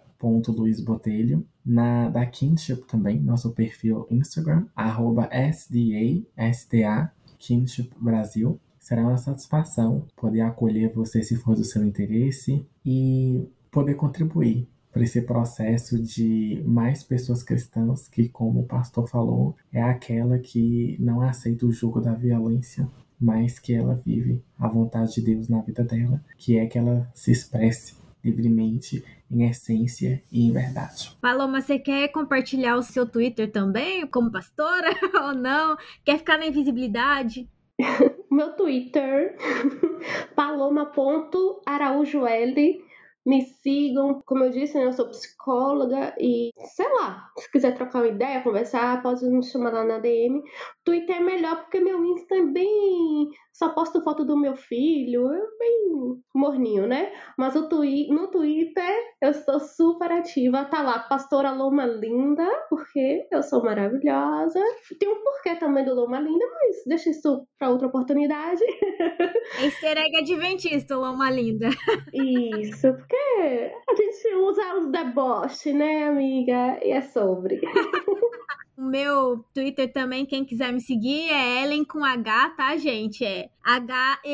Botelho, 0.84 1.46
na 1.66 2.10
da 2.10 2.26
Kinship 2.26 2.86
também, 2.88 3.20
nosso 3.20 3.52
perfil 3.52 4.08
Instagram, 4.10 4.66
arroba 4.76 5.30
SDA, 5.32 7.12
Kinship 7.38 7.92
Brasil. 8.00 8.60
Será 8.80 9.02
uma 9.02 9.18
satisfação 9.18 10.06
poder 10.16 10.42
acolher 10.42 10.92
você 10.94 11.24
se 11.24 11.36
for 11.36 11.56
do 11.56 11.64
seu 11.64 11.86
interesse 11.86 12.66
e 12.86 13.48
poder 13.72 13.96
contribuir 13.96 14.68
para 14.92 15.04
esse 15.04 15.22
processo 15.22 16.00
de 16.02 16.62
mais 16.66 17.04
pessoas 17.04 17.42
cristãs 17.42 18.08
que, 18.08 18.30
como 18.30 18.60
o 18.60 18.66
pastor 18.66 19.10
falou, 19.10 19.56
é 19.72 19.82
aquela 19.82 20.38
que 20.38 20.96
não 21.00 21.22
aceita 21.22 21.66
o 21.66 21.72
jugo 21.72 22.00
da 22.00 22.14
violência, 22.14 22.88
mas 23.20 23.58
que 23.58 23.74
ela 23.74 23.96
vive 23.96 24.44
a 24.60 24.68
vontade 24.68 25.16
de 25.16 25.22
Deus 25.22 25.50
na 25.50 25.62
vida 25.62 25.84
dela, 25.84 26.24
que 26.38 26.58
é 26.58 26.68
que 26.68 26.78
ela 26.78 27.10
se 27.16 27.32
expresse 27.32 27.96
livremente, 28.24 29.04
em 29.30 29.50
essência 29.50 30.24
e 30.32 30.48
em 30.48 30.54
verdade. 30.54 31.18
Paloma, 31.20 31.60
você 31.62 31.78
quer 31.78 32.08
compartilhar 32.10 32.78
o 32.78 32.84
seu 32.84 33.06
Twitter 33.06 33.52
também, 33.52 34.08
como 34.08 34.32
pastora 34.32 34.90
ou 35.26 35.34
não? 35.34 35.76
Quer 36.06 36.18
ficar 36.20 36.38
na 36.38 36.46
invisibilidade? 36.46 37.50
Meu 38.32 38.56
Twitter, 38.56 39.36
paloma.araújoL 40.36 42.28
me 43.26 43.42
sigam. 43.42 44.22
Como 44.26 44.44
eu 44.44 44.50
disse, 44.50 44.76
né, 44.76 44.86
eu 44.86 44.94
sou 44.94 45.10
psicóloga 45.10 46.14
e, 46.20 46.52
sei 46.76 46.88
lá, 46.94 47.30
se 47.38 47.52
quiser 47.52 47.74
trocar 47.74 48.00
uma 48.00 48.08
ideia, 48.08 48.42
conversar, 48.42 49.02
pode 49.02 49.26
me 49.26 49.44
chamar 49.44 49.72
lá 49.72 49.84
na 49.84 50.00
DM. 50.00 50.44
Twitter 50.84 51.18
é 51.18 51.20
melhor 51.20 51.62
porque 51.62 51.80
meu 51.80 52.04
Insta 52.04 52.36
é 52.36 52.46
bem. 52.46 53.30
Só 53.54 53.70
posto 53.70 54.04
foto 54.04 54.26
do 54.26 54.36
meu 54.36 54.56
filho, 54.56 55.32
é 55.32 55.42
bem 55.60 55.84
morninho, 56.34 56.88
né? 56.88 57.14
Mas 57.38 57.56
o 57.56 57.70
twi 57.70 58.08
no 58.10 58.28
Twitter 58.28 58.94
eu 59.22 59.30
estou 59.30 59.60
super 59.60 60.12
ativa. 60.12 60.66
Tá 60.66 60.82
lá, 60.82 61.00
Pastora 61.00 61.52
Loma 61.52 61.86
Linda, 61.86 62.48
porque 62.70 63.28
eu 63.32 63.44
sou 63.44 63.64
maravilhosa. 63.64 64.60
Tem 65.00 65.08
um 65.08 65.24
porquê 65.24 65.56
também 65.56 65.86
do 65.86 65.94
Loma 65.94 66.20
Linda, 66.20 66.46
mas 66.52 66.84
deixa 66.88 67.12
isso 67.12 67.48
pra 67.60 67.70
outra 67.70 67.88
oportunidade. 67.88 68.64
Easter 69.62 69.98
egg 69.98 70.18
adventista, 70.18 70.98
Loma 70.98 71.30
Linda. 71.30 71.70
Isso, 72.14 72.94
porque 72.94 73.72
a 73.90 73.96
gente 73.96 74.36
usa 74.36 74.76
os 74.76 74.92
deboches, 74.92 75.74
né, 75.74 76.08
amiga? 76.08 76.80
E 76.84 76.92
é 76.92 77.02
sobre. 77.02 77.62
O 78.76 78.82
meu 78.82 79.46
Twitter 79.54 79.92
também, 79.94 80.26
quem 80.26 80.44
quiser 80.44 80.74
me 80.74 80.82
seguir, 80.82 81.30
é 81.30 81.64
Ellen 81.64 81.86
com 81.86 82.04
H, 82.04 82.50
tá, 82.58 82.76
gente? 82.76 83.24
É 83.24 83.52
H-E-L-E-N, 83.64 84.32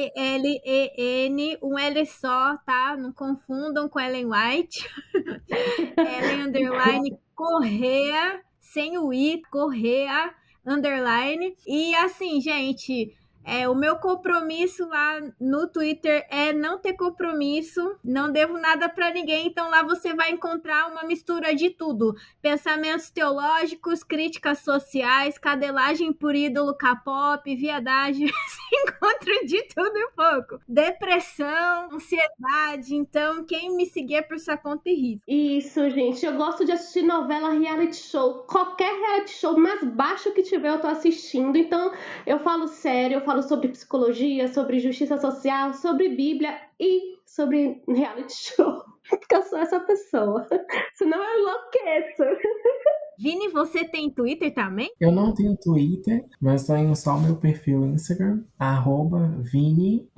um 1.62 1.78
L 1.78 2.06
só, 2.06 2.56
tá? 2.66 2.96
Não 2.98 3.12
confundam 3.12 3.90
com 3.90 4.00
Ellen 4.00 4.28
White. 4.28 4.90
Ellen 5.98 6.44
underline 6.44 7.18
Correa, 7.36 8.42
sem 8.62 8.98
o 8.98 9.12
I, 9.14 9.42
Correa 9.52 10.34
underline. 10.66 11.56
E 11.68 11.94
assim, 11.96 12.40
gente, 12.40 13.14
é, 13.44 13.68
o 13.68 13.74
meu 13.74 13.96
compromisso 13.98 14.88
lá 14.88 15.20
no 15.40 15.68
Twitter 15.68 16.26
é 16.30 16.54
não 16.54 16.78
ter 16.78 16.94
compromisso, 16.94 17.98
não 18.04 18.32
devo 18.32 18.58
nada 18.58 18.88
para 18.88 19.12
ninguém, 19.12 19.48
então 19.48 19.70
lá 19.70 19.82
você 19.82 20.14
vai 20.14 20.32
encontrar 20.32 20.92
uma 20.92 21.04
mistura 21.04 21.56
de 21.56 21.70
tudo: 21.70 22.16
pensamentos 22.42 23.10
teológicos, 23.10 24.04
críticas 24.04 24.60
sociais, 24.60 25.38
cadelagem 25.38 26.14
por 26.14 26.36
ídolo, 26.36 26.76
K-pop, 26.76 27.56
viadagem, 27.56 28.30
encontro 28.72 29.46
de 29.46 29.64
tudo 29.74 29.98
um 29.98 30.12
pouco. 30.16 30.62
Depressão, 30.68 31.94
ansiedade, 31.94 32.96
então 32.96 33.44
quem 33.46 33.76
me 33.76 33.86
seguir 33.86 34.16
é 34.16 34.22
por 34.22 34.38
sua 34.38 34.58
conta 34.58 34.90
e 34.90 34.94
risco. 34.94 35.24
Isso, 35.28 35.90
gente, 35.90 36.26
eu 36.26 36.34
gosto 36.34 36.66
de 36.66 36.72
assistir 36.72 37.02
novela, 37.02 37.52
reality 37.52 37.96
show, 37.96 38.44
qualquer 38.44 38.92
reality 38.92 39.32
show 39.32 39.58
mais 39.58 39.84
baixo 39.84 40.32
que 40.34 40.44
tiver 40.44 40.70
eu 40.70 40.80
tô 40.80 40.88
assistindo, 40.88 41.58
então 41.58 41.92
eu 42.26 42.40
falo 42.40 42.68
sério, 42.68 43.16
eu 43.16 43.22
falo 43.22 43.29
falo 43.30 43.44
sobre 43.44 43.68
psicologia, 43.68 44.52
sobre 44.52 44.80
justiça 44.80 45.16
social, 45.20 45.76
sobre 45.76 46.10
Bíblia 46.10 46.58
e 46.80 47.16
sobre 47.28 47.80
reality 47.88 48.34
show. 48.56 48.84
Porque 49.08 49.36
eu 49.36 49.44
sou 49.44 49.60
essa 49.60 49.80
pessoa. 49.82 50.48
Senão 50.96 51.24
eu 51.24 51.40
enlouqueço. 51.40 52.24
Vini, 53.20 53.50
você 53.50 53.86
tem 53.86 54.10
Twitter 54.10 54.52
também? 54.52 54.90
Eu 55.00 55.12
não 55.12 55.32
tenho 55.32 55.56
Twitter, 55.56 56.26
mas 56.42 56.66
tenho 56.66 56.96
só 56.96 57.20
meu 57.20 57.36
perfil 57.36 57.86
Instagram, 57.86 58.44
arroba 58.58 59.28
Vini 59.44 60.10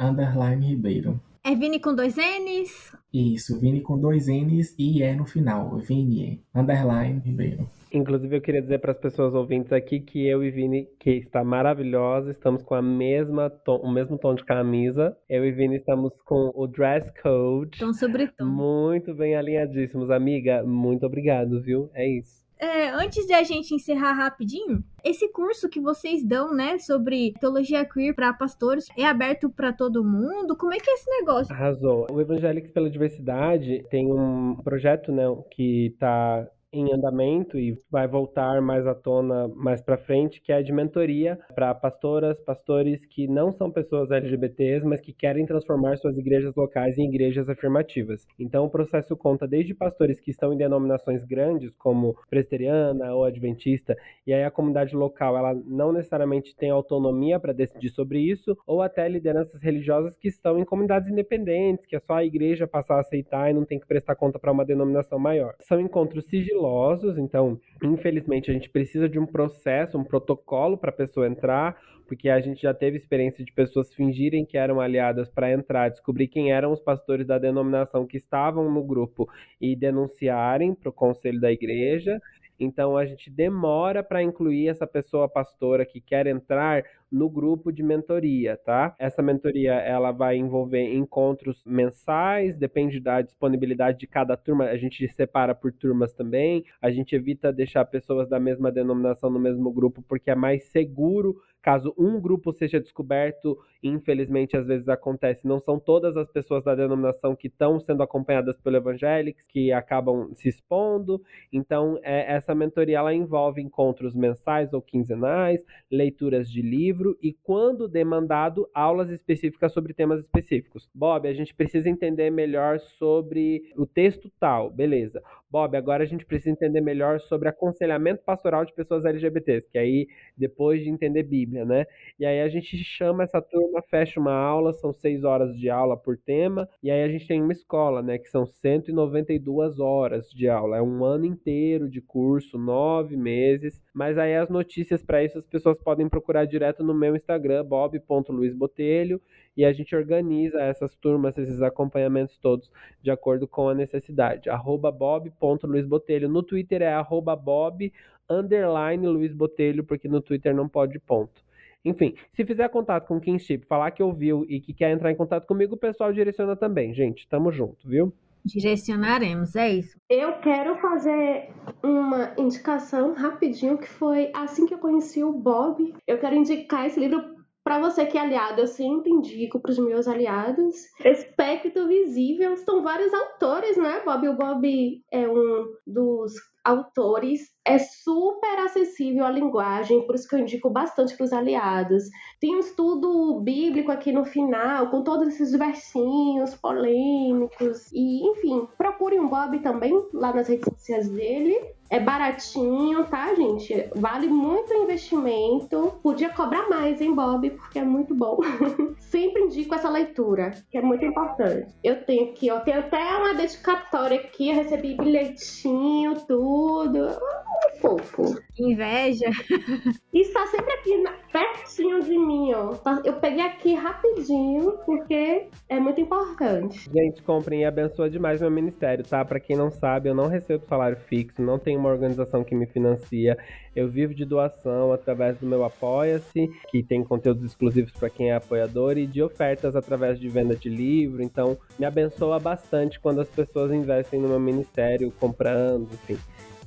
Ribeiro. 0.69 1.19
É 1.43 1.53
Vini 1.53 1.81
com 1.81 1.93
dois 1.93 2.15
N's? 2.15 2.93
Isso, 3.13 3.59
Vini 3.59 3.81
com 3.81 3.99
dois 3.99 4.27
N's 4.27 4.73
e 4.79 5.03
é 5.03 5.13
no 5.13 5.25
final, 5.25 5.77
Vini, 5.79 6.41
underline 6.55 7.19
Ribeiro. 7.19 7.67
Inclusive, 7.91 8.37
eu 8.37 8.41
queria 8.41 8.61
dizer 8.61 8.79
para 8.79 8.91
as 8.91 8.97
pessoas 8.97 9.33
ouvintes 9.33 9.73
aqui 9.73 9.99
que 9.99 10.25
eu 10.25 10.43
e 10.43 10.49
Vini, 10.49 10.87
que 10.99 11.11
está 11.11 11.43
maravilhosa, 11.43 12.31
estamos 12.31 12.63
com 12.63 12.73
a 12.73 12.81
mesma 12.81 13.49
tom, 13.49 13.77
o 13.77 13.91
mesmo 13.91 14.17
tom 14.17 14.33
de 14.33 14.45
camisa. 14.45 15.15
Eu 15.29 15.45
e 15.45 15.51
Vini 15.51 15.77
estamos 15.77 16.13
com 16.25 16.51
o 16.55 16.67
dress 16.67 17.11
code. 17.21 17.77
Tom 17.79 17.93
sobre 17.93 18.27
tom. 18.27 18.45
Muito 18.45 19.13
bem 19.13 19.35
alinhadíssimos, 19.35 20.09
amiga. 20.09 20.63
Muito 20.63 21.05
obrigado, 21.05 21.61
viu? 21.61 21.89
É 21.93 22.07
isso. 22.07 22.41
É, 22.61 22.89
antes 22.91 23.25
de 23.25 23.33
a 23.33 23.41
gente 23.41 23.73
encerrar 23.73 24.13
rapidinho, 24.13 24.83
esse 25.03 25.27
curso 25.29 25.67
que 25.67 25.81
vocês 25.81 26.23
dão, 26.23 26.53
né, 26.53 26.77
sobre 26.77 27.33
teologia 27.39 27.83
queer 27.83 28.13
para 28.13 28.31
pastores, 28.33 28.85
é 28.95 29.03
aberto 29.03 29.49
para 29.49 29.73
todo 29.73 30.03
mundo? 30.03 30.55
Como 30.55 30.71
é 30.71 30.77
que 30.77 30.87
é 30.87 30.93
esse 30.93 31.09
negócio? 31.09 31.51
Arrasou. 31.51 32.05
O 32.11 32.21
Evangelics 32.21 32.71
pela 32.71 32.87
Diversidade 32.87 33.83
tem 33.89 34.05
um 34.13 34.55
projeto, 34.63 35.11
né, 35.11 35.23
que 35.49 35.87
está 35.87 36.47
em 36.73 36.93
andamento 36.93 37.59
e 37.59 37.77
vai 37.89 38.07
voltar 38.07 38.61
mais 38.61 38.87
à 38.87 38.95
tona 38.95 39.47
mais 39.49 39.81
para 39.81 39.97
frente, 39.97 40.41
que 40.41 40.53
é 40.53 40.61
de 40.61 40.71
mentoria 40.71 41.37
para 41.53 41.75
pastoras, 41.75 42.39
pastores 42.39 43.05
que 43.05 43.27
não 43.27 43.51
são 43.51 43.69
pessoas 43.69 44.09
LGBTs, 44.09 44.85
mas 44.85 45.01
que 45.01 45.11
querem 45.11 45.45
transformar 45.45 45.97
suas 45.97 46.17
igrejas 46.17 46.55
locais 46.55 46.97
em 46.97 47.07
igrejas 47.07 47.49
afirmativas. 47.49 48.25
Então 48.39 48.65
o 48.65 48.69
processo 48.69 49.17
conta 49.17 49.47
desde 49.47 49.73
pastores 49.73 50.19
que 50.19 50.31
estão 50.31 50.53
em 50.53 50.57
denominações 50.57 51.25
grandes, 51.25 51.71
como 51.77 52.15
presbiteriana 52.29 53.13
ou 53.13 53.25
adventista, 53.25 53.97
e 54.25 54.33
aí 54.33 54.43
a 54.43 54.51
comunidade 54.51 54.95
local 54.95 55.37
ela 55.37 55.53
não 55.65 55.91
necessariamente 55.91 56.55
tem 56.55 56.69
autonomia 56.69 57.39
para 57.39 57.53
decidir 57.53 57.89
sobre 57.89 58.19
isso, 58.19 58.57
ou 58.65 58.81
até 58.81 59.07
lideranças 59.09 59.61
religiosas 59.61 60.15
que 60.15 60.29
estão 60.29 60.57
em 60.57 60.63
comunidades 60.63 61.09
independentes, 61.09 61.85
que 61.85 61.95
é 61.95 61.99
só 61.99 62.13
a 62.13 62.25
igreja 62.25 62.65
passar 62.65 62.95
a 62.95 63.01
aceitar 63.01 63.49
e 63.49 63.53
não 63.53 63.65
tem 63.65 63.79
que 63.79 63.87
prestar 63.87 64.15
conta 64.15 64.39
para 64.39 64.51
uma 64.51 64.65
denominação 64.65 65.19
maior. 65.19 65.55
São 65.59 65.79
encontros 65.79 66.25
sigilosos 66.25 66.60
sigilosos, 66.61 67.17
então, 67.17 67.59
infelizmente, 67.83 68.51
a 68.51 68.53
gente 68.53 68.69
precisa 68.69 69.09
de 69.09 69.17
um 69.17 69.25
processo, 69.25 69.97
um 69.97 70.03
protocolo 70.03 70.77
para 70.77 70.91
a 70.91 70.93
pessoa 70.93 71.27
entrar, 71.27 71.75
porque 72.07 72.29
a 72.29 72.39
gente 72.39 72.61
já 72.61 72.73
teve 72.73 72.97
experiência 72.97 73.43
de 73.43 73.51
pessoas 73.51 73.93
fingirem 73.93 74.45
que 74.45 74.57
eram 74.57 74.79
aliadas 74.79 75.29
para 75.29 75.51
entrar, 75.51 75.89
descobrir 75.89 76.27
quem 76.27 76.51
eram 76.51 76.71
os 76.71 76.79
pastores 76.79 77.25
da 77.25 77.39
denominação 77.39 78.05
que 78.05 78.17
estavam 78.17 78.71
no 78.71 78.83
grupo 78.83 79.27
e 79.59 79.75
denunciarem 79.75 80.75
para 80.75 80.89
o 80.89 80.93
conselho 80.93 81.39
da 81.39 81.51
igreja. 81.51 82.21
Então 82.59 82.95
a 82.95 83.05
gente 83.05 83.29
demora 83.29 84.03
para 84.03 84.21
incluir 84.21 84.67
essa 84.67 84.85
pessoa 84.85 85.27
pastora 85.27 85.85
que 85.85 85.99
quer 85.99 86.27
entrar 86.27 86.83
no 87.11 87.29
grupo 87.29 87.71
de 87.71 87.83
mentoria, 87.83 88.55
tá? 88.57 88.95
Essa 88.97 89.21
mentoria 89.21 89.73
ela 89.73 90.11
vai 90.11 90.37
envolver 90.37 90.93
encontros 90.93 91.61
mensais, 91.65 92.55
depende 92.55 92.99
da 92.99 93.21
disponibilidade 93.21 93.97
de 93.97 94.07
cada 94.07 94.37
turma, 94.37 94.65
a 94.65 94.77
gente 94.77 95.07
separa 95.09 95.53
por 95.53 95.73
turmas 95.73 96.13
também. 96.13 96.63
A 96.81 96.89
gente 96.89 97.15
evita 97.15 97.51
deixar 97.51 97.83
pessoas 97.85 98.29
da 98.29 98.39
mesma 98.39 98.71
denominação 98.71 99.29
no 99.29 99.39
mesmo 99.39 99.71
grupo 99.71 100.01
porque 100.07 100.31
é 100.31 100.35
mais 100.35 100.63
seguro 100.65 101.35
caso 101.61 101.93
um 101.97 102.19
grupo 102.19 102.51
seja 102.53 102.79
descoberto, 102.79 103.57
infelizmente 103.83 104.57
às 104.57 104.65
vezes 104.65 104.87
acontece, 104.89 105.47
não 105.47 105.59
são 105.59 105.79
todas 105.79 106.17
as 106.17 106.29
pessoas 106.29 106.63
da 106.63 106.75
denominação 106.75 107.35
que 107.35 107.47
estão 107.47 107.79
sendo 107.79 108.03
acompanhadas 108.03 108.57
pelo 108.59 108.77
Evangelics 108.77 109.43
que 109.47 109.71
acabam 109.71 110.33
se 110.33 110.49
expondo. 110.49 111.21
Então, 111.51 111.99
é, 112.03 112.33
essa 112.33 112.55
mentoria 112.55 112.97
ela 112.97 113.13
envolve 113.13 113.61
encontros 113.61 114.15
mensais 114.15 114.73
ou 114.73 114.81
quinzenais, 114.81 115.63
leituras 115.89 116.49
de 116.49 116.61
livro 116.61 117.17
e, 117.21 117.33
quando 117.33 117.87
demandado, 117.87 118.69
aulas 118.73 119.09
específicas 119.09 119.73
sobre 119.73 119.93
temas 119.93 120.19
específicos. 120.19 120.89
Bob, 120.93 121.27
a 121.27 121.33
gente 121.33 121.53
precisa 121.53 121.89
entender 121.89 122.29
melhor 122.29 122.79
sobre 122.79 123.71
o 123.75 123.85
texto 123.85 124.31
tal, 124.39 124.69
beleza. 124.69 125.21
Bob, 125.51 125.75
agora 125.75 126.03
a 126.03 126.07
gente 126.07 126.25
precisa 126.25 126.51
entender 126.51 126.79
melhor 126.79 127.19
sobre 127.19 127.49
aconselhamento 127.49 128.23
pastoral 128.23 128.63
de 128.63 128.73
pessoas 128.73 129.03
LGBTs, 129.03 129.69
que 129.69 129.77
aí 129.77 130.07
depois 130.37 130.81
de 130.81 130.89
entender 130.89 131.23
Bíblia, 131.23 131.65
né? 131.65 131.85
E 132.17 132.25
aí 132.25 132.39
a 132.39 132.47
gente 132.47 132.77
chama 132.77 133.23
essa 133.23 133.41
turma, 133.41 133.81
fecha 133.81 134.17
uma 134.17 134.33
aula, 134.33 134.71
são 134.71 134.93
seis 134.93 135.25
horas 135.25 135.53
de 135.57 135.69
aula 135.69 135.97
por 135.97 136.17
tema, 136.17 136.69
e 136.81 136.89
aí 136.89 137.03
a 137.03 137.09
gente 137.09 137.27
tem 137.27 137.41
uma 137.41 137.51
escola, 137.51 138.01
né? 138.01 138.17
Que 138.17 138.29
são 138.29 138.45
192 138.45 139.77
horas 139.79 140.29
de 140.29 140.47
aula, 140.47 140.77
é 140.77 140.81
um 140.81 141.03
ano 141.03 141.25
inteiro 141.25 141.89
de 141.89 141.99
curso, 141.99 142.57
nove 142.57 143.17
meses. 143.17 143.81
Mas 143.93 144.17
aí 144.17 144.35
as 144.35 144.49
notícias 144.49 145.03
para 145.03 145.21
isso 145.21 145.37
as 145.37 145.45
pessoas 145.45 145.77
podem 145.83 146.07
procurar 146.07 146.45
direto 146.45 146.81
no 146.81 146.93
meu 146.93 147.13
Instagram, 147.13 147.65
bob.luizbotelho, 147.65 149.21
e 149.55 149.65
a 149.65 149.73
gente 149.73 149.95
organiza 149.95 150.61
essas 150.61 150.95
turmas, 150.95 151.37
esses 151.37 151.61
acompanhamentos 151.61 152.37
todos 152.37 152.71
de 153.01 153.11
acordo 153.11 153.47
com 153.47 153.69
a 153.69 153.73
necessidade. 153.73 154.49
Arroba 154.49 154.91
bob.luizbotelho. 154.91 156.29
No 156.29 156.43
Twitter 156.43 156.81
é 156.81 156.93
arroba 156.93 157.35
bob 157.35 157.91
underline 158.29 159.05
Luiz 159.07 159.33
Botelho, 159.33 159.83
porque 159.83 160.07
no 160.07 160.21
Twitter 160.21 160.55
não 160.55 160.69
pode 160.69 160.99
ponto. 160.99 161.43
Enfim, 161.83 162.15
se 162.31 162.45
fizer 162.45 162.69
contato 162.69 163.07
com 163.07 163.17
o 163.17 163.21
Kinship, 163.21 163.65
falar 163.65 163.91
que 163.91 164.03
ouviu 164.03 164.45
e 164.47 164.59
que 164.61 164.73
quer 164.73 164.91
entrar 164.91 165.11
em 165.11 165.15
contato 165.15 165.47
comigo, 165.47 165.75
o 165.75 165.79
pessoal 165.79 166.13
direciona 166.13 166.55
também, 166.55 166.93
gente. 166.93 167.27
Tamo 167.27 167.51
junto, 167.51 167.87
viu? 167.87 168.13
Direcionaremos, 168.45 169.55
é 169.55 169.69
isso. 169.69 169.97
Eu 170.09 170.33
quero 170.39 170.75
fazer 170.77 171.49
uma 171.83 172.33
indicação 172.37 173.13
rapidinho, 173.13 173.77
que 173.77 173.87
foi 173.87 174.31
assim 174.33 174.65
que 174.65 174.73
eu 174.73 174.79
conheci 174.79 175.23
o 175.23 175.33
Bob. 175.33 175.93
Eu 176.07 176.19
quero 176.19 176.35
indicar 176.35 176.85
esse 176.85 176.99
livro 176.99 177.40
para 177.71 177.79
você 177.79 178.05
que 178.05 178.17
é 178.17 178.21
aliado, 178.21 178.59
eu 178.59 178.67
sempre 178.67 179.09
indico 179.09 179.57
para 179.57 179.71
os 179.71 179.79
meus 179.79 180.05
aliados. 180.05 180.75
Espectro 181.05 181.87
Visível, 181.87 182.57
são 182.57 182.83
vários 182.83 183.13
autores, 183.13 183.77
né? 183.77 184.01
Bob 184.03 184.27
o 184.27 184.35
Bob 184.35 185.01
é 185.09 185.25
um 185.25 185.67
dos 185.87 186.33
autores. 186.65 187.49
É 187.63 187.77
super 187.77 188.57
acessível 188.59 189.23
a 189.23 189.29
linguagem, 189.29 190.05
por 190.07 190.15
isso 190.15 190.27
que 190.27 190.33
eu 190.33 190.39
indico 190.39 190.69
bastante 190.69 191.15
para 191.15 191.23
os 191.23 191.31
aliados. 191.31 192.05
Tem 192.39 192.55
um 192.55 192.59
estudo 192.59 193.39
bíblico 193.39 193.91
aqui 193.91 194.11
no 194.11 194.25
final, 194.25 194.89
com 194.89 195.03
todos 195.03 195.27
esses 195.27 195.51
versinhos 195.51 196.55
polêmicos. 196.55 197.91
E, 197.93 198.27
enfim, 198.27 198.67
procure 198.77 199.19
um 199.19 199.27
Bob 199.27 199.59
também 199.59 199.93
lá 200.11 200.33
nas 200.33 200.47
redes 200.47 200.65
sociais 200.73 201.07
dele. 201.09 201.55
É 201.91 201.99
baratinho, 201.99 203.05
tá, 203.07 203.35
gente? 203.35 203.89
Vale 203.93 204.27
muito 204.27 204.73
o 204.73 204.83
investimento. 204.83 205.99
Podia 206.01 206.29
cobrar 206.29 206.69
mais, 206.69 207.01
hein, 207.01 207.13
Bob? 207.13 207.49
Porque 207.49 207.79
é 207.79 207.83
muito 207.83 208.15
bom. 208.15 208.39
Sempre 208.97 209.43
indico 209.43 209.75
essa 209.75 209.89
leitura, 209.89 210.51
que 210.71 210.77
é 210.77 210.81
muito 210.81 211.03
importante. 211.03 211.75
Eu 211.83 212.05
tenho 212.05 212.31
aqui, 212.31 212.49
ó, 212.49 212.61
tem 212.61 212.75
até 212.75 213.17
uma 213.17 213.33
dedicatória 213.33 214.21
aqui, 214.21 214.49
eu 214.49 214.55
recebi 214.55 214.95
bilhetinho, 214.95 216.15
tudo. 216.25 217.09
Ah, 217.51 217.69
fofo. 217.81 218.39
Inveja. 218.57 219.29
E 220.13 220.21
está 220.21 220.45
sempre 220.47 220.73
aqui 220.73 220.91
pertinho 221.31 222.03
de 222.03 222.17
mim, 222.17 222.53
ó. 222.53 222.75
Tá, 222.75 223.01
eu 223.05 223.13
peguei 223.13 223.45
aqui 223.45 223.73
rapidinho, 223.73 224.73
porque 224.85 225.47
é 225.69 225.79
muito 225.79 226.01
importante. 226.01 226.89
Gente, 226.93 227.21
comprem 227.23 227.61
e 227.61 227.65
abençoa 227.65 228.09
demais 228.09 228.41
meu 228.41 228.51
ministério, 228.51 229.05
tá? 229.05 229.23
Para 229.23 229.39
quem 229.39 229.55
não 229.55 229.71
sabe, 229.71 230.09
eu 230.09 230.13
não 230.13 230.27
recebo 230.27 230.65
salário 230.67 230.97
fixo, 230.97 231.41
não 231.41 231.57
tenho 231.57 231.79
uma 231.79 231.89
organização 231.89 232.43
que 232.43 232.53
me 232.53 232.65
financia. 232.65 233.37
Eu 233.73 233.87
vivo 233.87 234.13
de 234.13 234.25
doação 234.25 234.91
através 234.91 235.37
do 235.37 235.47
meu 235.47 235.63
Apoia-se, 235.63 236.49
que 236.69 236.83
tem 236.83 237.03
conteúdos 237.03 237.43
exclusivos 237.43 237.93
para 237.93 238.09
quem 238.09 238.31
é 238.31 238.35
apoiador, 238.35 238.97
e 238.97 239.07
de 239.07 239.23
ofertas 239.23 239.75
através 239.77 240.19
de 240.19 240.27
venda 240.27 240.55
de 240.55 240.67
livro. 240.67 241.23
Então, 241.23 241.57
me 241.79 241.85
abençoa 241.85 242.37
bastante 242.37 242.99
quando 242.99 243.21
as 243.21 243.29
pessoas 243.29 243.71
investem 243.71 244.19
no 244.19 244.27
meu 244.27 244.39
ministério, 244.39 245.11
comprando, 245.17 245.87
enfim. 245.93 246.17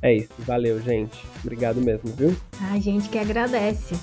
É 0.03 0.15
isso. 0.15 0.31
Valeu, 0.41 0.81
gente. 0.81 1.19
Obrigado 1.43 1.81
mesmo, 1.81 2.13
viu? 2.17 2.37
A 2.73 2.79
gente 2.79 3.09
que 3.09 3.19
agradece. 3.19 3.95